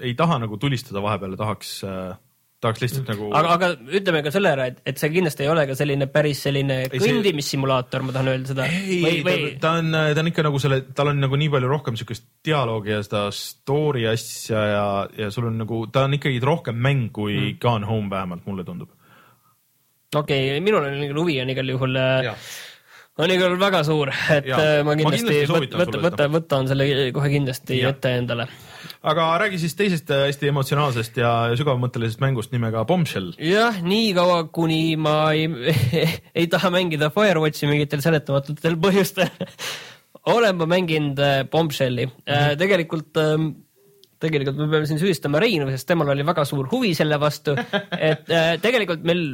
ei 0.02 0.16
taha 0.18 0.40
nagu 0.42 0.58
tulistada 0.58 1.02
vahepeal 1.04 1.36
tahaks 1.38 1.76
äh, 1.86 2.16
tahaks 2.58 2.82
lihtsalt 2.82 3.04
mm. 3.04 3.12
nagu. 3.12 3.28
aga, 3.38 3.52
aga 3.54 3.98
ütleme 4.00 4.24
ka 4.26 4.32
selle 4.34 4.50
ära, 4.56 4.66
et, 4.72 4.80
et 4.90 4.98
see 4.98 5.12
kindlasti 5.14 5.46
ei 5.46 5.50
ole 5.52 5.68
ka 5.70 5.76
selline 5.78 6.08
päris 6.10 6.42
selline 6.48 6.80
kõndimissimulaator, 6.90 8.06
ma 8.08 8.14
tahan 8.16 8.32
öelda 8.32 8.50
seda. 8.50 8.66
ei, 8.74 9.20
või... 9.22 9.38
ta, 9.54 9.68
ta 9.68 9.74
on, 9.78 9.94
ta 9.94 10.24
on 10.24 10.30
ikka 10.32 10.46
nagu 10.48 10.62
selle, 10.62 10.80
tal 10.98 11.12
on 11.12 11.22
nagu 11.22 11.38
nii 11.38 11.52
palju 11.54 11.70
rohkem 11.70 11.98
siukest 12.00 12.26
dialoogi 12.48 12.96
ja 12.96 13.02
seda 13.06 13.24
story 13.34 14.08
asja 14.10 14.64
ja, 14.72 14.86
ja 15.26 15.30
sul 15.34 15.46
on 15.52 15.60
nagu, 15.62 15.84
ta 15.94 16.08
on 16.08 16.18
ikkagi 16.18 16.42
rohkem 16.42 16.80
mäng 16.88 17.12
kui 17.14 17.36
mm. 17.36 17.60
Gone 17.62 17.86
Home 17.86 18.10
vähemalt 18.10 18.50
mulle 18.50 18.66
tundub. 18.66 18.90
okei 20.10 20.56
okay,, 20.56 20.64
minul 20.64 20.90
on 20.90 21.22
huvi 21.22 21.38
on 21.44 21.54
igal 21.54 21.76
juhul 21.76 22.02
ja 22.26 22.34
on 23.18 23.32
igal 23.34 23.50
juhul 23.50 23.60
väga 23.60 23.82
suur, 23.86 24.10
et 24.34 24.46
ja, 24.48 24.58
äh, 24.58 24.80
ma 24.86 24.94
kindlasti, 24.98 25.42
ma 25.50 25.60
kindlasti 25.64 25.80
võta, 25.80 26.00
võta, 26.04 26.26
võtan 26.32 26.70
selle 26.70 26.86
kohe 27.14 27.30
kindlasti 27.32 27.80
ja. 27.80 27.92
ette 27.94 28.14
endale. 28.20 28.46
aga 29.10 29.28
räägi 29.42 29.60
siis 29.64 29.74
teisest 29.78 30.12
äh, 30.14 30.26
hästi 30.28 30.50
emotsionaalsest 30.52 31.18
ja 31.22 31.32
sügavamõttelisest 31.58 32.22
mängust 32.22 32.54
nimega 32.54 32.84
Bombshell. 32.88 33.32
jah, 33.42 33.80
niikaua 33.82 34.44
kuni 34.54 34.96
ma 35.00 35.18
ei, 35.34 35.48
ei 36.38 36.50
taha 36.50 36.72
mängida 36.74 37.10
Firewatchi 37.14 37.70
mingitel 37.70 38.04
seletamatutel 38.04 38.78
põhjustel 38.82 39.32
olen 40.34 40.60
ma 40.60 40.70
mänginud 40.70 41.22
äh, 41.22 41.40
Bombshelli 41.50 42.06
mm, 42.06 42.20
-hmm. 42.22 42.58
tegelikult 42.60 43.18
ähm, 43.24 43.50
tegelikult 44.22 44.58
me 44.58 44.70
peame 44.70 44.86
siin 44.86 44.98
süüdistama 44.98 45.42
Reinu, 45.42 45.70
sest 45.74 45.86
temal 45.90 46.10
oli 46.14 46.26
väga 46.26 46.44
suur 46.46 46.70
huvi 46.70 46.94
selle 46.94 47.18
vastu, 47.20 47.54
et 48.10 48.30
tegelikult 48.62 49.02
meil 49.06 49.26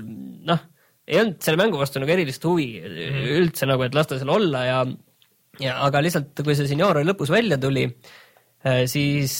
noh 0.44 0.70
ei 1.08 1.20
olnud 1.20 1.40
selle 1.44 1.60
mängu 1.60 1.80
vastu 1.80 2.00
nagu 2.00 2.14
erilist 2.14 2.44
huvi 2.48 2.68
mm. 2.80 3.24
üldse 3.40 3.68
nagu, 3.68 3.84
et 3.86 3.96
las 3.96 4.08
ta 4.10 4.20
seal 4.20 4.32
olla 4.32 4.62
ja, 4.68 4.78
ja 5.62 5.80
aga 5.86 6.00
lihtsalt, 6.04 6.32
kui 6.40 6.56
see 6.56 6.70
siin 6.70 6.80
jaanuari 6.80 7.08
lõpus 7.08 7.32
välja 7.32 7.58
tuli, 7.60 7.84
äh, 8.64 8.84
siis 8.90 9.34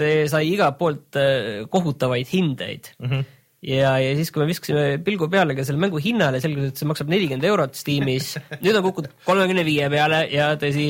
see 0.00 0.24
sai 0.30 0.54
igalt 0.54 0.78
poolt 0.80 1.20
äh, 1.20 1.66
kohutavaid 1.72 2.30
hindeid 2.32 2.94
mm. 2.98 3.12
-hmm 3.12 3.28
ja, 3.60 3.96
ja 4.00 4.12
siis, 4.16 4.30
kui 4.32 4.42
me 4.42 4.48
viskasime 4.48 4.84
pilgu 5.04 5.28
peale 5.32 5.56
ka 5.56 5.64
selle 5.68 5.80
mängu 5.82 6.00
hinnale, 6.02 6.40
selgus, 6.40 6.70
et 6.70 6.80
see 6.80 6.88
maksab 6.88 7.10
nelikümmend 7.12 7.44
eurot 7.44 7.76
Steamis, 7.76 8.32
nüüd 8.64 8.78
on 8.78 8.86
kukkunud 8.88 9.12
kolmekümne 9.26 9.64
viie 9.66 9.90
peale 9.92 10.22
ja 10.32 10.54
tõsi, 10.60 10.86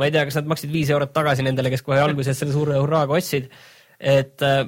ma 0.00 0.08
ei 0.08 0.14
tea, 0.14 0.24
kas 0.28 0.38
nad 0.40 0.48
maksid 0.54 0.72
viis 0.72 0.92
eurot 0.94 1.12
tagasi 1.12 1.44
nendele, 1.44 1.72
kes 1.74 1.84
kohe 1.84 2.00
alguses 2.00 2.38
selle 2.38 2.54
suure 2.56 2.80
hurraaga 2.80 3.18
ostsid, 3.18 3.50
et 4.00 4.46
äh, 4.46 4.64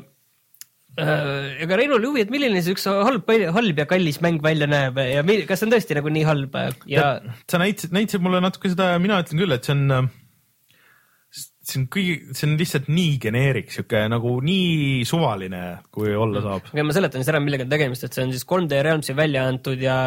Äh, 0.94 1.56
ega 1.64 1.74
Reinu 1.74 1.96
oli 1.96 2.06
huvi, 2.06 2.22
et 2.22 2.30
milline 2.30 2.60
see 2.62 2.74
üks 2.76 2.84
halb, 2.86 3.30
halb 3.56 3.78
ja 3.80 3.86
kallis 3.90 4.20
mäng 4.22 4.38
välja 4.44 4.68
näeb 4.70 5.00
ja 5.02 5.24
mil, 5.26 5.42
kas 5.48 5.58
see 5.58 5.66
on 5.66 5.72
tõesti 5.74 5.96
nagu 5.98 6.12
nii 6.14 6.26
halb 6.28 6.54
ja. 6.86 7.06
sa 7.50 7.58
näitasid, 7.58 7.90
näitasid 7.96 8.22
mulle 8.22 8.38
natuke 8.44 8.70
seda 8.70 8.92
ja 8.92 9.00
mina 9.02 9.18
ütlen 9.24 9.42
küll, 9.42 9.56
et 9.56 9.66
see 9.66 9.74
on, 9.74 9.82
äh, 9.90 11.40
see 11.66 11.80
on 11.80 11.88
kõige, 11.96 12.36
see 12.38 12.46
on 12.46 12.54
lihtsalt 12.60 12.92
nii 12.94 13.16
geneerik, 13.24 13.74
sihuke 13.74 14.04
nagu 14.12 14.36
nii 14.46 15.02
suvaline, 15.10 15.64
kui 15.94 16.14
olla 16.14 16.44
saab. 16.44 16.70
aga 16.70 16.86
ma 16.86 16.94
seletan 16.94 17.24
siis 17.24 17.32
ära, 17.34 17.42
millega 17.42 17.66
on 17.66 17.74
tegemist, 17.74 18.06
et 18.06 18.14
see 18.14 18.28
on 18.28 18.36
siis 18.36 18.46
3D 18.54 18.84
Realmsi 18.86 19.18
välja 19.18 19.48
antud 19.50 19.82
ja 19.82 19.98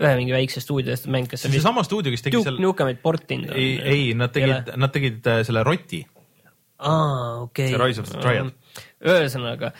ühe 0.00 0.14
mingi 0.16 0.32
väikse 0.32 0.64
stuudio 0.64 0.96
eest 0.96 1.10
mäng, 1.12 1.28
kes 1.28 1.44
see 1.44 1.52
on 1.52 1.58
seesama 1.58 1.84
stuudio, 1.84 2.14
kes 2.16 2.24
tegi 2.24 2.40
selle. 2.40 2.56
Duke 2.56 2.64
Nukemeid 2.70 3.04
portinud. 3.04 3.52
ei, 3.52 3.76
ei, 3.84 4.08
nad 4.16 4.32
tegid, 4.32 4.72
nad 4.80 4.96
tegid 4.96 5.28
äh, 5.28 5.44
selle 5.44 5.66
Roti. 5.68 6.00
aa, 6.80 7.44
okei 7.44 7.68
okay.. 7.68 7.74
see 7.74 7.84
Rise 7.84 8.00
of 8.00 8.08
the 8.08 8.24
Triad 8.24 8.56
ühesõnaga 9.00 9.72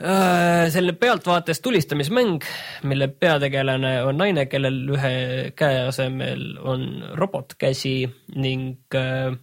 äh, 0.00 0.68
selline 0.72 0.96
pealtvaates 1.00 1.60
tulistamismäng, 1.64 2.46
mille 2.90 3.08
peategelane 3.08 3.94
on 4.06 4.18
naine, 4.20 4.46
kellel 4.50 4.82
ühe 4.96 5.14
käe 5.58 5.84
asemel 5.88 6.56
on 6.62 6.88
robotkäsi 7.20 7.94
ning 8.36 8.98
äh, 8.98 9.34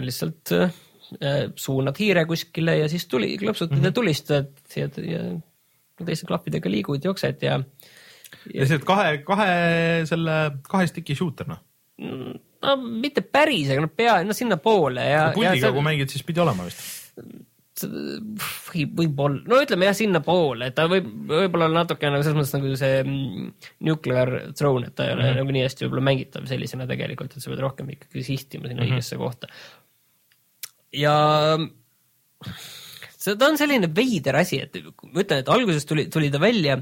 lihtsalt 0.00 0.52
äh, 0.56 0.72
suunad 1.54 1.98
hiire 1.98 2.24
kuskile 2.26 2.78
ja 2.80 2.88
siis 2.92 3.06
tuli, 3.06 3.36
klõpsutad 3.38 3.76
mm 3.76 3.82
-hmm. 3.82 3.92
ja 3.92 3.92
tulistad 3.92 4.50
ja, 4.76 4.88
ja 5.12 5.22
teiste 6.04 6.26
klahvidega 6.26 6.70
liigud, 6.70 7.04
jooksed 7.04 7.42
ja 7.42 7.60
lihtsalt 8.52 8.84
kahe, 8.84 9.18
kahe 9.26 9.52
selle 10.08 10.36
kahe 10.68 10.86
stiki 10.90 11.14
shooter 11.14 11.48
noh. 11.48 11.62
No 12.00 12.76
mitte 12.82 13.24
päris, 13.24 13.70
aga 13.72 13.84
noh, 13.84 13.92
pea, 13.92 14.20
no 14.26 14.36
sinnapoole 14.36 15.04
ja. 15.08 15.26
puldiga, 15.34 15.72
kui 15.74 15.84
mängid, 15.84 16.12
siis 16.12 16.24
pidi 16.26 16.42
olema 16.42 16.66
vist. 16.66 16.82
võib, 17.82 18.92
võib-olla, 19.00 19.42
no 19.48 19.60
ütleme 19.64 19.88
jah, 19.88 19.96
sinnapoole, 19.96 20.70
et 20.70 20.76
ta 20.76 20.86
võib, 20.90 21.08
võib-olla 21.30 21.68
natuke 21.72 22.10
nagu 22.12 22.24
selles 22.24 22.38
mõttes 22.38 22.54
nagu 22.56 22.76
see 22.80 23.00
mm, 23.02 23.50
Nuclear 23.88 24.34
Throne, 24.56 24.90
et 24.90 24.96
ta 24.96 25.08
ei 25.08 25.14
ole 25.14 25.22
mm 25.24 25.28
-hmm. 25.30 25.42
nagu 25.42 25.56
nii 25.56 25.66
hästi 25.66 25.86
võib-olla 25.86 26.06
mängitav 26.10 26.48
sellisena 26.50 26.88
tegelikult, 26.88 27.36
et 27.36 27.44
sa 27.44 27.52
pead 27.52 27.64
rohkem 27.64 27.92
ikkagi 27.96 28.24
sihtima 28.24 28.68
sinna 28.68 28.82
mm 28.82 28.88
-hmm. 28.88 28.96
õigesse 28.96 29.20
kohta. 29.20 29.52
ja 30.92 31.16
see, 33.26 33.36
ta 33.36 33.50
on 33.50 33.58
selline 33.58 33.90
veider 33.94 34.36
asi, 34.36 34.60
et 34.62 34.80
ma 34.84 35.22
ütlen, 35.22 35.42
et 35.42 35.52
alguses 35.52 35.86
tuli, 35.88 36.06
tuli 36.12 36.30
ta 36.30 36.40
välja, 36.40 36.80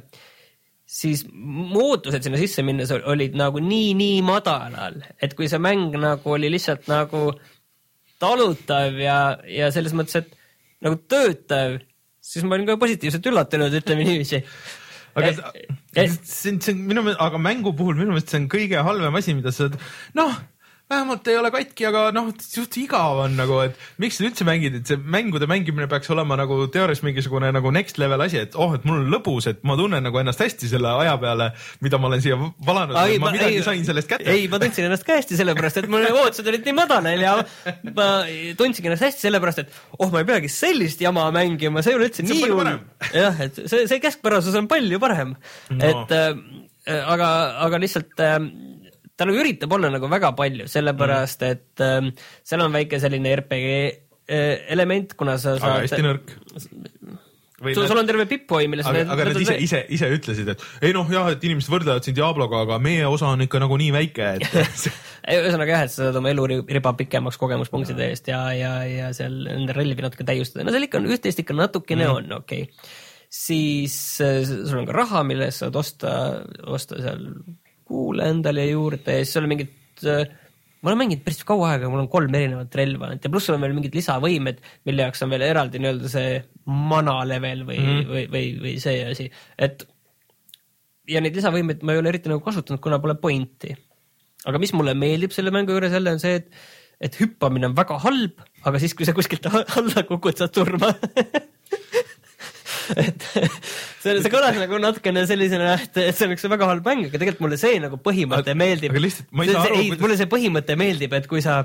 siis 0.95 1.25
mu 1.33 1.89
ootused 1.91 2.23
sinna 2.23 2.39
sisse 2.39 2.63
minnes 2.67 2.93
ol- 2.95 3.07
olid 3.15 3.35
nagu 3.39 3.63
nii-nii 3.63 4.21
madalal, 4.27 5.01
et 5.23 5.35
kui 5.35 5.49
see 5.51 5.59
mäng 5.63 5.97
nagu 5.99 6.37
oli 6.37 6.53
lihtsalt 6.55 6.87
nagu 6.91 7.27
talutav 8.23 9.01
ja, 9.03 9.19
ja 9.51 9.71
selles 9.75 9.95
mõttes, 9.97 10.23
et 10.23 10.31
nagu 10.85 11.01
töötav, 11.11 11.81
siis 12.23 12.47
ma 12.47 12.57
olin 12.57 12.69
ka 12.69 12.79
positiivselt 12.81 13.27
üllatunud, 13.31 13.75
ütleme 13.81 14.07
niiviisi. 14.07 14.41
aga 15.19 15.33
see 15.35 16.55
on, 16.55 16.61
see 16.63 16.73
on 16.75 16.81
minu 16.89 17.03
meelest, 17.05 17.23
aga 17.23 17.41
mängu 17.43 17.75
puhul 17.77 17.99
minu 17.99 18.15
meelest 18.15 18.31
see 18.33 18.41
on 18.43 18.49
kõige 18.55 18.87
halvem 18.87 19.19
asi, 19.19 19.35
mida 19.37 19.53
sa, 19.55 19.69
noh, 20.19 20.39
vähemalt 20.95 21.29
ei 21.31 21.39
ole 21.39 21.51
katki, 21.55 21.87
aga 21.91 22.05
noh, 22.15 22.31
suht 22.41 22.79
igav 22.81 23.25
on 23.25 23.37
nagu, 23.39 23.59
et 23.67 23.79
miks 24.03 24.19
sa 24.21 24.27
üldse 24.29 24.47
mängid, 24.47 24.79
et 24.79 24.91
see 24.91 25.01
mängude 25.01 25.49
mängimine 25.51 25.89
peaks 25.91 26.11
olema 26.15 26.39
nagu 26.41 26.59
teoorias 26.73 27.03
mingisugune 27.07 27.51
nagu 27.55 27.73
next 27.75 27.99
level 28.03 28.25
asi, 28.25 28.41
et 28.47 28.57
oh, 28.59 28.75
et 28.77 28.87
mul 28.89 29.03
on 29.03 29.11
lõbus, 29.13 29.49
et 29.51 29.63
ma 29.67 29.77
tunnen 29.81 30.05
nagu 30.05 30.21
ennast 30.21 30.43
hästi 30.45 30.71
selle 30.71 30.93
aja 31.03 31.17
peale, 31.23 31.51
mida 31.85 32.01
ma 32.01 32.11
olen 32.11 32.25
siia 32.25 32.39
valanud, 32.39 32.99
ma 33.23 33.33
midagi 33.35 33.61
ei, 33.61 33.65
sain 33.67 33.87
sellest 33.87 34.11
kätte. 34.11 34.29
ei, 34.31 34.47
ma 34.53 34.61
tundsin 34.63 34.89
ennast 34.89 35.07
ka 35.07 35.19
hästi 35.19 35.39
sellepärast, 35.41 35.83
et 35.83 35.91
mul 35.93 36.07
ootused 36.11 36.51
olid 36.53 36.69
nii 36.69 36.77
madalal 36.79 37.27
ja 37.27 37.37
ma 37.91 38.09
tundsingi 38.59 38.91
ennast 38.91 39.09
hästi 39.09 39.29
sellepärast, 39.29 39.65
et 39.65 39.81
oh, 39.99 40.11
ma 40.11 40.23
ei 40.23 40.31
peagi 40.31 40.53
sellist 40.53 41.03
jama 41.05 41.27
mängima, 41.35 41.85
see 41.85 41.95
ei 41.95 42.01
ole 42.01 42.11
üldse 42.11 42.23
See 42.25 42.31
nii 42.31 42.53
hull 42.53 42.71
jah, 43.15 43.43
et 43.45 43.59
see, 43.65 43.85
see 43.91 44.01
keskpärasus 44.03 44.57
on 44.59 44.71
palju 44.71 45.01
parem 45.03 45.35
no.. 45.35 45.81
et 45.85 46.15
äh, 46.15 47.03
aga, 47.03 47.29
aga 47.65 47.81
lihtsalt 47.83 48.21
äh, 48.23 48.39
ta 49.17 49.29
nagu 49.29 49.41
üritab 49.43 49.75
olla 49.77 49.91
nagu 49.95 50.11
väga 50.11 50.33
palju, 50.39 50.69
sellepärast 50.71 51.45
mm. 51.45 51.53
et 51.55 51.85
äh, 51.85 52.33
seal 52.47 52.65
on 52.65 52.75
väike 52.75 53.01
selline 53.03 53.37
RPG 53.41 53.69
äh, 53.75 54.65
element, 54.75 55.15
kuna 55.19 55.39
sa 55.39 55.57
aga 55.59 55.79
hästi 55.85 56.01
saad, 56.01 56.09
nõrk. 56.09 56.35
sul, 57.63 57.87
sul 57.87 58.01
on 58.01 58.11
terve 58.11 58.27
pippoi, 58.31 58.67
milles 58.71 58.89
aga, 58.91 59.05
aga 59.15 59.29
nad 59.31 59.41
ise, 59.45 59.57
ise, 59.63 59.85
ise 59.95 60.11
ütlesid, 60.17 60.51
et 60.55 60.67
ei 60.85 60.95
noh, 60.97 61.09
jah, 61.13 61.31
et 61.35 61.47
inimesed 61.47 61.73
võrdlevad 61.73 62.07
siin 62.07 62.19
Diabloga, 62.19 62.65
aga 62.67 62.81
meie 62.83 63.07
osa 63.09 63.31
on 63.33 63.47
ikka 63.47 63.63
nagu 63.63 63.79
nii 63.81 63.95
väike, 63.95 64.31
et 64.39 64.87
Ei, 65.25 65.39
ühesõnaga 65.41 65.79
jah, 65.79 65.87
et 65.87 65.93
sa 65.95 66.03
saad 66.03 66.19
oma 66.21 66.29
eluriba 66.35 66.91
pikemaks 66.99 67.39
kogemuspunktide 67.41 68.11
eest 68.11 68.27
ja, 68.29 68.43
ja, 68.53 68.75
ja 68.85 69.09
seal 69.17 69.39
nende 69.47 69.73
relvi 69.73 70.05
natuke 70.05 70.27
täiustada, 70.29 70.67
no 70.67 70.75
seal 70.75 70.85
ikka 70.85 71.01
on 71.01 71.09
üht-teist 71.09 71.41
ikka 71.41 71.57
natukene 71.57 72.05
mm. 72.05 72.19
on, 72.19 72.41
okei 72.43 72.67
okay.. 72.67 72.91
siis 73.33 73.97
äh, 74.21 74.43
sul 74.45 74.83
on 74.83 74.91
ka 74.91 74.99
raha, 74.99 75.23
mille 75.25 75.49
eest 75.49 75.63
saad 75.63 75.79
osta, 75.81 76.11
osta 76.69 77.01
seal 77.01 77.31
kuule 77.89 78.31
endale 78.33 78.67
juurde 78.71 79.19
ja 79.19 79.25
siis 79.25 79.37
sul 79.37 79.47
on 79.47 79.55
mingid 79.55 80.09
äh, 80.09 80.25
ma 80.85 80.93
olen 80.93 81.01
mänginud 81.01 81.25
päris 81.25 81.41
kaua 81.49 81.71
aega, 81.73 81.89
mul 81.89 82.03
on 82.03 82.11
kolm 82.13 82.35
erinevat 82.37 82.77
relva 82.77 83.09
ja 83.15 83.31
pluss 83.33 83.49
sul 83.49 83.57
on 83.57 83.65
veel 83.65 83.75
mingid 83.77 83.97
lisavõimed, 83.97 84.61
mille 84.85 85.07
jaoks 85.07 85.25
on 85.25 85.33
veel 85.33 85.47
eraldi 85.47 85.81
nii-öelda 85.81 86.11
see 86.13 86.37
mana 86.69 87.17
level 87.29 87.65
või 87.65 87.79
mm. 87.81 87.89
-hmm. 87.89 88.11
või, 88.13 88.25
või, 88.35 88.51
või 88.67 88.75
see 88.83 89.01
asi, 89.09 89.31
et 89.57 89.87
ja 91.09 91.25
neid 91.25 91.37
lisavõimeid 91.37 91.85
ma 91.85 91.95
ei 91.95 92.03
ole 92.03 92.13
eriti 92.13 92.33
nagu 92.33 92.45
kasutanud, 92.45 92.83
kuna 92.85 93.01
pole 93.01 93.17
pointi. 93.21 93.73
aga 94.45 94.61
mis 94.61 94.75
mulle 94.77 94.93
meeldib 94.95 95.33
selle 95.33 95.53
mängu 95.55 95.73
juures 95.73 95.93
jälle 95.97 96.13
on 96.13 96.21
see, 96.21 96.37
et, 96.43 96.53
et 97.01 97.17
hüppamine 97.21 97.71
on 97.71 97.77
väga 97.77 97.99
halb, 98.05 98.45
aga 98.69 98.81
siis, 98.83 98.93
kui 98.93 99.09
sa 99.09 99.17
kuskilt 99.17 99.49
alla 99.81 100.05
kukud, 100.09 100.37
saad 100.37 100.53
surma 100.53 100.93
et 103.01 103.27
see, 104.03 104.15
see 104.21 104.33
kõlas 104.33 104.59
nagu 104.61 104.79
natukene 104.83 105.25
sellisena, 105.29 105.75
et, 105.81 105.99
et 106.11 106.17
see 106.17 106.29
oleks 106.29 106.47
väga 106.53 106.71
halb 106.71 106.87
mäng, 106.87 107.09
aga 107.09 107.21
tegelikult 107.21 107.47
mulle 107.47 107.59
see 107.61 107.81
nagu 107.83 107.99
põhimõte 108.05 108.53
Aga- 108.53 108.61
meeldib. 108.61 108.95
aga 108.95 109.05
lihtsalt 109.07 109.29
ma 109.33 109.47
ei 109.47 109.53
saa 109.53 109.67
aru, 109.69 109.83
ei 109.83 109.93
mulle 110.01 110.19
see 110.21 110.31
põhimõte 110.31 110.79
meeldib, 110.81 111.17
et 111.19 111.29
kui 111.31 111.45
sa 111.45 111.63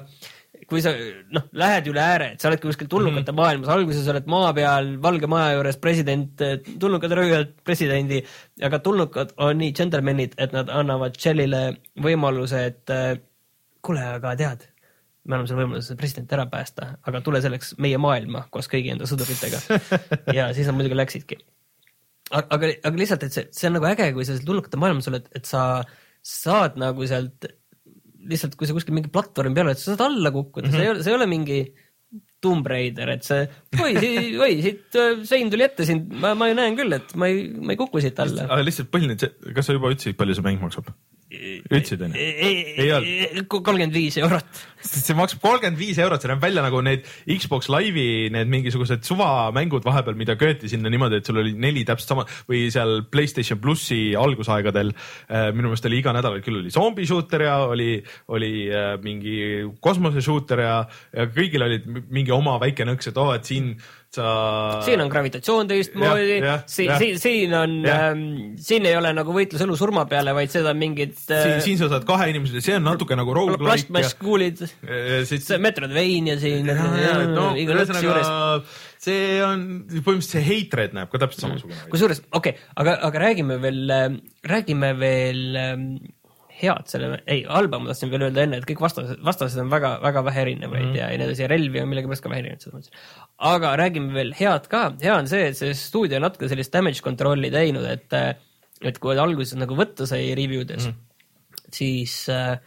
kui 0.70 0.82
sa 0.84 0.92
noh, 1.34 1.46
lähed 1.58 1.88
üle 1.92 2.02
ääre, 2.02 2.32
et 2.34 2.42
sa 2.42 2.50
oled 2.50 2.62
kuskil 2.62 2.90
tulnukate 2.90 3.32
mm 3.32 3.36
-hmm. 3.36 3.42
maailmas, 3.42 3.70
alguses 3.74 4.08
oled 4.12 4.28
maa 4.30 4.52
peal 4.54 4.90
Valge 5.02 5.28
Maja 5.28 5.54
juures 5.56 5.78
president, 5.78 6.42
tulnukad 6.80 7.12
röövivad 7.12 7.54
presidendi, 7.64 8.24
aga 8.62 8.80
tulnukad 8.80 9.34
on 9.38 9.58
nii 9.58 9.72
džentelmenid, 9.74 10.36
et 10.38 10.54
nad 10.54 10.70
annavad 10.70 11.18
Shellile 11.18 11.64
võimaluse, 12.02 12.66
et 12.66 12.90
äh, 12.90 13.18
kuule, 13.82 14.04
aga 14.18 14.36
tead, 14.36 14.68
me 15.28 15.36
anname 15.36 15.50
sulle 15.50 15.66
võimaluse 15.66 15.98
president 16.00 16.32
ära 16.36 16.46
päästa, 16.52 16.94
aga 17.08 17.22
tule 17.26 17.42
selleks 17.44 17.76
meie 17.84 18.00
maailma 18.02 18.46
koos 18.54 18.70
kõigi 18.72 18.94
enda 18.94 19.08
sõduritega. 19.10 19.60
ja 20.38 20.50
siis 20.56 20.70
nad 20.70 20.78
muidugi 20.78 20.98
läksidki. 20.98 21.40
aga, 22.32 22.48
aga, 22.56 22.72
aga 22.90 23.02
lihtsalt, 23.02 23.26
et 23.28 23.36
see, 23.36 23.48
see 23.56 23.70
on 23.70 23.78
nagu 23.78 23.90
äge, 23.90 24.12
kui 24.16 24.26
sa 24.26 24.36
seal 24.36 24.48
tulnukate 24.48 24.80
maailmas 24.82 25.12
oled, 25.12 25.28
et 25.36 25.50
sa 25.50 25.84
saad 26.26 26.80
nagu 26.80 27.06
sealt 27.10 27.50
lihtsalt, 28.30 28.56
kui 28.60 28.68
sa 28.68 28.76
kuskil 28.76 28.96
mingi 28.96 29.12
platvormi 29.14 29.56
peal 29.56 29.70
oled, 29.70 29.80
sa 29.80 29.94
saad 29.94 30.08
alla 30.08 30.32
kukkuda 30.36 30.68
mm, 30.68 30.74
-hmm. 30.74 30.78
see 30.78 30.88
ei 30.88 30.92
ole, 30.94 31.04
see 31.04 31.14
ei 31.14 31.20
ole 31.20 31.30
mingi 31.30 31.60
Tomb 32.40 32.68
Raider, 32.72 33.10
et 33.12 33.26
see, 33.28 33.44
oi, 33.84 33.94
oi, 34.40 34.54
siit 34.64 34.96
äh, 34.96 35.24
sein 35.28 35.50
tuli 35.52 35.66
ette 35.66 35.86
sind, 35.88 36.08
ma, 36.22 36.32
ma 36.40 36.48
ju 36.48 36.56
näen 36.56 36.78
küll, 36.78 36.96
et 36.96 37.12
ma 37.20 37.28
ei, 37.28 37.50
ma 37.52 37.76
ei 37.76 37.80
kuku 37.80 38.00
siit 38.04 38.20
alla. 38.24 38.48
aga 38.48 38.64
lihtsalt 38.64 38.92
põhiline, 38.94 39.20
kas 39.56 39.68
sa 39.68 39.76
juba 39.76 39.92
ütlesid, 39.92 40.16
palju 40.20 40.38
see 40.38 40.46
mäng 40.48 40.64
maksab? 40.64 40.88
Ütlesid 41.30 42.02
onju? 42.02 42.18
Ei 42.18 42.90
ei, 42.90 43.44
kolmkümmend 43.46 43.94
viis 43.94 44.18
eurot. 44.18 44.62
see 44.82 45.14
maksab 45.18 45.44
kolmkümmend 45.44 45.78
viis 45.78 46.00
eurot, 46.02 46.24
see 46.24 46.32
näeb 46.32 46.42
välja 46.42 46.64
nagu 46.66 46.80
need 46.86 47.06
Xbox 47.30 47.70
Live'i 47.70 48.32
need 48.34 48.50
mingisugused 48.50 49.06
suvamängud 49.06 49.86
vahepeal, 49.86 50.18
mida 50.18 50.34
köeti 50.40 50.72
sinna 50.72 50.90
niimoodi, 50.90 51.20
et 51.20 51.30
sul 51.30 51.42
oli 51.42 51.54
neli 51.54 51.86
täpselt 51.86 52.16
sama 52.16 52.26
või 52.50 52.64
seal 52.74 53.04
Playstation 53.14 53.62
plussi 53.62 54.16
algusaegadel 54.18 54.90
äh, 54.96 55.52
minu 55.54 55.70
meelest 55.70 55.86
oli 55.90 56.02
iga 56.02 56.16
nädal 56.18 56.40
küll 56.46 56.64
oli 56.64 56.74
zombi 56.74 57.06
shooter 57.10 57.46
ja 57.46 57.60
oli, 57.70 57.92
oli 58.34 58.54
äh, 58.74 58.96
mingi 59.04 59.38
kosmose 59.84 60.26
shooter 60.26 60.66
ja, 60.66 60.76
ja 61.14 61.30
kõigil 61.30 61.68
olid 61.68 61.86
mingi 62.10 62.34
oma 62.34 62.58
väike 62.64 62.90
nõks, 62.90 63.12
et 63.12 63.22
oh, 63.22 63.36
et 63.38 63.46
siin 63.46 63.76
sa. 64.16 64.30
siin 64.86 65.02
on 65.04 65.12
gravitatsioon 65.12 65.70
teistmoodi 65.70 66.40
siin, 66.66 66.92
siin, 66.98 67.20
siin 67.22 67.56
on 67.58 67.76
ähm, 67.90 68.26
siin 68.58 68.88
ei 68.90 68.98
ole 68.98 69.12
nagu 69.16 69.34
võitlus 69.36 69.64
elu-surma 69.66 70.06
peale, 70.10 70.34
vaid 70.38 70.54
seda 70.54 70.74
on 70.74 70.82
mingid 70.82 71.16
siin, 71.20 71.60
siin 71.66 71.82
sa 71.82 71.92
saad 71.94 72.08
kahe 72.10 72.30
inimese, 72.34 72.64
see 72.66 72.78
on 72.80 72.88
natuke 72.90 73.18
nagu 73.20 73.36
ja 74.84 75.24
siis 75.30 75.46
see 75.48 75.62
Metroidvania 75.62 76.38
siin, 76.42 76.70
juures. 76.70 78.30
ühesõnaga 78.30 78.88
see 79.00 79.40
on 79.46 79.66
põhimõtteliselt 79.90 80.34
see 80.34 80.46
hatred 80.48 80.96
näeb 80.98 81.12
ka 81.12 81.22
täpselt 81.24 81.46
samasugune 81.46 81.78
välja. 81.78 81.92
kusjuures, 81.94 82.24
okei 82.30 82.56
okay,, 82.56 82.70
aga, 82.84 82.96
aga 83.08 83.26
räägime 83.28 83.60
veel, 83.64 83.94
räägime 84.50 84.94
veel 85.00 85.60
ähm, 85.60 85.86
head 86.60 86.90
selle, 86.92 87.20
ei, 87.30 87.44
halba 87.48 87.80
ma 87.80 87.92
tahtsin 87.92 88.12
veel 88.12 88.26
öelda 88.28 88.44
enne, 88.44 88.60
et 88.60 88.68
kõik 88.68 88.82
vastased, 88.84 89.22
vastased 89.26 89.62
on 89.62 89.72
väga, 89.72 89.94
väga 90.04 90.24
vähe 90.28 90.42
erinevaid 90.46 90.84
mm 90.84 90.92
-hmm. 90.92 91.00
ja, 91.00 91.10
ja 91.12 91.20
nii 91.20 91.28
edasi 91.30 91.46
ja 91.46 91.50
relvi 91.52 91.82
on 91.82 91.90
millegipärast 91.92 92.26
ka 92.26 92.32
vähe 92.34 92.44
erinevaid 92.44 92.66
selles 92.66 92.76
mõttes. 92.78 93.06
aga 93.52 93.76
räägime 93.80 94.14
veel 94.14 94.34
head 94.40 94.68
ka, 94.72 94.84
hea 95.02 95.16
on 95.16 95.30
see, 95.32 95.48
et 95.52 95.58
see 95.58 95.74
stuudio 95.78 96.20
on 96.20 96.28
natuke 96.28 96.50
sellist 96.52 96.74
damage 96.74 97.04
control'i 97.06 97.52
teinud, 97.54 97.86
et, 97.86 98.18
et 98.82 99.00
kui 99.00 99.18
alguses 99.18 99.56
nagu 99.60 99.78
võtta 99.80 100.08
sai 100.10 100.36
review 100.36 100.66
des 100.68 100.88
mm, 100.88 100.92
-hmm. 100.92 101.66
siis 101.72 102.30
äh, 102.30 102.60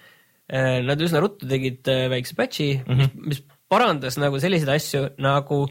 äh, 0.53 0.81
nad 0.87 1.01
üsna 1.01 1.21
ruttu 1.21 1.49
tegid 1.49 1.89
äh, 1.89 2.09
väikse 2.11 2.35
patch'i 2.39 2.71
mm, 2.79 2.93
-hmm. 2.95 3.11
mis, 3.15 3.27
mis 3.27 3.43
parandas 3.69 4.19
nagu 4.19 4.41
selliseid 4.41 4.69
asju 4.69 5.09
nagu 5.19 5.67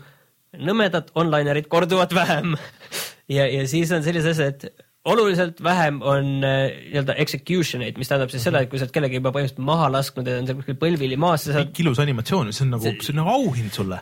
nõmedad 0.57 1.11
onlinerid 1.15 1.67
korduvad 1.67 2.13
vähem 2.13 2.57
ja, 3.38 3.47
ja 3.47 3.67
siis 3.67 3.91
on 3.91 4.03
sellised 4.03 4.32
asjad, 4.36 4.63
et 4.63 4.88
oluliselt 5.05 5.63
vähem 5.63 6.01
on 6.05 6.43
äh, 6.45 6.67
nii-öelda 6.91 7.15
execution 7.23 7.81
eid, 7.81 7.97
mis 7.97 8.09
tähendab 8.11 8.29
siis 8.29 8.43
seda, 8.45 8.61
et 8.61 8.69
kui 8.69 8.77
sa 8.77 8.85
oled 8.85 8.93
kellegi 8.93 9.17
juba 9.17 9.31
põhimõtteliselt 9.33 9.65
maha 9.65 9.87
lasknud 9.95 10.27
ja 10.29 10.35
on 10.37 10.49
seal 10.49 10.59
kuskil 10.59 10.77
põlvili 10.83 11.17
maas, 11.17 11.47
sa 11.47 11.55
saad 11.55 11.81
ilus 11.81 12.01
animatsioon, 12.03 12.51
see 12.53 12.67
on 12.67 12.75
nagu, 12.75 12.93
see 13.01 13.15
on 13.15 13.17
nagu 13.23 13.33
auhind 13.33 13.73
sulle. 13.73 13.97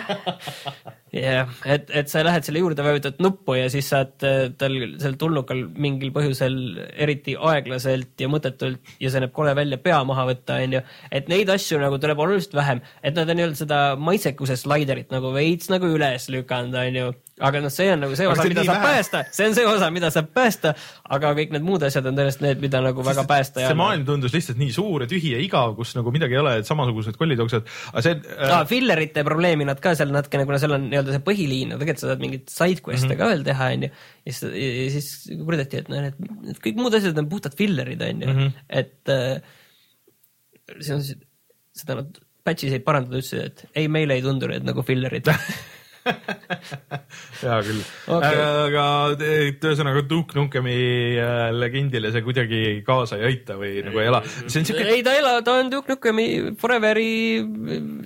jah, 1.20 1.52
et, 1.68 1.92
et 2.00 2.08
sa 2.08 2.24
lähed 2.24 2.48
selle 2.48 2.62
juurde, 2.62 2.84
vajutad 2.86 3.20
nuppu 3.20 3.58
ja 3.58 3.68
siis 3.72 3.90
saad 3.92 4.24
äh, 4.24 4.46
tal 4.56 4.78
seal 5.02 5.18
tulnukal 5.20 5.66
mingil 5.76 6.14
põhjusel 6.16 6.56
eriti 6.96 7.36
aeglaselt 7.36 8.24
ja 8.24 8.30
mõttetult 8.32 8.96
ja 9.04 9.12
see 9.12 9.20
näeb 9.20 9.36
kole 9.36 9.52
välja, 9.58 9.82
pea 9.84 10.00
maha 10.08 10.24
võtta, 10.32 10.62
onju. 10.64 10.80
et 11.12 11.28
neid 11.28 11.52
asju 11.52 11.80
nagu 11.82 12.00
tuleb 12.00 12.24
oluliselt 12.24 12.56
vähem, 12.56 12.80
et 13.04 13.20
nad 13.20 13.28
on 13.28 13.36
nii-öelda 13.36 13.64
seda 13.66 13.82
maitsekuse 14.00 14.56
slaiderit 14.64 15.12
nagu 15.12 15.34
veits 15.36 15.68
nagu 15.68 15.92
üles 15.92 16.30
lükanud, 16.32 16.80
onju. 16.86 17.12
Aga 17.40 17.60
noh, 17.64 17.72
see 17.72 17.88
on 17.94 18.00
nagu 18.04 18.16
see 18.18 18.26
Aga 18.28 18.34
osa, 18.36 18.42
see 18.42 18.50
on 18.50 18.54
mida 18.54 18.64
saab 18.68 18.82
vähe. 18.82 18.94
päästa, 18.94 19.20
see 19.36 19.46
on 19.48 19.54
see 19.56 19.66
osa, 19.70 19.88
mida 19.94 20.10
saab 20.14 20.28
päästa, 20.36 20.72
aga 21.16 21.32
kõik 21.38 21.54
need 21.56 21.64
muud 21.66 21.82
asjad 21.88 22.06
on 22.10 22.18
tõesti 22.18 22.44
need, 22.46 22.60
mida 22.60 22.80
nagu 22.84 23.04
väga 23.06 23.24
päästa 23.30 23.60
ei 23.60 23.64
see 23.66 23.72
anna. 23.72 23.80
maailm 23.82 24.04
tundus 24.08 24.34
lihtsalt 24.36 24.58
nii 24.60 24.72
suur 24.76 25.04
ja 25.06 25.08
tühi 25.10 25.32
ja 25.34 25.40
igav, 25.44 25.74
kus 25.78 25.94
nagu 25.96 26.12
midagi 26.14 26.36
ei 26.36 26.42
ole, 26.42 26.52
et 26.60 26.68
samasugused 26.68 27.16
kollitoksed, 27.20 27.66
aga 27.94 28.02
see 28.06 28.14
äh, 28.20 28.54
aa, 28.58 28.64
fillerite 28.70 29.24
probleemi 29.24 29.64
nad 29.68 29.80
ka 29.80 29.94
seal 29.98 30.12
natukene, 30.14 30.44
kuna 30.48 30.58
seal 30.62 30.76
on 30.76 30.88
nii-öelda 30.90 31.16
see 31.16 31.24
põhiliin, 31.30 31.74
tegelikult 31.80 32.04
sa 32.04 32.12
saad 32.12 32.24
mingeid 32.26 32.46
side 32.52 32.80
quest'e 32.84 33.08
Mhm. 33.08 33.10
mm 33.10 33.16
-hmm. 33.16 33.22
ka 33.24 33.30
veel 33.34 33.44
teha, 33.50 33.70
onju. 33.74 33.90
ja 34.26 34.32
siis, 34.32 34.42
ja 34.54 34.90
siis 34.96 35.08
kurdeti, 35.46 35.76
et 35.80 35.88
noh, 35.88 36.00
need 36.44 36.60
kõik 36.64 36.76
muud 36.76 36.94
asjad 36.94 37.18
on 37.18 37.28
puhtad 37.32 37.56
fillerid, 37.56 38.02
onju 38.02 38.26
Mhm., 38.34 38.52
et 38.68 39.08
äh, 39.08 39.40
see 40.80 40.94
on, 40.94 41.02
seda 41.80 41.94
nad 42.02 42.18
patch'is 42.46 42.72
ei 42.72 42.80
parandada, 42.84 43.18
ütlesid, 43.20 43.44
et 43.50 43.64
ei, 43.76 43.88
meile 43.88 44.14
ei 44.16 44.22
tundu 44.24 44.48
need 44.48 44.64
nagu 44.64 44.82
fillerid 44.86 45.28
hea 47.42 47.56
küll. 47.66 47.80
Okei. 48.10 48.38
aga 48.40 48.84
et 49.26 49.64
ühesõnaga 49.64 50.02
Duke 50.08 50.36
Nukemi 50.38 50.76
äh, 51.20 51.48
legendile 51.54 52.12
see 52.14 52.24
kuidagi 52.24 52.60
kaasa 52.86 53.18
ei 53.20 53.26
aita 53.30 53.56
või 53.60 53.82
nagu 53.86 54.00
ei 54.00 54.08
ela, 54.10 54.22
see 54.40 54.62
on 54.62 54.68
siuke 54.68 54.84
ei, 54.84 55.02
ta 55.06 55.14
ei 55.16 55.22
ela, 55.22 55.34
ta 55.46 55.58
on 55.60 55.72
Duke 55.72 55.94
Nukemi 55.94 56.26
Foreveri 56.60 57.10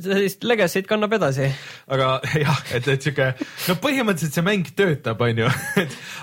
sellist 0.05 0.47
legacy't 0.47 0.90
kannab 0.90 1.14
edasi. 1.18 1.51
aga 1.95 2.18
jah, 2.45 2.64
et, 2.74 2.90
et 2.97 3.09
siuke, 3.09 3.30
no 3.68 3.78
põhimõtteliselt 3.84 4.40
see 4.40 4.47
mäng 4.47 4.74
töötab, 4.76 5.22
onju, 5.28 5.51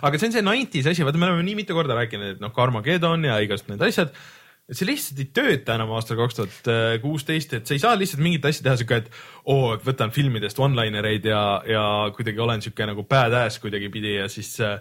aga 0.07 0.21
see 0.21 0.31
on 0.31 0.37
see 0.37 0.45
90s 0.45 0.91
asi, 0.91 1.07
vaata, 1.07 1.21
me 1.21 1.31
oleme 1.31 1.47
nii 1.47 1.59
mitu 1.63 1.77
korda 1.77 1.97
rääkinud, 1.97 2.35
et 2.35 2.43
noh, 2.43 2.53
Carmageddon 2.55 3.27
ja 3.29 3.39
igasugused 3.43 3.73
need 3.73 3.87
asjad, 3.87 4.13
et 4.71 4.79
see 4.79 4.87
lihtsalt 4.87 5.19
ei 5.19 5.27
tööta 5.35 5.75
enam 5.75 5.91
aastal 5.97 6.19
kaks 6.21 6.37
tuhat 6.37 6.71
kuusteist, 7.03 7.57
et 7.57 7.67
sa 7.67 7.75
ei 7.75 7.83
saa 7.83 7.97
lihtsalt 7.99 8.23
mingit 8.23 8.45
asja 8.47 8.63
teha 8.63 8.77
siuke, 8.79 9.01
et 9.03 9.09
oo, 9.51 9.73
et 9.75 9.83
võtan 9.83 10.13
filmidest 10.15 10.61
one-linereid 10.63 11.27
ja, 11.27 11.43
ja 11.67 11.83
kuidagi 12.15 12.39
olen 12.39 12.63
siuke 12.63 12.87
nagu 12.87 13.03
badass 13.09 13.59
kuidagipidi 13.59 14.15
ja 14.15 14.29
siis 14.31 14.53
äh, 14.63 14.79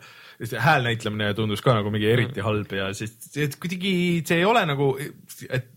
hääl 0.62 0.86
näitlemine 0.86 1.34
tundus 1.34 1.64
ka 1.64 1.74
nagu 1.76 1.90
mingi 1.92 2.08
eriti 2.08 2.44
halb 2.44 2.72
ja 2.72 2.92
siis 2.96 3.12
et 3.36 3.58
kuidagi 3.60 3.92
see 4.26 4.40
ei 4.40 4.48
ole 4.48 4.64
nagu, 4.68 4.94
et 5.50 5.76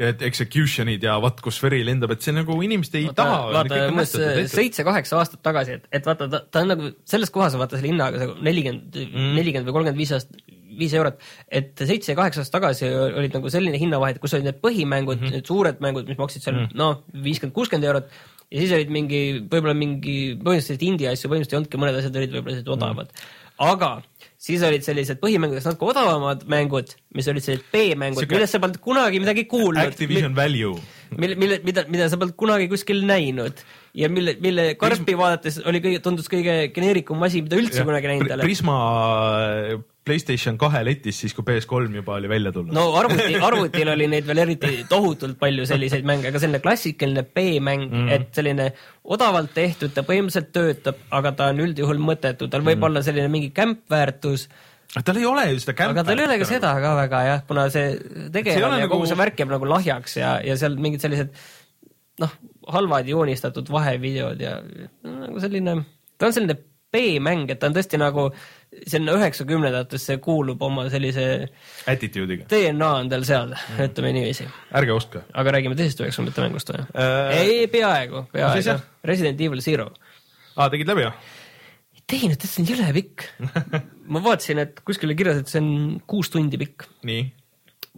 et 0.00 0.22
execution'id 0.24 1.02
ja 1.04 1.16
vaat 1.22 1.40
kus 1.44 1.58
veri 1.62 1.80
lendab, 1.84 2.14
et 2.14 2.24
see 2.24 2.34
nagu 2.34 2.54
inimesed 2.64 2.94
ei 2.98 3.10
taha. 3.16 3.40
vaata, 3.54 3.80
umbes 3.90 4.14
seitse-kaheksa 4.52 5.18
aastat 5.20 5.42
tagasi, 5.44 5.76
et, 5.78 5.88
et 5.98 6.06
vaata, 6.06 6.28
ta, 6.30 6.62
on 6.62 6.72
nagu 6.72 6.90
selles 7.08 7.32
kohas, 7.34 7.56
vaata 7.60 7.78
selle 7.78 7.92
hinnaga 7.92 8.22
see 8.22 8.36
nelikümmend, 8.48 8.98
nelikümmend 9.36 9.68
või 9.68 9.76
kolmkümmend 9.76 10.00
viis 10.00 10.14
aastat, 10.16 10.40
viis 10.80 10.96
eurot, 10.98 11.20
et 11.48 11.84
seitse 11.84 12.12
ja 12.12 12.18
kaheksa 12.18 12.42
aastat 12.42 12.58
tagasi 12.58 12.90
olid 12.90 13.36
nagu 13.38 13.52
selline 13.52 13.80
hinnavahe, 13.80 14.16
et 14.16 14.22
kus 14.22 14.34
olid 14.36 14.48
need 14.48 14.60
põhimängud 14.64 15.18
mm, 15.18 15.26
-hmm. 15.26 15.38
need 15.38 15.52
suured 15.52 15.80
mängud, 15.84 16.08
mis 16.10 16.20
maksid 16.20 16.46
seal 16.46 16.56
mm 16.56 16.66
-hmm. 16.66 16.80
noh, 16.80 17.24
viiskümmend, 17.28 17.56
kuuskümmend 17.56 17.88
eurot 17.90 18.10
ja 18.50 18.62
siis 18.62 18.72
olid 18.74 18.90
mingi, 18.94 19.22
võib-olla 19.46 19.76
mingi 19.78 20.16
põhimõtteliselt 20.40 20.86
indie 20.86 21.10
asju 21.10 21.30
põhimõtteliselt 21.30 21.54
ei 21.54 21.60
olnudki, 21.60 21.82
mõned 21.84 22.00
asjad 22.00 22.16
olid 22.18 22.32
võib-olla 22.34 22.56
sellised 22.56 22.72
odavad 22.74 23.12
mm. 23.12 23.20
-hmm. 23.20 23.68
aga 23.70 23.90
siis 24.40 24.62
olid 24.64 24.84
sellised 24.84 25.20
põhimängudest 25.20 25.68
natuke 25.68 25.90
odavamad 25.92 26.46
mängud, 26.50 26.94
mis 27.16 27.28
olid 27.30 27.44
sellised 27.44 27.68
B-mängud, 27.74 28.22
Sihuke- 28.24 28.38
millest 28.38 28.56
sa 28.56 28.62
polnud 28.62 28.80
kunagi 28.82 29.20
midagi 29.20 29.44
kuulnud. 29.50 29.82
Activision 29.84 30.34
Value. 30.36 30.80
mille, 31.16 31.36
mille, 31.36 31.60
mida, 31.66 31.84
mida 31.92 32.08
sa 32.08 32.18
polnud 32.20 32.38
kunagi 32.40 32.70
kuskil 32.72 33.04
näinud 33.06 33.60
ja 33.94 34.08
mille, 34.08 34.36
mille 34.40 34.74
karpi 34.80 35.16
vaadates 35.18 35.60
oli 35.66 35.82
kõige, 35.84 36.00
tundus 36.02 36.30
kõige 36.32 36.56
geneerikum 36.74 37.22
asi, 37.26 37.44
mida 37.44 37.60
üldse 37.60 37.84
kunagi 37.84 38.12
näinud 38.14 38.32
oled. 38.32 38.46
Prisma 38.46 38.76
äh, 39.44 39.76
Playstation 40.00 40.56
kahe 40.56 40.80
letis 40.84 41.18
siis, 41.20 41.34
kui 41.36 41.44
PS3 41.44 41.98
juba 42.00 42.14
oli 42.16 42.28
välja 42.30 42.52
tulnud. 42.54 42.72
no 42.72 42.86
arvuti, 42.96 43.34
arvutil 43.48 43.90
oli 43.92 44.06
neid 44.08 44.24
veel 44.26 44.40
eriti 44.46 44.70
tohutult 44.88 45.36
palju 45.38 45.66
selliseid 45.68 46.06
mänge, 46.08 46.30
aga 46.30 46.40
selline 46.40 46.62
klassikaline 46.64 47.26
B-mäng 47.28 47.84
mm. 47.84 47.92
-hmm. 47.92 48.14
et 48.16 48.32
selline 48.34 48.70
odavalt 49.04 49.52
tehtud, 49.54 49.92
ta 49.92 50.04
põhimõtteliselt 50.08 50.50
töötab, 50.56 51.04
aga 51.10 51.34
ta 51.36 51.50
on 51.52 51.60
üldjuhul 51.66 52.00
mõttetu, 52.00 52.48
tal 52.48 52.64
võib 52.64 52.78
mm 52.78 52.80
-hmm. 52.80 52.88
olla 52.88 53.02
selline 53.02 53.28
mingi 53.28 53.50
kämpväärtus, 53.50 54.48
tal 55.04 55.20
ei 55.20 55.26
ole 55.26 55.44
ju 55.52 55.60
seda 55.60 55.76
kämpa. 55.76 55.98
aga 55.98 56.04
tal 56.04 56.18
ei 56.18 56.26
ole 56.30 56.38
ka 56.38 56.48
seda 56.48 56.72
ka 56.80 56.94
väga 56.96 57.22
jah, 57.28 57.44
kuna 57.46 57.68
see 57.70 57.98
tegelane 58.32 58.80
ja 58.80 58.86
nagu- 58.86 58.94
kogu 58.94 59.06
see 59.06 59.20
värk 59.20 59.38
jääb 59.38 59.52
nagu 59.52 59.68
lahjaks 59.68 60.16
ja, 60.16 60.40
ja 60.44 60.56
seal 60.56 60.76
mingid 60.76 61.04
sellised 61.04 61.36
noh, 62.20 62.32
halvad 62.68 63.08
joonistatud 63.08 63.68
vahevideod 63.68 64.40
ja 64.40 64.56
no, 65.04 65.14
nagu 65.26 65.40
selline, 65.40 65.76
ta 66.18 66.26
on 66.26 66.36
selline 66.36 66.56
B-mäng, 66.90 67.50
et 67.52 67.60
ta 67.60 67.68
on 67.70 67.76
tõesti 67.76 68.00
nagu 68.00 68.30
sinna 68.86 69.12
üheksakümnendatesse 69.18 70.18
kuulub 70.22 70.60
oma 70.62 70.84
sellise 70.92 71.24
Attitude'iga. 71.90 72.46
DNA 72.50 72.90
on 73.00 73.08
tal 73.10 73.24
seal, 73.26 73.50
Mhm. 73.54 73.82
ütleme 73.88 74.12
niiviisi. 74.14 74.46
ärge 74.74 74.92
ostke. 74.94 75.22
aga 75.34 75.50
räägime 75.56 75.76
teisest 75.76 76.00
üheksakümnendate 76.00 76.44
mängust 76.46 76.70
või 76.70 76.86
Äh, 76.94 77.38
ei, 77.40 77.66
peaaegu, 77.66 78.24
peaaegu. 78.32 78.80
Resident 79.04 79.40
Evil 79.40 79.60
Zero. 79.60 79.90
aa, 80.56 80.68
tegid 80.70 80.86
läbi 80.88 81.06
või? 81.08 81.12
teinud, 82.10 82.32
et 82.32 82.42
see 82.42 82.62
on 82.62 82.66
jõle 82.66 82.92
pikk. 82.92 83.22
ma 84.12 84.18
vaatasin, 84.22 84.58
et 84.58 84.80
kuskil 84.84 85.08
oli 85.10 85.14
kirjas, 85.14 85.36
et 85.44 85.48
see 85.48 85.60
on 85.62 86.00
kuus 86.06 86.30
tundi 86.30 86.58
pikk. 86.58 86.86
nii. 87.06 87.32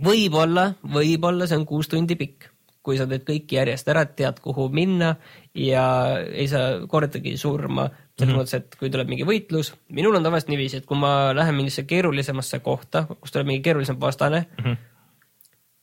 võib-olla, 0.05 0.75
võib-olla 0.85 1.47
see 1.49 1.57
on 1.61 1.67
kuus 1.69 1.89
tundi 1.89 2.17
pikk, 2.17 2.49
kui 2.83 2.97
sa 2.99 3.07
teed 3.07 3.25
kõiki 3.29 3.57
järjest 3.61 3.89
ära, 3.93 4.05
tead, 4.07 4.41
kuhu 4.45 4.69
minna 4.73 5.15
ja 5.55 5.85
ei 6.33 6.49
saa 6.49 6.87
kordagi 6.91 7.37
surma. 7.41 7.89
Selles 8.13 8.35
mm 8.35 8.39
-hmm. 8.39 8.43
mõttes, 8.43 8.55
et 8.55 8.77
kui 8.79 8.91
tuleb 8.93 9.09
mingi 9.09 9.25
võitlus, 9.25 9.73
minul 9.89 10.17
on 10.17 10.23
tavaliselt 10.23 10.51
niiviisi, 10.53 10.77
et 10.83 10.87
kui 10.87 10.99
ma 11.01 11.33
lähen 11.35 11.55
mingisse 11.57 11.83
keerulisemasse 11.89 12.59
kohta, 12.61 13.07
kus 13.21 13.33
tuleb 13.33 13.47
mingi 13.47 13.63
keerulisem 13.63 14.01
vastane 14.01 14.47
mm, 14.47 14.65
-hmm. 14.65 14.77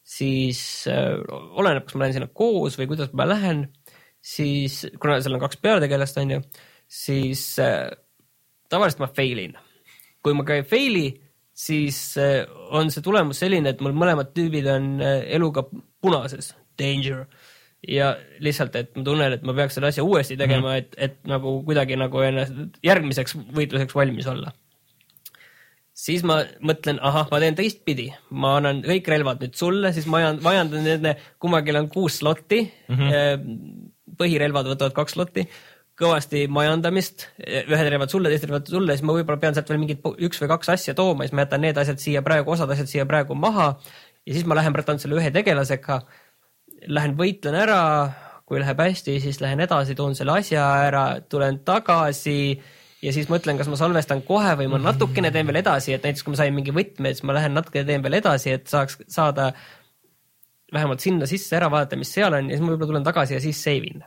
siis 0.03 0.87
äh, 0.87 1.17
oleneb, 1.29 1.85
kas 1.85 1.95
ma 1.95 2.03
lähen 2.05 2.13
sinna 2.13 2.27
koos 2.33 2.77
või 2.79 2.87
kuidas 2.87 3.13
ma 3.13 3.27
lähen, 3.27 3.67
siis 4.21 4.87
kuna 4.99 5.21
seal 5.21 5.33
on 5.33 5.39
kaks 5.39 5.57
peategelast, 5.57 6.17
on 6.17 6.31
ju, 6.31 6.41
siis 6.87 7.59
äh, 7.59 7.89
tavaliselt 8.69 8.99
ma 8.99 9.07
fail 9.07 9.39
in. 9.39 9.57
kui 10.23 10.33
ma 10.35 10.43
ka 10.43 10.57
ei 10.59 10.65
fail'i, 10.67 11.13
siis 11.55 12.17
äh, 12.19 12.43
on 12.75 12.91
see 12.91 13.03
tulemus 13.03 13.39
selline, 13.39 13.71
et 13.71 13.81
mul 13.83 13.95
mõlemad 13.95 14.33
tüübid 14.35 14.67
on 14.71 14.99
äh, 15.01 15.21
eluga 15.35 15.63
punases, 16.01 16.53
danger. 16.79 17.25
Ja 17.87 18.13
lihtsalt, 18.43 18.75
et 18.75 18.97
ma 18.97 19.03
tunnen, 19.07 19.35
et 19.35 19.45
ma 19.47 19.55
peaks 19.55 19.77
selle 19.77 19.91
asja 19.91 20.03
uuesti 20.03 20.37
tegema 20.39 20.67
mm, 20.67 20.73
-hmm. 20.73 20.77
et, 20.77 20.95
et 20.97 21.29
nagu 21.29 21.59
kuidagi 21.67 21.95
nagu 21.99 22.23
ennast 22.25 22.81
järgmiseks 22.83 23.37
võitluseks 23.55 23.95
valmis 23.95 24.27
olla. 24.27 24.51
siis 25.93 26.23
ma 26.23 26.41
mõtlen, 26.63 26.99
ahah, 27.01 27.27
ma 27.31 27.39
teen 27.39 27.55
teistpidi, 27.55 28.09
ma 28.31 28.57
annan 28.57 28.83
kõik 28.83 29.07
relvad 29.07 29.41
nüüd 29.43 29.55
sulle, 29.55 29.93
siis 29.93 30.05
ma 30.07 30.21
ajan, 30.21 30.43
vajandan 30.43 30.83
nende, 30.83 31.15
kummagil 31.39 31.75
on 31.75 31.89
kuus 31.89 32.19
slotti 32.19 32.61
mm. 32.87 32.95
-hmm. 32.95 33.89
põhirelvad 34.19 34.71
võtavad 34.73 34.95
kaks 34.95 35.15
slotti, 35.15 35.47
kõvasti 35.99 36.45
majandamist, 36.47 37.27
ühed 37.43 37.89
relvad 37.91 38.11
sulle, 38.11 38.31
teised 38.31 38.47
relvad 38.47 38.67
sulle, 38.71 38.95
siis 38.95 39.03
ma 39.07 39.15
võib-olla 39.15 39.39
pean 39.39 39.55
sealt 39.55 39.69
veel 39.69 39.81
mingid 39.81 40.03
üks 40.27 40.39
või 40.41 40.51
kaks 40.51 40.71
asja 40.75 40.95
tooma, 40.95 41.27
siis 41.27 41.35
ma 41.35 41.43
jätan 41.43 41.61
need 41.67 41.77
asjad 41.77 41.99
siia 41.99 42.23
praegu, 42.23 42.51
osad 42.51 42.71
asjad 42.71 42.87
siia 42.91 43.05
praegu 43.09 43.35
maha 43.35 43.73
ja 44.25 44.33
siis 44.33 44.47
ma 44.47 44.55
lähen 44.55 44.75
võtan 44.75 44.99
selle 45.01 45.19
ühe 45.19 45.31
tegelasega, 45.35 46.01
lähen 46.87 47.15
võitlen 47.19 47.57
ära, 47.59 47.79
kui 48.49 48.59
läheb 48.61 48.79
hästi, 48.81 49.19
siis 49.21 49.41
lähen 49.43 49.61
edasi, 49.63 49.95
toon 49.97 50.15
selle 50.17 50.39
asja 50.39 50.65
ära, 50.87 51.05
tulen 51.29 51.59
tagasi 51.67 52.39
ja 53.03 53.13
siis 53.15 53.29
mõtlen, 53.31 53.59
kas 53.59 53.69
ma 53.71 53.77
salvestan 53.79 54.23
kohe 54.27 54.55
või 54.59 54.69
ma 54.71 54.79
natukene 54.81 55.31
teen 55.33 55.47
veel 55.47 55.61
edasi, 55.61 55.93
et 55.95 56.05
näiteks 56.05 56.25
kui 56.25 56.35
ma 56.35 56.41
sain 56.41 56.55
mingi 56.55 56.73
võtme, 56.75 57.13
siis 57.13 57.25
ma 57.27 57.35
lähen 57.37 57.55
natuke 57.57 57.83
teen 57.87 58.03
veel 58.05 58.19
edasi, 58.19 58.55
et 58.57 58.71
saaks 58.71 58.99
saada 59.11 59.51
vähemalt 60.73 61.03
sinna 61.03 61.29
sisse 61.29 61.55
ära 61.57 61.69
vaadata, 61.71 61.97
mis 61.99 62.11
seal 62.13 62.35
on 62.35 62.49
ja 62.49 62.57
siis 62.57 62.65
ma 62.65 62.73
võib-olla 62.73 62.93
tulen 62.93 63.07
tagasi 63.07 63.37
ja 63.37 63.43
siis 63.43 63.61
save 63.63 63.93
in. 63.93 64.03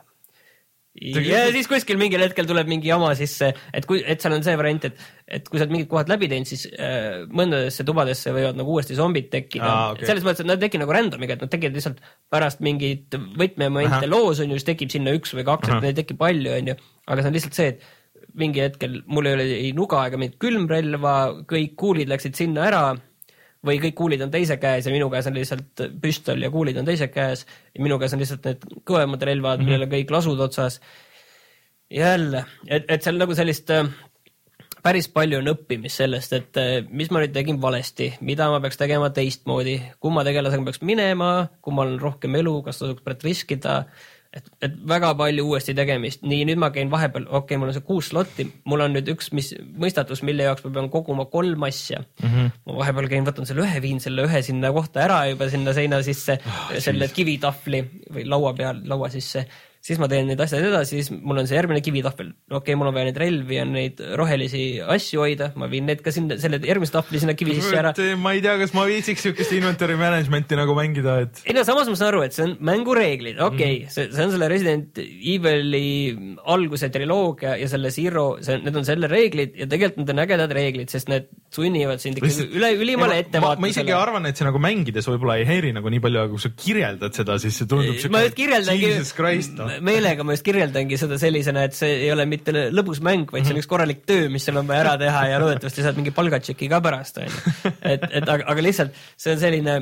Ja 1.01 1.45
siis 1.53 1.67
kuskil 1.69 1.97
mingil 1.97 2.21
hetkel 2.21 2.45
tuleb 2.49 2.69
mingi 2.69 2.91
jama 2.91 3.09
sisse, 3.17 3.49
et 3.73 3.87
kui, 3.89 4.03
et 4.05 4.21
seal 4.21 4.35
on 4.35 4.43
see 4.45 4.53
variant, 4.59 4.85
et, 4.89 4.99
et 5.39 5.47
kui 5.47 5.57
sa 5.57 5.65
oled 5.65 5.73
mingid 5.73 5.89
kohad 5.89 6.11
läbi 6.11 6.29
teinud, 6.31 6.49
siis 6.49 6.67
äh, 6.75 7.23
mõndadesse 7.33 7.85
tubadesse 7.87 8.33
võivad 8.35 8.59
nagu 8.59 8.75
uuesti 8.75 8.97
zombid 8.97 9.31
tekkida 9.33 9.69
ah, 9.69 9.95
okay.. 9.95 10.05
selles 10.09 10.25
mõttes, 10.27 10.43
et 10.43 10.51
nad 10.51 10.61
ei 10.61 10.67
teki 10.67 10.83
nagu 10.83 10.93
random'iga, 10.93 11.37
et 11.37 11.45
nad 11.45 11.53
tekivad 11.53 11.79
lihtsalt 11.79 12.03
pärast 12.33 12.61
mingit 12.65 13.17
võtmemomente 13.39 14.09
loos 14.11 14.43
on 14.43 14.53
ju, 14.53 14.61
siis 14.61 14.69
tekib 14.69 14.93
sinna 14.93 15.15
üks 15.17 15.33
või 15.33 15.47
kaks, 15.49 15.73
et 15.73 15.87
neid 15.87 15.97
tekib 15.97 16.21
palju, 16.21 16.53
on 16.59 16.73
ju. 16.73 16.77
aga 17.07 17.23
see 17.23 17.33
on 17.33 17.37
lihtsalt 17.39 17.57
see, 17.57 17.73
et 17.73 18.37
mingi 18.39 18.61
hetkel 18.63 19.01
mul 19.09 19.29
ei 19.29 19.37
ole 19.37 19.47
ei 19.57 19.73
nuga 19.77 20.05
ega 20.07 20.19
mingit 20.21 20.37
külmrelva, 20.41 21.15
kõik 21.49 21.73
kuulid 21.79 22.13
läksid 22.13 22.37
sinna 22.37 22.69
ära 22.69 22.83
või 23.65 23.79
kõik 23.83 23.95
kuulid 23.97 24.23
on 24.25 24.31
teise 24.31 24.57
käes 24.61 24.87
ja 24.87 24.93
minu 24.93 25.09
käes 25.11 25.27
on 25.29 25.37
lihtsalt 25.37 25.83
püstol 26.01 26.41
ja 26.43 26.51
kuulid 26.51 26.77
on 26.79 26.87
teise 26.87 27.07
käes 27.11 27.45
ja 27.45 27.83
minu 27.83 27.99
käes 27.99 28.15
on 28.15 28.23
lihtsalt 28.23 28.47
need 28.49 28.65
kõvemad 28.83 29.23
relvad 29.23 29.59
mm, 29.59 29.61
-hmm. 29.61 29.71
millel 29.71 29.87
on 29.87 29.93
kõik 29.93 30.11
lasud 30.11 30.39
otsas. 30.39 30.79
jälle, 31.89 32.45
et, 32.67 32.85
et 32.89 33.03
seal 33.03 33.19
nagu 33.21 33.35
sellist 33.35 33.69
äh, 33.69 33.85
päris 34.83 35.07
palju 35.07 35.39
on 35.39 35.51
õppimist 35.53 36.01
sellest, 36.01 36.33
et 36.33 36.59
äh, 36.59 36.73
mis 36.89 37.11
ma 37.11 37.21
nüüd 37.23 37.33
tegin 37.35 37.61
valesti, 37.61 38.13
mida 38.21 38.49
ma 38.51 38.59
peaks 38.63 38.79
tegema 38.79 39.09
teistmoodi, 39.15 39.77
kumma 40.03 40.25
tegelasega 40.27 40.65
peaks 40.67 40.81
minema, 40.81 41.47
kummal 41.61 41.93
on 41.95 42.01
rohkem 42.01 42.35
elu, 42.35 42.57
kas 42.65 42.81
tasuks 42.81 43.23
riskida 43.23 43.83
et, 44.33 44.47
et 44.65 44.77
väga 44.89 45.13
palju 45.17 45.45
uuesti 45.49 45.75
tegemist, 45.77 46.23
nii 46.25 46.47
nüüd 46.49 46.61
ma 46.61 46.69
käin 46.73 46.91
vahepeal, 46.93 47.27
okei 47.29 47.39
okay,, 47.39 47.59
mul 47.61 47.71
on 47.71 47.75
see 47.77 47.85
kuus 47.87 48.09
slotti, 48.11 48.47
mul 48.69 48.85
on 48.85 48.95
nüüd 48.97 49.11
üks, 49.13 49.29
mis 49.35 49.51
mõistatus, 49.79 50.23
mille 50.25 50.47
jaoks 50.47 50.65
ma 50.65 50.73
pean 50.77 50.89
koguma 50.93 51.27
kolm 51.33 51.67
asja 51.67 52.01
mm. 52.01 52.29
-hmm. 52.29 52.55
ma 52.69 52.79
vahepeal 52.81 53.09
käin, 53.11 53.27
võtan 53.27 53.49
selle 53.49 53.65
ühe, 53.67 53.83
viin 53.83 54.01
selle 54.03 54.25
ühe 54.27 54.41
sinna 54.45 54.73
kohta 54.75 55.03
ära 55.05 55.19
juba 55.31 55.49
sinna 55.53 55.75
seina 55.77 56.01
sisse 56.05 56.39
oh,, 56.41 56.73
selle 56.79 57.09
kivitahvli 57.13 57.83
või 58.09 58.25
laua 58.29 58.55
peal, 58.57 58.81
laua 58.89 59.11
sisse. 59.13 59.45
Siis 59.83 59.99
ma 59.99 60.07
teen 60.07 60.29
need 60.29 60.39
asjad 60.39 60.63
edasi, 60.63 61.01
siis 61.01 61.09
mul 61.11 61.41
on 61.41 61.47
see 61.49 61.57
järgmine 61.57 61.81
kivitahvel. 61.83 62.29
okei 62.47 62.57
okay,, 62.59 62.77
mul 62.79 62.87
on 62.87 62.95
vaja 62.95 63.09
neid 63.09 63.17
relvi 63.19 63.57
ja 63.57 63.65
neid 63.67 63.99
rohelisi 64.19 64.63
asju 64.79 65.23
hoida, 65.25 65.49
ma 65.59 65.67
viin 65.71 65.89
need 65.89 65.99
ka 66.05 66.13
sinna, 66.15 66.37
selle 66.39 66.61
järgmise 66.63 66.93
tahvli 66.95 67.19
sinna 67.19 67.35
kivi 67.35 67.57
sisse 67.57 67.75
ära. 67.81 67.91
ma 68.21 68.31
ei 68.37 68.43
tea, 68.45 68.55
kas 68.61 68.71
ma 68.77 68.85
viitsiks 68.87 69.27
siukest 69.27 69.51
inventory 69.57 69.97
management'i 69.99 70.59
nagu 70.59 70.75
mängida, 70.77 71.17
et. 71.25 71.41
ei 71.43 71.55
no 71.57 71.65
samas 71.67 71.91
ma 71.91 71.97
saan 71.99 72.13
aru, 72.13 72.21
et 72.23 72.37
see 72.37 72.45
on 72.47 72.53
mängureeglid, 72.63 73.41
okei 73.43 73.57
okay, 73.57 73.81
mm, 73.81 73.91
see, 73.97 74.07
see 74.15 74.23
on 74.23 74.31
selle 74.37 74.49
Resident 74.53 75.03
Evil'i 75.03 75.83
alguse 76.55 76.87
triloogia 76.93 77.57
ja 77.59 77.67
selle 77.71 77.91
Zero, 77.91 78.25
see, 78.45 78.61
need 78.63 78.79
on 78.79 78.87
selle 78.87 79.11
reeglid 79.11 79.59
ja 79.59 79.67
tegelikult 79.67 79.99
need 79.99 80.15
on 80.15 80.23
ägedad 80.23 80.55
reeglid, 80.55 80.93
sest 80.95 81.11
need 81.11 81.27
sunnivad 81.53 81.99
sind 81.99 82.23
ikkagi 82.23 82.47
üle, 82.55 82.71
ülimale 82.79 83.19
ettevaatusele. 83.25 83.67
ma 83.67 83.73
isegi 83.75 83.97
arvan, 83.99 84.31
et 84.31 84.39
see 84.39 84.47
nagu 84.47 84.63
mängides 84.63 85.11
võib-olla 85.11 85.41
ei 85.41 85.45
häiri 85.51 85.75
nagu 85.75 85.91
nii 85.91 86.01
palju, 86.07 86.23
aga 86.23 86.31
kui 86.31 86.47
sa 86.47 86.55
kirjeldad 86.55 87.19
seda, 87.19 87.35
siis 87.43 87.59
see 87.59 87.67
tundub 87.67 87.99
siuke. 87.99 88.15
ma 88.15 88.23
just 88.23 88.39
kirjeldangi, 88.39 88.95
meelega 89.81 90.25
ma 90.25 90.35
just 90.35 90.45
kirjeldangi 90.45 90.97
seda 90.99 91.17
sellisena, 91.21 91.65
et 91.67 91.77
see 91.77 91.91
ei 92.05 92.11
ole 92.13 92.25
mitte 92.29 92.53
lõbus 92.73 93.01
mäng, 93.05 93.29
vaid 93.31 93.47
see 93.47 93.55
on 93.55 93.61
üks 93.61 93.69
korralik 93.69 94.03
töö, 94.09 94.27
mis 94.33 94.45
sul 94.47 94.59
on 94.61 94.67
vaja 94.69 94.83
ära 94.85 94.95
teha 95.01 95.23
ja 95.31 95.39
loodetavasti 95.41 95.85
saad 95.85 95.99
mingi 95.99 96.13
palgatšeki 96.15 96.69
ka 96.71 96.81
pärast, 96.83 97.21
onju. 97.23 97.43
et, 97.93 98.03
et 98.09 98.27
aga, 98.27 98.43
aga 98.53 98.65
lihtsalt 98.65 98.99
see 99.15 99.35
on 99.35 99.41
selline 99.41 99.77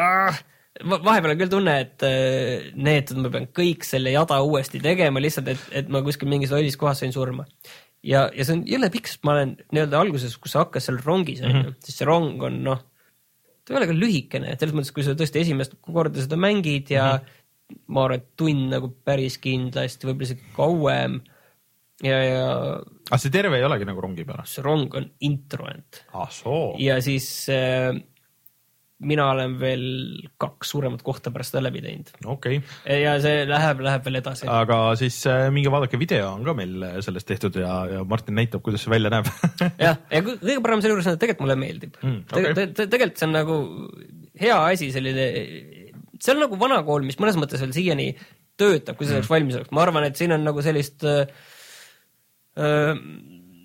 ah, 0.00 0.40
vahepeal 0.82 1.34
on 1.34 1.40
küll 1.42 1.52
tunne, 1.52 1.76
et 1.84 2.06
äh, 2.06 2.70
need, 2.74 3.12
ma 3.20 3.32
pean 3.34 3.46
kõik 3.54 3.86
selle 3.86 4.14
jada 4.14 4.40
uuesti 4.46 4.82
tegema 4.84 5.22
lihtsalt, 5.22 5.52
et, 5.54 5.68
et 5.82 5.92
ma 5.92 6.02
kuskil 6.06 6.30
mingis 6.30 6.54
lollis 6.54 6.78
kohas 6.80 7.04
sain 7.04 7.14
surma. 7.14 7.46
ja, 8.02 8.26
ja 8.34 8.46
see 8.46 8.58
on 8.58 8.66
jõle 8.68 8.90
pikk, 8.94 9.12
sest 9.12 9.22
ma 9.26 9.36
olen 9.36 9.54
nii-öelda 9.70 10.00
alguses, 10.00 10.34
kus 10.40 10.56
sa 10.56 10.64
hakkad 10.64 10.84
seal 10.84 10.98
rongis 11.04 11.44
onju 11.44 11.54
mm 11.54 11.62
-hmm., 11.68 11.86
siis 11.86 12.00
see 12.00 12.08
rong 12.08 12.42
on 12.42 12.58
noh, 12.66 12.82
ta 13.64 13.72
ei 13.72 13.78
ole 13.80 13.88
ka 13.88 13.96
lühikene, 13.96 14.50
et 14.52 14.60
selles 14.60 14.76
mõttes, 14.76 14.92
kui 14.92 15.06
sa 15.06 15.14
tõesti 15.16 15.40
esimest 15.40 15.78
korda 15.80 16.20
seda 16.20 16.36
mängid 16.36 16.90
ja 16.92 17.06
mm 17.06 17.18
-hmm 17.18 17.40
ma 17.92 18.06
arvan, 18.06 18.22
et 18.22 18.32
tund 18.38 18.72
nagu 18.72 18.90
päris 19.06 19.38
kindlasti, 19.42 20.08
võib-olla 20.08 20.30
isegi 20.30 20.50
kauem. 20.56 21.20
ja, 22.04 22.16
ja. 22.24 22.48
aga 23.10 23.20
see 23.22 23.34
terve 23.34 23.60
ei 23.60 23.66
olegi 23.66 23.86
nagu 23.88 24.02
rongi 24.02 24.26
peal? 24.28 24.42
see 24.48 24.64
rong 24.64 24.96
on 24.98 25.06
intro 25.26 25.68
ainult 25.70 26.02
ah,. 26.12 26.32
ja 26.82 26.98
siis 27.04 27.28
äh, 27.52 27.94
mina 29.04 29.26
olen 29.32 29.54
veel 29.60 29.84
kaks 30.40 30.72
suuremat 30.74 31.02
kohta 31.06 31.32
pärast 31.34 31.56
läbi 31.60 31.82
teinud. 31.84 32.10
okei 32.24 32.58
okay.. 32.58 32.98
ja 33.02 33.14
see 33.22 33.44
läheb, 33.48 33.84
läheb 33.84 34.08
veel 34.08 34.20
edasi. 34.20 34.48
aga 34.50 34.80
siis 34.98 35.20
äh, 35.30 35.46
minge 35.54 35.72
vaadake 35.74 36.00
video 36.00 36.32
on 36.32 36.42
ka 36.46 36.56
meil 36.58 36.88
sellest 37.04 37.30
tehtud 37.30 37.60
ja, 37.60 37.76
ja 37.90 38.02
Martin 38.08 38.38
näitab, 38.40 38.64
kuidas 38.66 38.84
see 38.86 38.94
välja 38.94 39.12
näeb 39.14 39.30
jah, 39.86 40.02
ja 40.10 40.24
kõige 40.26 40.60
parem 40.64 40.82
selle 40.82 40.96
juures 40.96 41.12
on, 41.12 41.18
et 41.18 41.24
tegelikult 41.24 41.46
mulle 41.46 41.60
meeldib 41.62 41.96
mm,. 42.02 42.20
Okay. 42.34 42.58
Te, 42.58 42.68
te, 42.74 42.90
tegelikult 42.90 43.22
see 43.22 43.30
on 43.30 43.38
nagu 43.38 43.62
hea 44.40 44.58
asi, 44.72 44.90
selline 44.94 45.30
see 46.24 46.34
on 46.34 46.42
nagu 46.46 46.58
vanakool, 46.60 47.04
mis 47.06 47.20
mõnes 47.20 47.38
mõttes 47.40 47.62
veel 47.64 47.74
siiani 47.76 48.08
töötab, 48.60 48.96
kui 48.98 49.08
selleks 49.08 49.28
mm. 49.28 49.34
valmis 49.34 49.60
oleks, 49.60 49.74
ma 49.74 49.84
arvan, 49.84 50.08
et 50.08 50.18
siin 50.18 50.34
on 50.34 50.44
nagu 50.46 50.62
sellist 50.64 51.04
äh, 51.08 51.24
äh, 52.60 52.92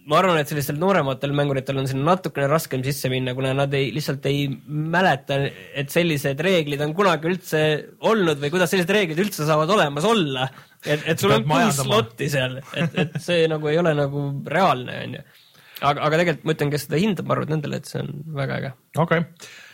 ma 0.10 0.18
arvan, 0.18 0.40
et 0.42 0.50
sellistel 0.50 0.80
noorematel 0.82 1.34
mänguritel 1.38 1.78
on 1.80 1.88
sinna 1.90 2.16
natukene 2.16 2.50
raskem 2.50 2.84
sisse 2.86 3.12
minna, 3.14 3.36
kuna 3.38 3.54
nad 3.58 3.74
ei, 3.78 3.92
lihtsalt 3.94 4.26
ei 4.30 4.48
mäleta, 4.50 5.38
et 5.78 5.94
sellised 5.94 6.42
reeglid 6.46 6.82
on 6.86 6.96
kunagi 6.98 7.30
üldse 7.30 7.62
olnud 8.10 8.42
või 8.42 8.52
kuidas 8.54 8.74
sellised 8.74 8.94
reeglid 8.96 9.22
üldse 9.22 9.46
saavad 9.48 9.70
olemas 9.76 10.08
olla. 10.10 10.50
et, 10.82 11.06
et 11.14 11.22
sul 11.22 11.36
on 11.36 11.46
kuus 11.46 11.84
slotti 11.84 12.30
seal, 12.32 12.58
et, 12.74 13.00
et 13.06 13.22
see 13.24 13.46
nagu 13.52 13.70
ei 13.70 13.80
ole 13.82 13.94
nagu 13.98 14.26
reaalne, 14.50 15.00
onju. 15.06 15.26
aga, 15.80 15.98
aga 16.02 16.22
tegelikult 16.24 16.48
ma 16.48 16.58
ütlen, 16.58 16.76
kes 16.76 16.88
seda 16.90 17.02
hindab, 17.06 17.30
ma 17.30 17.38
arvan, 17.38 17.50
et 17.50 17.58
nendele, 17.58 17.82
et 17.82 17.92
see 17.94 18.02
on 18.02 18.14
väga 18.42 18.62
äge. 18.62 18.78
okei 18.98 19.26
okay 19.28 19.68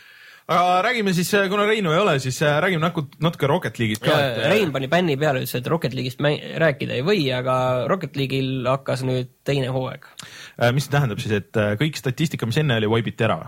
aga 0.48 0.82
räägime 0.82 1.12
siis, 1.14 1.34
äh, 1.34 1.48
kuna 1.50 1.66
Reinu 1.66 1.92
ei 1.92 1.98
ole, 1.98 2.18
siis 2.22 2.38
äh, 2.42 2.58
räägime 2.62 2.90
natuke, 3.20 3.46
Rocket 3.46 3.78
League'ist 3.78 4.04
ka. 4.04 4.14
Äh, 4.14 4.48
Rein 4.50 4.72
pani 4.72 4.88
bänni 4.88 5.16
peale, 5.18 5.42
ütles, 5.42 5.56
et 5.58 5.70
Rocket 5.70 5.94
League'ist 5.94 6.22
rääkida 6.62 6.98
ei 6.98 7.06
või, 7.06 7.24
aga 7.34 7.86
Rocket 7.90 8.16
League'il 8.16 8.66
hakkas 8.70 9.02
nüüd 9.06 9.32
teine 9.46 9.72
hooaeg. 9.74 10.06
mis 10.72 10.86
see 10.86 10.94
tähendab 10.94 11.22
siis, 11.22 11.34
et 11.42 11.62
kõik 11.80 11.98
statistika, 11.98 12.46
mis 12.46 12.60
enne 12.62 12.78
oli, 12.78 12.90
vaibiti 12.90 13.26
ära? 13.26 13.40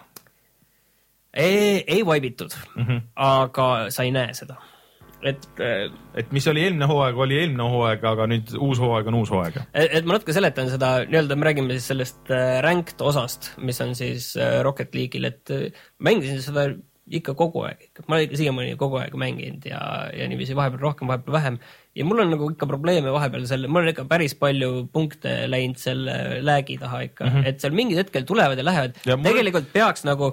ei, 1.39 1.85
ei 1.87 2.03
vaibitud 2.07 2.55
mm, 2.75 2.83
-hmm. 2.85 3.01
aga 3.15 3.69
sa 3.95 4.03
ei 4.03 4.11
näe 4.11 4.35
seda 4.35 4.57
et. 5.23 5.47
et 6.15 6.33
mis 6.33 6.47
oli 6.51 6.63
eelmine 6.65 6.87
hooaeg, 6.89 7.17
oli 7.17 7.39
eelmine 7.39 7.63
hooaeg, 7.63 8.05
aga 8.11 8.27
nüüd 8.27 8.55
uus 8.59 8.81
hooaeg 8.83 9.07
on 9.07 9.21
uus 9.21 9.31
hooaeg. 9.31 9.61
et 9.75 10.07
ma 10.07 10.17
natuke 10.17 10.35
seletan 10.35 10.71
seda 10.73 11.05
nii-öelda, 11.05 11.37
me 11.37 11.49
räägime 11.51 11.77
siis 11.77 11.89
sellest 11.93 12.33
ranked 12.65 13.01
osast, 13.01 13.53
mis 13.59 13.81
on 13.85 13.95
siis 13.99 14.33
Rocket 14.63 14.95
League'il, 14.95 15.29
et 15.31 15.55
mängisin 15.99 16.43
seda 16.43 16.71
ikka 17.19 17.35
kogu 17.39 17.63
aeg, 17.69 17.89
ikka, 17.89 18.05
ma 18.09 18.19
olen 18.19 18.35
siiamaani 18.39 18.77
kogu 18.81 18.99
aeg 19.01 19.15
mänginud 19.19 19.65
ja, 19.69 19.81
ja 20.15 20.29
niiviisi 20.31 20.57
vahepeal 20.59 20.83
rohkem, 20.83 21.11
vahepeal 21.11 21.37
vähem. 21.37 21.59
ja 21.97 22.05
mul 22.05 22.23
on 22.23 22.31
nagu 22.33 22.51
ikka 22.53 22.69
probleeme 22.71 23.13
vahepeal 23.15 23.47
selle, 23.51 23.71
mul 23.71 23.87
on 23.87 23.93
ikka 23.93 24.05
päris 24.11 24.35
palju 24.39 24.87
punkte 24.93 25.35
läinud 25.51 25.81
selle 25.81 26.41
lag'i 26.45 26.79
taha 26.81 27.03
ikka 27.09 27.27
mm, 27.27 27.35
-hmm. 27.35 27.49
et 27.49 27.61
seal 27.65 27.77
mingid 27.77 28.01
hetkel 28.03 28.27
tulevad 28.29 28.59
ja 28.59 28.65
lähevad. 28.65 28.99
Mul... 29.07 29.25
tegelikult 29.25 29.73
peaks 29.73 30.05
nagu, 30.09 30.33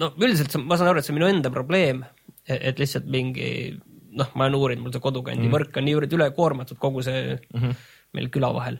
no 0.00 0.12
üldiselt 0.18 0.56
ma 0.62 0.78
saan 0.78 0.92
aru, 0.92 1.02
et 1.02 1.08
see 1.08 1.14
on 1.14 1.20
minu 1.20 1.30
enda 1.30 1.52
probleem, 1.54 2.04
et 2.48 2.80
lihtsalt 2.80 3.06
mingi 3.10 3.76
noh, 4.14 4.32
ma 4.34 4.48
olen 4.48 4.58
uurinud, 4.58 4.86
mul 4.86 4.94
see 4.94 5.04
kodukandi 5.04 5.42
mm 5.42 5.46
-hmm. 5.48 5.58
võrk 5.58 5.78
on 5.78 5.88
niivõrd 5.88 6.18
ülekoormatud 6.18 6.78
kogu 6.78 7.02
see 7.02 7.38
mm 7.38 7.60
-hmm. 7.60 7.86
meil 8.18 8.30
küla 8.34 8.52
vahel 8.54 8.78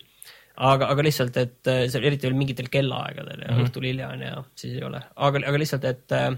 aga, 0.54 0.88
aga 0.92 1.04
lihtsalt, 1.04 1.36
et 1.36 1.70
see 1.90 2.02
eriti 2.02 2.28
veel 2.28 2.38
mingitel 2.38 2.68
kellaaegadel 2.70 3.40
ja 3.42 3.48
mm 3.48 3.54
-hmm. 3.56 3.68
õhtul 3.68 3.86
hilja 3.88 4.08
on 4.08 4.20
ja 4.22 4.34
siis 4.54 4.74
ei 4.74 4.84
ole, 4.86 5.00
aga, 5.16 5.42
aga 5.46 5.58
lihtsalt, 5.58 5.84
et 5.84 6.12
äh, 6.12 6.34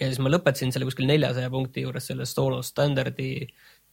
ja 0.00 0.10
siis 0.10 0.20
ma 0.22 0.32
lõpetasin 0.32 0.74
selle 0.74 0.88
kuskil 0.88 1.08
neljasaja 1.08 1.50
punkti 1.52 1.86
juures 1.86 2.06
selle 2.10 2.26
solo 2.28 2.60
standardi 2.64 3.30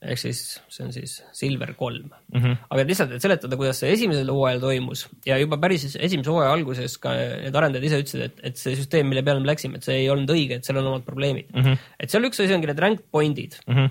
ehk 0.04 0.20
siis 0.20 0.40
see 0.72 0.86
on 0.86 0.92
siis 0.94 1.14
Silver 1.36 1.74
kolm 1.80 2.10
mm. 2.10 2.40
-hmm. 2.40 2.56
aga 2.70 2.86
lihtsalt, 2.88 3.14
et 3.16 3.24
seletada, 3.24 3.58
kuidas 3.60 3.80
see 3.80 3.92
esimesel 3.96 4.32
hooajal 4.34 4.62
toimus 4.64 5.06
ja 5.28 5.38
juba 5.40 5.58
päris 5.62 5.86
esimese 5.96 6.32
hooaja 6.32 6.52
alguses 6.52 6.98
ka 7.04 7.14
need 7.16 7.56
arendajad 7.56 7.88
ise 7.88 8.02
ütlesid, 8.04 8.26
et, 8.28 8.42
et 8.50 8.60
see 8.60 8.76
süsteem, 8.80 9.08
mille 9.08 9.24
peale 9.24 9.44
me 9.44 9.52
läksime, 9.52 9.80
et 9.80 9.88
see 9.88 10.02
ei 10.02 10.10
olnud 10.12 10.34
õige, 10.36 10.60
et 10.60 10.68
seal 10.68 10.82
on 10.82 10.92
omad 10.92 11.08
probleemid 11.08 11.54
mm. 11.54 11.62
-hmm. 11.62 11.88
et 12.00 12.12
seal 12.12 12.28
üks 12.28 12.44
asi 12.44 12.58
ongi 12.58 12.72
need 12.72 12.84
rank 12.84 13.06
point'id 13.12 13.58
mm, 13.68 13.78
-hmm. 13.78 13.90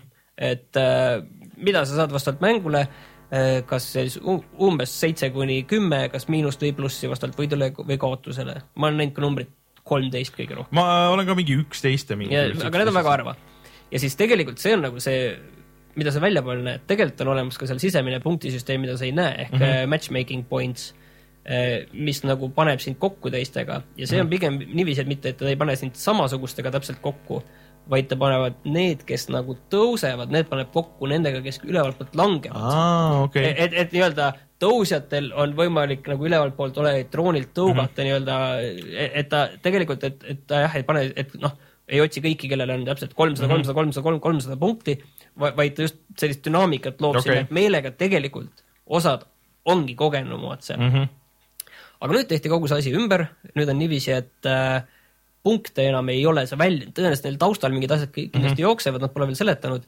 et 0.51 0.83
äh, 0.83 1.25
mida 1.57 1.85
sa 1.87 2.03
saad 2.03 2.13
vastavalt 2.13 2.45
mängule 2.45 2.85
äh, 2.85 3.65
kas 3.67 3.93
siis 3.97 4.21
umbes 4.23 5.01
seitse 5.01 5.31
kuni 5.31 5.63
kümme, 5.65 6.09
kas 6.13 6.29
miinust 6.29 6.63
või 6.63 6.77
plussi 6.77 7.09
vastavalt 7.09 7.41
võidule 7.41 7.73
või 7.73 7.99
kaotusele. 7.99 8.61
ma 8.75 8.87
olen 8.87 9.01
näinud 9.01 9.17
ka 9.17 9.25
numbrit 9.25 9.57
kolmteist 9.89 10.35
kõige 10.37 10.59
rohkem. 10.59 10.77
ma 10.79 11.09
olen 11.13 11.29
ka 11.29 11.37
mingi 11.39 11.57
üksteist 11.63 12.13
ja 12.13 12.19
mingi. 12.19 12.37
aga 12.37 12.83
need 12.83 12.93
on 12.93 12.99
väga 12.99 13.15
harva. 13.17 13.37
ja 13.91 14.03
siis 14.03 14.17
tegelikult 14.19 14.63
see 14.63 14.77
on 14.77 14.85
nagu 14.87 15.03
see, 15.03 15.33
mida 15.99 16.15
sa 16.15 16.23
väljapoole 16.23 16.65
näed, 16.65 16.87
tegelikult 16.89 17.25
on 17.27 17.33
olemas 17.35 17.61
ka 17.61 17.69
seal 17.71 17.81
sisemine 17.83 18.21
punktisüsteem, 18.25 18.83
mida 18.85 18.97
sa 18.99 19.09
ei 19.09 19.17
näe 19.17 19.47
ehk 19.47 19.57
mm 19.57 19.65
-hmm. 19.65 19.91
matchmaking 19.95 20.47
points 20.49 20.93
äh, 21.47 21.89
mis 21.93 22.23
nagu 22.25 22.49
paneb 22.55 22.81
sind 22.81 22.99
kokku 22.99 23.31
teistega 23.31 23.83
ja 23.97 24.07
see 24.07 24.21
on 24.21 24.27
mhm. 24.27 24.31
pigem 24.31 24.63
niiviisi, 24.75 25.03
et 25.03 25.09
mitte, 25.09 25.29
et 25.29 25.37
ta 25.37 25.49
ei 25.49 25.57
pane 25.57 25.77
sind 25.77 25.99
samasugustega 25.99 26.71
täpselt 26.71 27.03
kokku, 27.03 27.43
vaid 27.91 28.07
ta 28.09 28.17
panevad 28.17 28.63
need, 28.65 29.03
kes 29.07 29.29
nagu 29.29 29.57
tõusevad, 29.73 30.31
need 30.31 30.47
paneb 30.51 30.71
kokku 30.75 31.09
nendega, 31.11 31.43
kes 31.43 31.61
ülevalt 31.67 31.99
poolt 31.99 32.15
langevad. 32.15 33.25
Okay. 33.27 33.45
et, 33.51 33.59
et, 33.59 33.73
et 33.83 33.93
nii-öelda 33.97 34.33
tõusjatel 34.63 35.33
on 35.39 35.57
võimalik 35.59 36.07
nagu 36.11 36.29
ülevalt 36.29 36.57
poolt 36.57 36.79
olevaid 36.79 37.11
droonilt 37.13 37.51
tõugata 37.57 37.91
mm 37.91 37.97
-hmm. 37.97 38.05
nii-öelda, 38.07 39.11
et 39.21 39.29
ta 39.29 39.45
tegelikult, 39.63 40.05
et, 40.09 40.25
et 40.35 40.47
ta 40.47 40.63
jah, 40.67 40.77
ei 40.79 40.87
pane, 40.89 41.05
et 41.17 41.35
noh, 41.43 41.57
ei 41.93 42.01
otsi 42.01 42.23
kõiki, 42.25 42.51
kellel 42.51 42.71
on 42.71 42.85
täpselt 42.87 43.15
kolmsada, 43.19 43.49
mhm. 43.49 43.55
kolmsada, 43.57 43.75
kolmsada, 43.75 44.05
kolm, 44.07 44.21
kolmsada 44.21 44.57
punkti, 44.61 44.97
vaid 45.41 45.75
ta 45.77 45.87
just 45.87 45.99
sellist 46.19 46.45
dünaamikat 46.47 47.01
loob 47.03 47.19
okay. 47.19 47.27
sinna, 47.27 47.47
et 47.47 47.55
meelega 47.55 47.93
tegelikult 47.97 48.65
osad 48.87 49.27
ongi 49.65 49.95
kogenumad 49.99 50.65
seal 50.67 50.81
mm. 50.81 50.91
-hmm. 50.91 51.77
aga 52.01 52.17
nüüd 52.17 52.29
tehti 52.29 52.51
kogu 52.51 52.69
see 52.69 52.83
asi 52.83 52.95
ümber, 52.99 53.27
nüüd 53.55 53.71
on 53.71 53.79
niiviisi, 53.79 54.13
et 54.13 54.49
äh, 54.51 54.83
punkte 55.43 55.87
enam 55.89 56.09
ei 56.13 56.25
ole, 56.27 56.47
sa 56.47 56.59
välja, 56.59 56.91
tõenäoliselt 56.95 57.29
neil 57.29 57.39
taustal 57.41 57.73
mingid 57.75 57.95
asjad 57.95 58.13
kindlasti 58.15 58.39
mm 58.39 58.51
-hmm. 58.57 58.67
jooksevad, 58.67 59.01
nad 59.03 59.15
pole 59.15 59.31
veel 59.31 59.39
seletanud, 59.39 59.87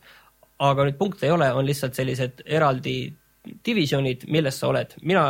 aga 0.58 0.86
nüüd 0.88 0.98
punkte 0.98 1.26
ei 1.26 1.34
ole, 1.34 1.52
on 1.52 1.66
lihtsalt 1.66 1.94
sellised 1.94 2.42
eraldi 2.46 3.12
divisjonid, 3.66 4.24
milles 4.32 4.58
sa 4.60 4.70
oled, 4.70 4.96
mina 5.02 5.26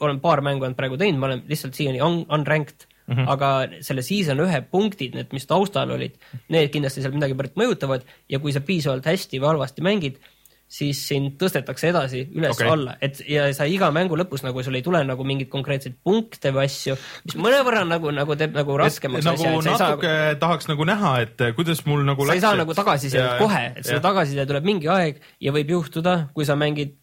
olen 0.00 0.20
paar 0.20 0.42
mängu 0.44 0.66
ainult 0.66 0.78
praegu 0.78 0.98
teinud, 1.00 1.20
ma 1.20 1.30
olen 1.30 1.42
lihtsalt 1.48 1.76
siiani 1.76 2.02
un 2.04 2.22
unranked 2.32 2.86
mm, 3.06 3.14
-hmm. 3.14 3.28
aga 3.32 3.50
selle 3.80 4.02
season 4.02 4.40
ühe 4.44 4.62
punktid, 4.70 5.16
need, 5.16 5.32
mis 5.32 5.46
taustal 5.48 5.90
olid, 5.96 6.16
need 6.52 6.72
kindlasti 6.74 7.04
seal 7.04 7.16
midagi 7.16 7.36
pärit 7.38 7.56
mõjutavad 7.56 8.06
ja 8.28 8.38
kui 8.38 8.52
sa 8.52 8.60
piisavalt 8.60 9.06
hästi 9.06 9.40
või 9.40 9.54
halvasti 9.54 9.84
mängid, 9.86 10.18
siis 10.66 10.98
sind 11.08 11.36
tõstetakse 11.38 11.92
edasi 11.92 12.24
üles-alla 12.34 12.96
okay., 12.96 13.06
et 13.06 13.20
ja 13.30 13.44
sa 13.54 13.68
iga 13.70 13.92
mängu 13.94 14.16
lõpus 14.18 14.42
nagu 14.42 14.64
sul 14.66 14.74
ei 14.74 14.82
tule 14.82 14.98
nagu 15.06 15.24
mingeid 15.24 15.48
konkreetseid 15.52 15.94
punkte 16.02 16.50
või 16.50 16.66
asju, 16.66 16.96
mis 17.28 17.36
mõnevõrra 17.38 17.84
nagu, 17.86 18.10
nagu 18.10 18.36
teeb 18.36 18.56
nagu 18.58 18.78
raskemaks 18.80 19.28
nagu 19.28 19.46
asja. 19.46 19.70
natuke 19.70 20.10
saa... 20.10 20.38
tahaks 20.42 20.66
nagu 20.72 20.88
näha, 20.90 21.12
et 21.22 21.46
kuidas 21.54 21.84
mul 21.86 22.02
nagu 22.08 22.26
sa 22.26 22.32
läks, 22.32 22.40
ei 22.40 22.46
saa 22.48 22.56
et... 22.58 22.62
nagu 22.64 22.74
tagasisidet 22.74 23.38
kohe, 23.38 23.64
et 23.76 23.86
seda 23.86 24.02
tagasiside 24.10 24.48
tuleb 24.50 24.66
mingi 24.66 24.90
aeg 24.90 25.22
ja 25.40 25.54
võib 25.54 25.70
juhtuda, 25.76 26.18
kui 26.34 26.48
sa 26.48 26.58
mängid 26.58 26.98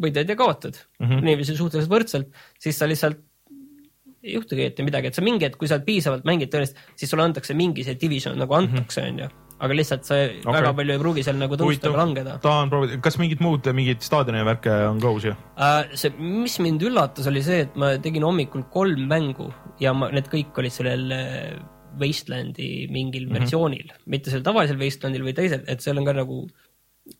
võidad 0.00 0.28
ja 0.28 0.36
kaotad 0.36 0.78
mm 0.98 1.06
-hmm. 1.06 1.26
niiviisi 1.26 1.56
suhteliselt 1.56 1.92
võrdselt, 1.92 2.40
siis 2.58 2.78
sa 2.78 2.88
lihtsalt 2.88 3.20
ei 4.20 4.34
juhtugi 4.36 4.66
ette 4.68 4.84
midagi, 4.84 5.08
et 5.08 5.16
sa 5.16 5.24
mingi 5.24 5.46
hetk, 5.46 5.56
kui 5.60 5.68
sa 5.68 5.78
oled 5.78 5.86
piisavalt 5.86 6.26
mängid 6.28 6.50
tõenäoliselt, 6.52 6.80
siis 6.98 7.12
sulle 7.12 7.24
antakse 7.24 7.56
mingi 7.56 7.86
see 7.86 7.96
division 8.00 8.36
nagu 8.38 8.56
antakse, 8.56 9.00
mhm. 9.00 9.14
onju. 9.14 9.46
aga 9.60 9.76
lihtsalt 9.76 10.06
see 10.08 10.20
okay. 10.40 10.54
Väga 10.56 10.72
palju 10.76 10.94
ei 10.94 11.00
pruugi 11.00 11.24
seal 11.24 11.36
nagu 11.40 11.56
tõusta 11.60 11.88
ega 11.88 12.00
langeda 12.00 12.36
tahan 12.44 12.70
proovida, 12.72 13.00
kas 13.04 13.18
mingid 13.20 13.42
muud, 13.44 13.66
mingid 13.76 14.04
staadioni 14.04 14.44
värke 14.48 14.72
on 14.88 15.00
ka 15.00 15.12
uusi? 15.16 15.34
uh,. 15.56 15.82
see, 15.96 16.12
mis 16.20 16.56
mind 16.64 16.84
üllatas, 16.88 17.28
oli 17.32 17.44
see, 17.44 17.66
et 17.66 17.76
ma 17.80 17.92
tegin 18.00 18.24
hommikul 18.28 18.64
kolm 18.72 19.04
mängu 19.08 19.50
ja 19.80 19.92
ma, 19.96 20.08
need 20.12 20.28
kõik 20.32 20.56
olid 20.60 20.76
sellel 20.76 21.12
äh, 21.16 21.60
Wastelandi 22.00 22.88
mingil 22.92 23.26
mm 23.26 23.32
-hmm. 23.32 23.40
versioonil, 23.40 23.92
mitte 24.06 24.30
sellel 24.30 24.44
tavalisel 24.46 24.80
Wastelandil 24.80 25.24
või 25.28 25.36
teisel, 25.36 25.64
et 25.66 25.80
seal 25.84 25.98
on 25.98 26.08
ka 26.08 26.16
nagu 26.16 26.44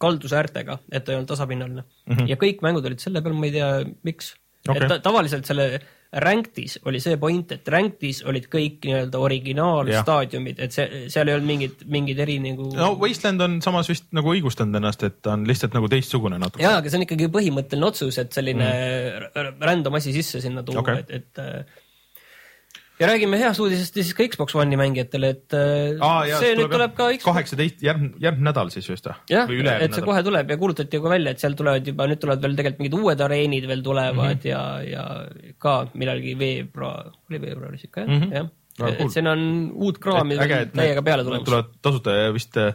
kaldusäärtega, 0.00 0.78
et 0.92 1.04
ta 1.04 1.12
ei 1.12 1.18
olnud 1.18 1.30
tasapinnaline 1.30 1.82
mm. 1.82 2.14
-hmm. 2.14 2.28
ja 2.30 2.36
kõik 2.40 2.62
mängud 2.64 2.86
olid 2.86 3.02
selle 3.02 3.22
peal, 3.22 3.34
ma 3.34 3.48
ei 3.48 3.56
tea, 3.56 3.70
miks 4.06 4.34
okay.. 4.68 4.82
et 4.82 4.92
ta, 4.92 5.00
tavaliselt 5.10 5.48
selle 5.48 5.72
Ranktis 6.10 6.80
oli 6.90 6.98
see 6.98 7.14
point, 7.22 7.52
et 7.54 7.68
Ranktis 7.70 8.24
olid 8.26 8.48
kõik 8.50 8.82
nii-öelda 8.82 9.18
originaalstaadiumid, 9.22 10.58
et 10.58 10.74
see, 10.74 11.04
seal 11.12 11.30
ei 11.30 11.36
olnud 11.36 11.46
mingit, 11.46 11.84
mingeid 11.86 12.22
eri 12.24 12.40
nagu 12.42 12.66
no 12.74 12.88
Wasteland 12.98 13.44
on 13.46 13.60
samas 13.62 13.90
vist 13.92 14.08
nagu 14.16 14.32
õigustanud 14.32 14.80
ennast, 14.80 15.04
et 15.06 15.20
ta 15.22 15.36
on 15.36 15.44
lihtsalt 15.46 15.76
nagu 15.76 15.90
teistsugune 15.92 16.40
natuke. 16.42 16.64
jaa, 16.66 16.80
aga 16.80 16.90
see 16.90 16.98
on 16.98 17.06
ikkagi 17.06 17.30
põhimõtteline 17.36 17.86
otsus, 17.86 18.18
et 18.22 18.34
selline 18.34 18.72
mm. 18.72 19.62
random 19.62 20.00
asi 20.00 20.16
sisse 20.16 20.42
sinna 20.42 20.66
tuua 20.66 20.82
okay., 20.82 21.04
et, 21.04 21.14
et 21.20 21.42
äh, 21.44 21.78
ja 23.00 23.08
räägime 23.08 23.38
heast 23.40 23.62
uudisest 23.64 23.96
siis 23.96 24.12
ka 24.16 24.26
Xbox 24.28 24.54
One'i 24.58 24.78
mängijatele, 24.80 25.32
et 25.34 25.56
äh, 25.56 25.96
Aa, 26.04 26.26
jaa, 26.28 26.42
see 26.42 26.52
nüüd 26.58 26.70
tuleb 26.72 26.94
ka 26.98 27.08
kaheksateist, 27.24 27.82
järgmine, 27.86 28.14
järgmine 28.22 28.50
nädal 28.50 28.72
siis 28.74 28.88
vist 28.92 29.08
või? 29.08 29.16
jah, 29.32 29.48
et 29.48 29.56
see 29.56 29.88
nädal? 29.88 30.06
kohe 30.10 30.22
tuleb 30.28 30.54
ja 30.54 30.60
kuulutati 30.60 31.00
ju 31.00 31.04
ka 31.06 31.12
välja, 31.14 31.34
et 31.34 31.42
seal 31.42 31.56
tulevad 31.58 31.90
juba, 31.92 32.06
nüüd 32.10 32.22
tulevad 32.22 32.46
veel 32.46 32.56
tegelikult 32.60 32.84
mingid 32.84 32.98
uued 33.00 33.26
areenid 33.26 33.68
veel 33.70 33.84
tulevad 33.86 34.22
mm 34.22 34.38
-hmm. 34.38 34.48
ja, 34.52 34.62
ja 34.84 35.54
ka 35.58 35.76
millalgi 35.94 36.36
veebruar, 36.38 37.12
oli 37.30 37.42
veebruaris 37.42 37.84
ikka 37.88 38.04
jah 38.04 38.10
mm. 38.10 38.22
-hmm. 38.22 38.34
jah 38.40 38.56
Väga 38.80 38.92
et 38.92 38.98
cool. 38.98 39.10
siin 39.12 39.26
on 39.28 39.40
uut 39.74 39.98
kraami 40.00 40.38
täiega 40.38 41.02
peale 41.04 41.24
tulemas. 41.24 41.44
tulevad 41.44 41.72
tasuta 41.82 42.10
ja 42.16 42.32
vist 42.32 42.56
äh, 42.56 42.74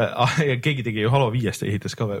äh, 0.04 0.60
keegi 0.62 0.82
tegi 0.82 1.04
ju 1.06 1.10
Halo 1.10 1.30
viiest 1.32 1.62
ehitas 1.62 1.96
ka 1.96 2.20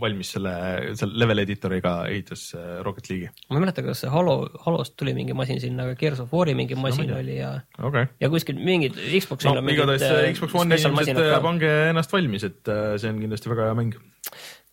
valmis 0.00 0.32
selle, 0.36 0.52
selle 0.98 1.18
level 1.18 1.42
editoriga 1.42 1.94
ehitas 2.10 2.46
äh, 2.54 2.78
Rocket 2.86 3.10
League'i. 3.10 3.30
ma 3.50 3.58
ei 3.58 3.64
mäleta, 3.64 3.84
kas 3.86 4.04
see 4.04 4.12
Halo, 4.12 4.36
Halost 4.64 4.96
tuli 5.00 5.14
mingi 5.16 5.36
masin 5.36 5.60
sinna, 5.62 5.88
aga 5.88 5.98
Gears 6.00 6.22
of 6.24 6.34
War'i 6.34 6.54
mingi 6.58 6.78
masin 6.78 7.10
tea. 7.10 7.20
oli 7.20 7.38
ja 7.38 7.52
okay.. 7.78 8.10
ja 8.20 8.30
kuskil 8.32 8.60
mingid 8.60 8.98
Xbox'il 8.98 9.50
no 9.50 9.58
on 9.58 9.66
mingid 9.66 9.82
igatahes 9.82 10.06
äh, 10.08 10.32
Xbox 10.36 10.54
One'i 10.54 10.78
special 10.78 10.94
inimesed 10.96 11.22
äh, 11.24 11.38
pange 11.44 11.72
ennast 11.90 12.12
valmis, 12.14 12.46
et 12.46 12.72
äh, 12.72 12.92
see 13.00 13.12
on 13.12 13.22
kindlasti 13.22 13.52
väga 13.52 13.70
hea 13.70 13.78
mäng. 13.80 13.96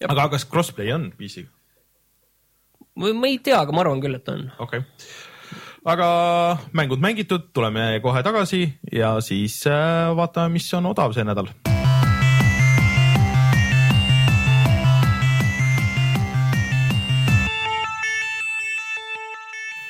Aga 0.07 0.27
kas 0.35 0.45
crossplay 0.49 0.93
on 0.95 1.09
PC-ga? 1.17 1.49
ma 2.97 3.29
ei 3.29 3.39
tea, 3.43 3.57
aga 3.61 3.73
ma 3.75 3.85
arvan 3.85 4.03
küll, 4.03 4.17
et 4.17 4.29
on. 4.33 4.47
okei 4.59 4.83
okay.. 4.83 5.09
aga 5.93 6.09
mängud 6.77 7.03
mängitud, 7.03 7.49
tuleme 7.55 7.89
kohe 8.03 8.23
tagasi 8.25 8.65
ja 8.93 9.17
siis 9.21 9.61
äh, 9.69 10.13
vaatame, 10.17 10.57
mis 10.57 10.69
on 10.77 10.93
odav 10.93 11.17
see 11.17 11.27
nädal. 11.27 11.53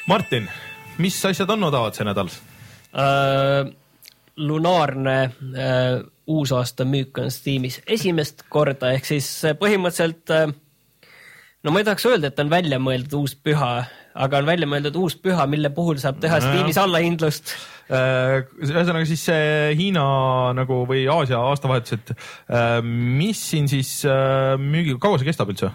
Martin, 0.08 0.46
mis 1.04 1.18
asjad 1.28 1.50
on 1.52 1.68
odavad 1.68 1.96
see 1.98 2.06
nädal? 2.08 2.30
äh, 2.96 3.68
lunaarne 4.40 5.16
äh, 5.24 5.98
uusaasta 6.28 6.86
müük 6.88 7.20
on 7.20 7.32
Steamis 7.32 7.82
esimest 7.88 8.46
korda, 8.50 8.94
ehk 8.96 9.10
siis 9.10 9.28
äh, 9.44 9.58
põhimõtteliselt 9.60 10.32
äh, 10.32 10.46
no 11.64 11.74
ma 11.74 11.82
ei 11.82 11.88
tahaks 11.90 12.08
öelda, 12.08 12.32
et 12.32 12.40
on 12.40 12.52
välja 12.54 12.80
mõeldud 12.80 13.18
uus 13.20 13.34
püha, 13.36 13.72
aga 14.16 14.40
on 14.40 14.48
välja 14.48 14.70
mõeldud 14.72 14.96
uus 15.02 15.18
püha, 15.20 15.44
mille 15.52 15.74
puhul 15.76 16.00
saab 16.00 16.22
teha. 16.24 16.40
Steamis 16.46 16.80
allahindlust. 16.80 17.52
Äh, 17.92 18.48
ühesõnaga 18.64 19.04
siis 19.12 19.26
see 19.28 19.76
Hiina 19.80 20.06
nagu 20.56 20.86
või 20.88 21.04
Aasia 21.12 21.42
aastavahetus, 21.52 22.00
et 22.00 22.16
äh, 22.16 22.80
mis 22.88 23.44
siin 23.52 23.68
siis 23.68 23.92
müügi, 24.64 24.96
kaua 25.04 25.20
see 25.20 25.28
kestab 25.28 25.52
üldse? 25.52 25.74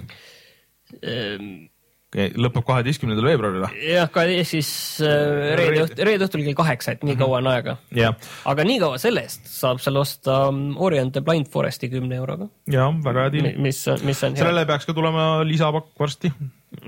Lõpeb 2.13 2.65
kaheteistkümnendal 2.69 3.25
veebruaril 3.31 3.65
või? 3.65 3.83
jah, 3.89 4.21
siis 4.49 4.71
äh, 5.01 5.55
reede 5.59 5.87
õhtul, 5.87 6.05
reede 6.09 6.29
õhtul 6.29 6.45
kell 6.45 6.59
kaheksa, 6.59 6.97
et 6.97 7.05
nii 7.09 7.17
kaua 7.21 7.41
on 7.41 7.51
aega. 7.55 7.77
jah, 7.97 8.17
aga 8.49 8.67
nii 8.69 8.81
kaua 8.83 9.01
selle 9.01 9.25
eest 9.25 9.49
saab 9.49 9.81
seal 9.83 9.97
osta 10.01 10.45
mm, 10.51 10.75
Orient 10.77 11.15
the 11.17 11.25
Blind 11.25 11.49
Foresti 11.53 11.89
kümne 11.93 12.19
euroga, 12.21 12.51
ja 12.71 12.91
väga 13.05 13.27
hea 13.27 13.37
diil. 13.39 13.53
mis, 13.57 13.81
mis 14.05 14.25
on 14.29 14.37
hea. 14.37 14.45
sellele 14.45 14.67
peaks 14.69 14.89
ka 14.89 14.97
tulema 14.97 15.31
lisapakk 15.49 15.95
varsti. 16.01 16.33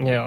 ja, 0.06 0.26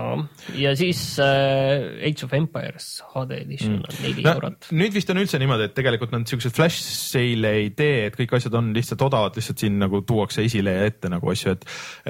ja 0.56 0.74
siis 0.78 1.02
äh, 1.20 2.08
Age 2.08 2.26
of 2.26 2.34
Empires 2.34 3.04
HD 3.14 3.40
edition 3.42 3.80
on 3.82 4.00
neli 4.04 4.26
no, 4.26 4.36
eurot. 4.38 4.70
nüüd 4.78 4.96
vist 4.96 5.10
on 5.14 5.22
üldse 5.22 5.40
niimoodi, 5.42 5.70
et 5.70 5.76
tegelikult 5.78 6.14
nad 6.16 6.28
siukseid 6.30 6.56
flash 6.56 6.82
sale'e 6.82 7.54
ei 7.64 7.72
tee, 7.78 8.08
et 8.10 8.18
kõik 8.20 8.38
asjad 8.40 8.58
on 8.60 8.72
lihtsalt 8.76 9.04
odavad, 9.08 9.38
lihtsalt 9.38 9.66
siin 9.66 9.80
nagu 9.82 10.04
tuuakse 10.08 10.46
esile 10.48 10.78
ja 10.78 10.90
ette 10.92 11.12
nagu 11.12 11.34
asju, 11.34 11.58
et 11.58 11.68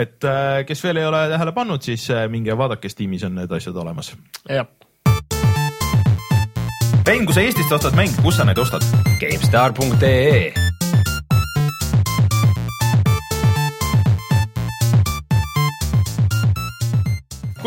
et 0.08 0.28
äh, 0.28 0.62
kes 0.68 0.84
veel 0.86 1.02
ei 1.02 1.10
ole 1.10 1.24
tähele 1.34 1.56
pannud, 1.56 1.84
siis 1.84 2.10
äh, 2.14 2.28
minge 2.32 2.58
vaadake, 2.58 2.92
Steamis 2.92 3.26
on 3.28 3.38
need 3.40 3.58
asjad 3.60 3.78
olemas. 3.84 4.14
jah, 4.50 4.68
Rein, 7.08 7.24
kui 7.24 7.32
sa 7.32 7.40
Eestist 7.40 7.72
ostad 7.72 7.96
mänge, 7.96 8.20
kus 8.20 8.36
sa 8.36 8.44
neid 8.44 8.60
ostad? 8.60 8.84
GameStar.ee 9.22 10.67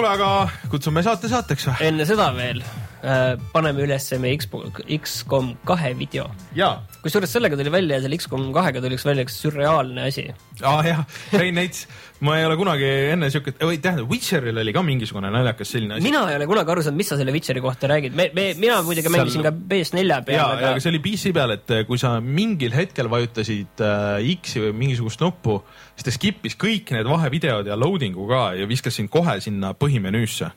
kuule, 0.01 0.13
aga 0.17 0.69
kutsume 0.73 1.03
saate 1.05 1.29
saateks 1.29 1.67
või? 1.69 1.89
enne 1.91 2.07
seda 2.09 2.31
veel 2.33 2.63
äh, 2.65 3.35
paneme 3.53 3.85
üles 3.85 4.07
meie 4.23 4.39
XCOM 4.41 5.53
kahe 5.69 5.93
video. 5.99 6.31
jaa 6.57 6.79
kusjuures 7.05 7.33
sellega 7.33 7.59
tuli 7.59 7.73
välja 7.73 7.99
ja 7.99 8.05
selle 8.05 8.19
XCOM 8.21 8.51
kahega 8.55 8.83
tuli 8.85 8.99
üks 8.99 9.07
välja 9.09 9.25
üks 9.27 9.37
sürreaalne 9.43 10.07
asi. 10.11 10.27
aa 10.63 10.81
jah, 10.87 11.03
Rein 11.33 11.57
Neits, 11.59 11.87
ma 12.27 12.37
ei 12.39 12.47
ole 12.49 12.57
kunagi 12.61 12.89
enne 13.15 13.31
siuke, 13.33 13.55
või 13.59 13.81
tähendab, 13.83 14.11
Witcheril 14.11 14.63
oli 14.63 14.75
ka 14.77 14.85
mingisugune 14.87 15.33
naljakas 15.33 15.75
selline 15.75 15.97
asi. 15.97 16.07
mina 16.07 16.23
ei 16.31 16.39
ole 16.39 16.49
kunagi 16.51 16.75
aru 16.75 16.85
saanud, 16.87 17.01
mis 17.01 17.13
sa 17.13 17.19
selle 17.21 17.35
Witcheri 17.35 17.65
kohta 17.65 17.91
räägid, 17.91 18.17
me, 18.17 18.31
me, 18.37 18.47
mina 18.61 18.81
muidugi 18.87 19.13
mängisin 19.13 19.47
ka 19.47 19.55
PS4 19.55 20.07
ja, 20.07 20.21
peal, 20.27 20.39
ja 20.39 20.49
aga 20.57 20.75
aga 20.75 20.85
see 20.85 20.93
oli 20.93 21.03
PC 21.05 21.35
peal, 21.37 21.57
et 21.57 21.77
eh, 21.77 21.85
kui 21.89 22.01
sa 22.01 22.17
mingil 22.25 22.75
hetkel 22.77 23.11
vajutasid 23.13 23.85
äh, 23.87 24.33
X-i 24.37 24.67
või 24.67 24.75
mingisugust 24.85 25.25
nuppu, 25.25 25.61
siis 25.95 26.09
ta 26.09 26.15
skip'is 26.15 26.59
kõik 26.61 26.93
need 26.97 27.09
vahevideod 27.11 27.71
ja 27.71 27.79
loading'u 27.81 28.29
ka 28.31 28.45
ja 28.61 28.69
viskas 28.71 29.01
sind 29.01 29.13
kohe 29.13 29.39
sinna 29.43 29.73
põhimenüüsse. 29.79 30.51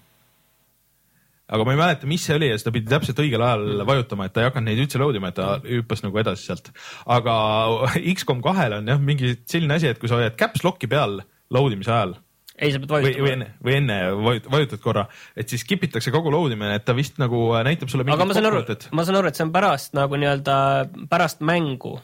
Aga 1.54 1.68
ma 1.68 1.76
ei 1.76 1.80
mäleta, 1.80 2.10
mis 2.10 2.26
see 2.26 2.36
oli 2.38 2.49
ja 2.49 2.58
seda 2.60 2.74
pidi 2.76 2.89
täpselt 2.91 3.22
õigel 3.24 3.43
ajal 3.45 3.86
vajutama, 3.88 4.28
et 4.28 4.36
ta 4.36 4.43
ei 4.43 4.49
hakanud 4.49 4.72
neid 4.72 4.84
üldse 4.86 5.01
load 5.01 5.20
ima, 5.20 5.30
et 5.30 5.38
ta 5.38 5.56
hüppas 5.62 6.04
nagu 6.06 6.22
edasi 6.24 6.49
sealt. 6.49 6.74
aga 7.06 7.38
X-kom 8.16 8.41
kahel 8.45 8.80
on 8.80 8.93
jah 8.93 9.01
mingi 9.01 9.36
selline 9.45 9.78
asi, 9.78 9.91
et 9.93 10.01
kui 10.01 10.12
sa 10.12 10.20
hoiad 10.22 10.38
caps 10.39 10.66
lock'i 10.66 10.89
peal 10.91 11.22
load 11.54 11.78
imise 11.78 11.93
ajal 11.93 12.18
ei, 12.54 12.70
sa 12.70 12.80
pead 12.80 12.91
või, 12.91 13.01
või 13.01 13.10
vajutama. 13.10 13.34
enne, 13.34 13.47
või 13.66 13.76
enne 13.80 13.97
vajut- 14.28 14.49
vajutad 14.54 14.82
korra, 14.84 15.06
et 15.36 15.49
siis 15.49 15.64
skip 15.66 15.84
itakse 15.88 16.14
kogu 16.14 16.32
load 16.34 16.54
imine, 16.54 16.76
et 16.78 16.86
ta 16.86 16.95
vist 16.97 17.18
nagu 17.22 17.45
näitab 17.66 17.89
sulle 17.91 18.06
aga 18.06 18.28
ma 18.30 18.38
saan 18.38 18.49
aru 18.49 18.64
ma 18.93 19.06
saan 19.08 19.20
aru, 19.20 19.32
et 19.32 19.39
see 19.39 19.45
on 19.47 19.54
pärast 19.56 19.97
nagu 19.97 20.20
nii-öelda 20.22 20.58
pärast 21.10 21.41
mängu. 21.41 21.97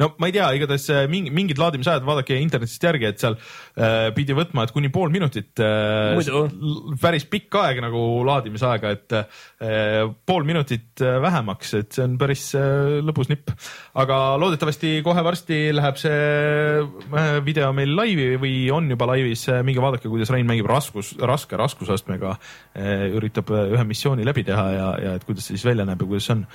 No 0.00 0.10
ma 0.20 0.28
ei 0.28 0.34
tea, 0.34 0.48
igatahes 0.58 0.86
äh, 0.92 1.04
mingi, 1.10 1.32
mingid 1.34 1.60
laadimisajad, 1.60 2.04
vaadake 2.06 2.38
internetist 2.40 2.84
järgi, 2.84 3.08
et 3.10 3.22
seal 3.22 3.36
äh, 3.36 4.10
pidi 4.16 4.36
võtma, 4.36 4.66
et 4.66 4.74
kuni 4.74 4.90
pool 4.94 5.12
minutit 5.14 5.62
äh,. 5.62 6.14
Päris 7.00 7.26
pikk 7.30 7.58
aeg 7.60 7.80
nagu 7.84 8.00
laadimisaega, 8.26 8.92
et 8.94 9.16
äh, 9.18 10.04
pool 10.26 10.46
minutit 10.46 11.02
äh, 11.04 11.18
vähemaks, 11.22 11.74
et 11.80 11.96
see 11.96 12.04
on 12.06 12.16
päris 12.20 12.46
äh, 12.58 13.00
lõbus 13.04 13.30
nipp. 13.32 13.52
aga 14.00 14.20
loodetavasti 14.40 14.96
kohe 15.06 15.24
varsti 15.26 15.60
läheb 15.74 15.98
see 16.00 16.14
äh, 16.14 17.30
video 17.44 17.72
meil 17.76 17.94
laivi 17.96 18.34
või 18.40 18.54
on 18.74 18.90
juba 18.92 19.08
laivis, 19.14 19.46
minge 19.66 19.82
vaadake, 19.82 20.10
kuidas 20.10 20.32
Rein 20.34 20.48
mängib 20.48 20.68
raskus, 20.70 21.14
raske 21.20 21.58
raskusastmega 21.60 22.36
äh,, 22.36 23.08
üritab 23.14 23.50
äh, 23.54 23.74
ühe 23.74 23.88
missiooni 23.88 24.26
läbi 24.26 24.46
teha 24.46 24.66
ja, 24.74 24.88
ja 25.02 25.16
et 25.18 25.26
kuidas 25.26 25.48
see 25.48 25.58
siis 25.58 25.66
välja 25.68 25.86
näeb 25.88 26.02
ja 26.02 26.08
kuidas 26.08 26.28
see 26.28 26.38
on. 26.38 26.46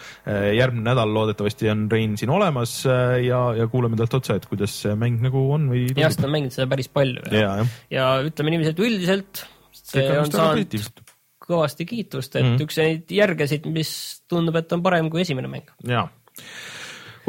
järgmine 0.55 0.85
nädal 0.89 1.11
loodetavasti 1.13 1.69
on 1.71 1.85
Rein 1.91 2.15
siin 2.19 2.31
olemas 2.33 2.79
äh, 2.89 3.08
ja, 3.23 3.41
ja 3.57 3.67
kuulame 3.71 3.99
talt 3.99 4.19
otsa, 4.19 4.39
et 4.39 4.47
kuidas 4.49 4.73
see 4.83 4.95
mäng 4.99 5.21
nagu 5.25 5.45
on 5.53 5.69
või 5.73 5.85
jah, 5.89 6.09
sest 6.09 6.23
ta 6.23 6.29
on 6.29 6.35
mänginud 6.37 6.55
seda 6.55 6.69
päris 6.71 6.91
palju 6.93 7.25
ja, 7.29 7.39
ja, 7.39 7.53
jah. 7.61 7.77
ja 7.93 8.09
ütleme 8.29 8.55
niiviisi, 8.55 8.75
et 8.75 8.83
üldiselt 8.85 9.45
see 9.75 10.03
Kõik 10.05 10.19
on 10.23 10.33
saanud 10.33 11.05
kõvasti 11.49 11.87
kiitust, 11.89 12.35
et 12.37 12.45
mm. 12.45 12.59
üks 12.65 12.77
neid 12.77 13.13
järgesid, 13.13 13.65
mis 13.73 13.91
tundub, 14.29 14.59
et 14.59 14.75
on 14.75 14.83
parem 14.85 15.09
kui 15.09 15.23
esimene 15.23 15.49
mäng. 15.51 15.71
ja 15.89 16.05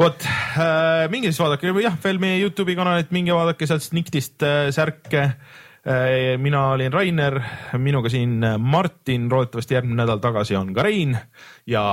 vot 0.01 0.23
äh,, 0.25 1.07
minge 1.13 1.31
siis 1.31 1.41
vaadake, 1.41 1.73
jah, 1.83 1.97
veel 2.03 2.21
meie 2.21 2.39
Youtube'i 2.41 2.77
kanalit, 2.77 3.11
minge 3.15 3.35
vaadake 3.35 3.67
sealt 3.69 3.85
Sniktist 3.85 4.45
äh, 4.45 4.69
särke 4.73 5.23
äh,. 5.25 6.37
mina 6.41 6.67
olin 6.75 6.93
Rainer, 6.93 7.41
minuga 7.81 8.11
siin 8.13 8.39
äh, 8.45 8.57
Martin, 8.57 9.29
loodetavasti 9.31 9.77
järgmine 9.79 10.03
nädal 10.03 10.23
tagasi 10.23 10.57
on 10.59 10.73
ka 10.77 10.85
Rein 10.87 11.17
ja 11.69 11.85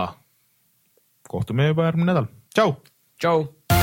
kohtume 1.28 1.72
juba 1.72 1.91
järgmine 1.91 2.12
nädal, 2.12 2.32
tšau. 2.55 2.76
tšau. 3.20 3.78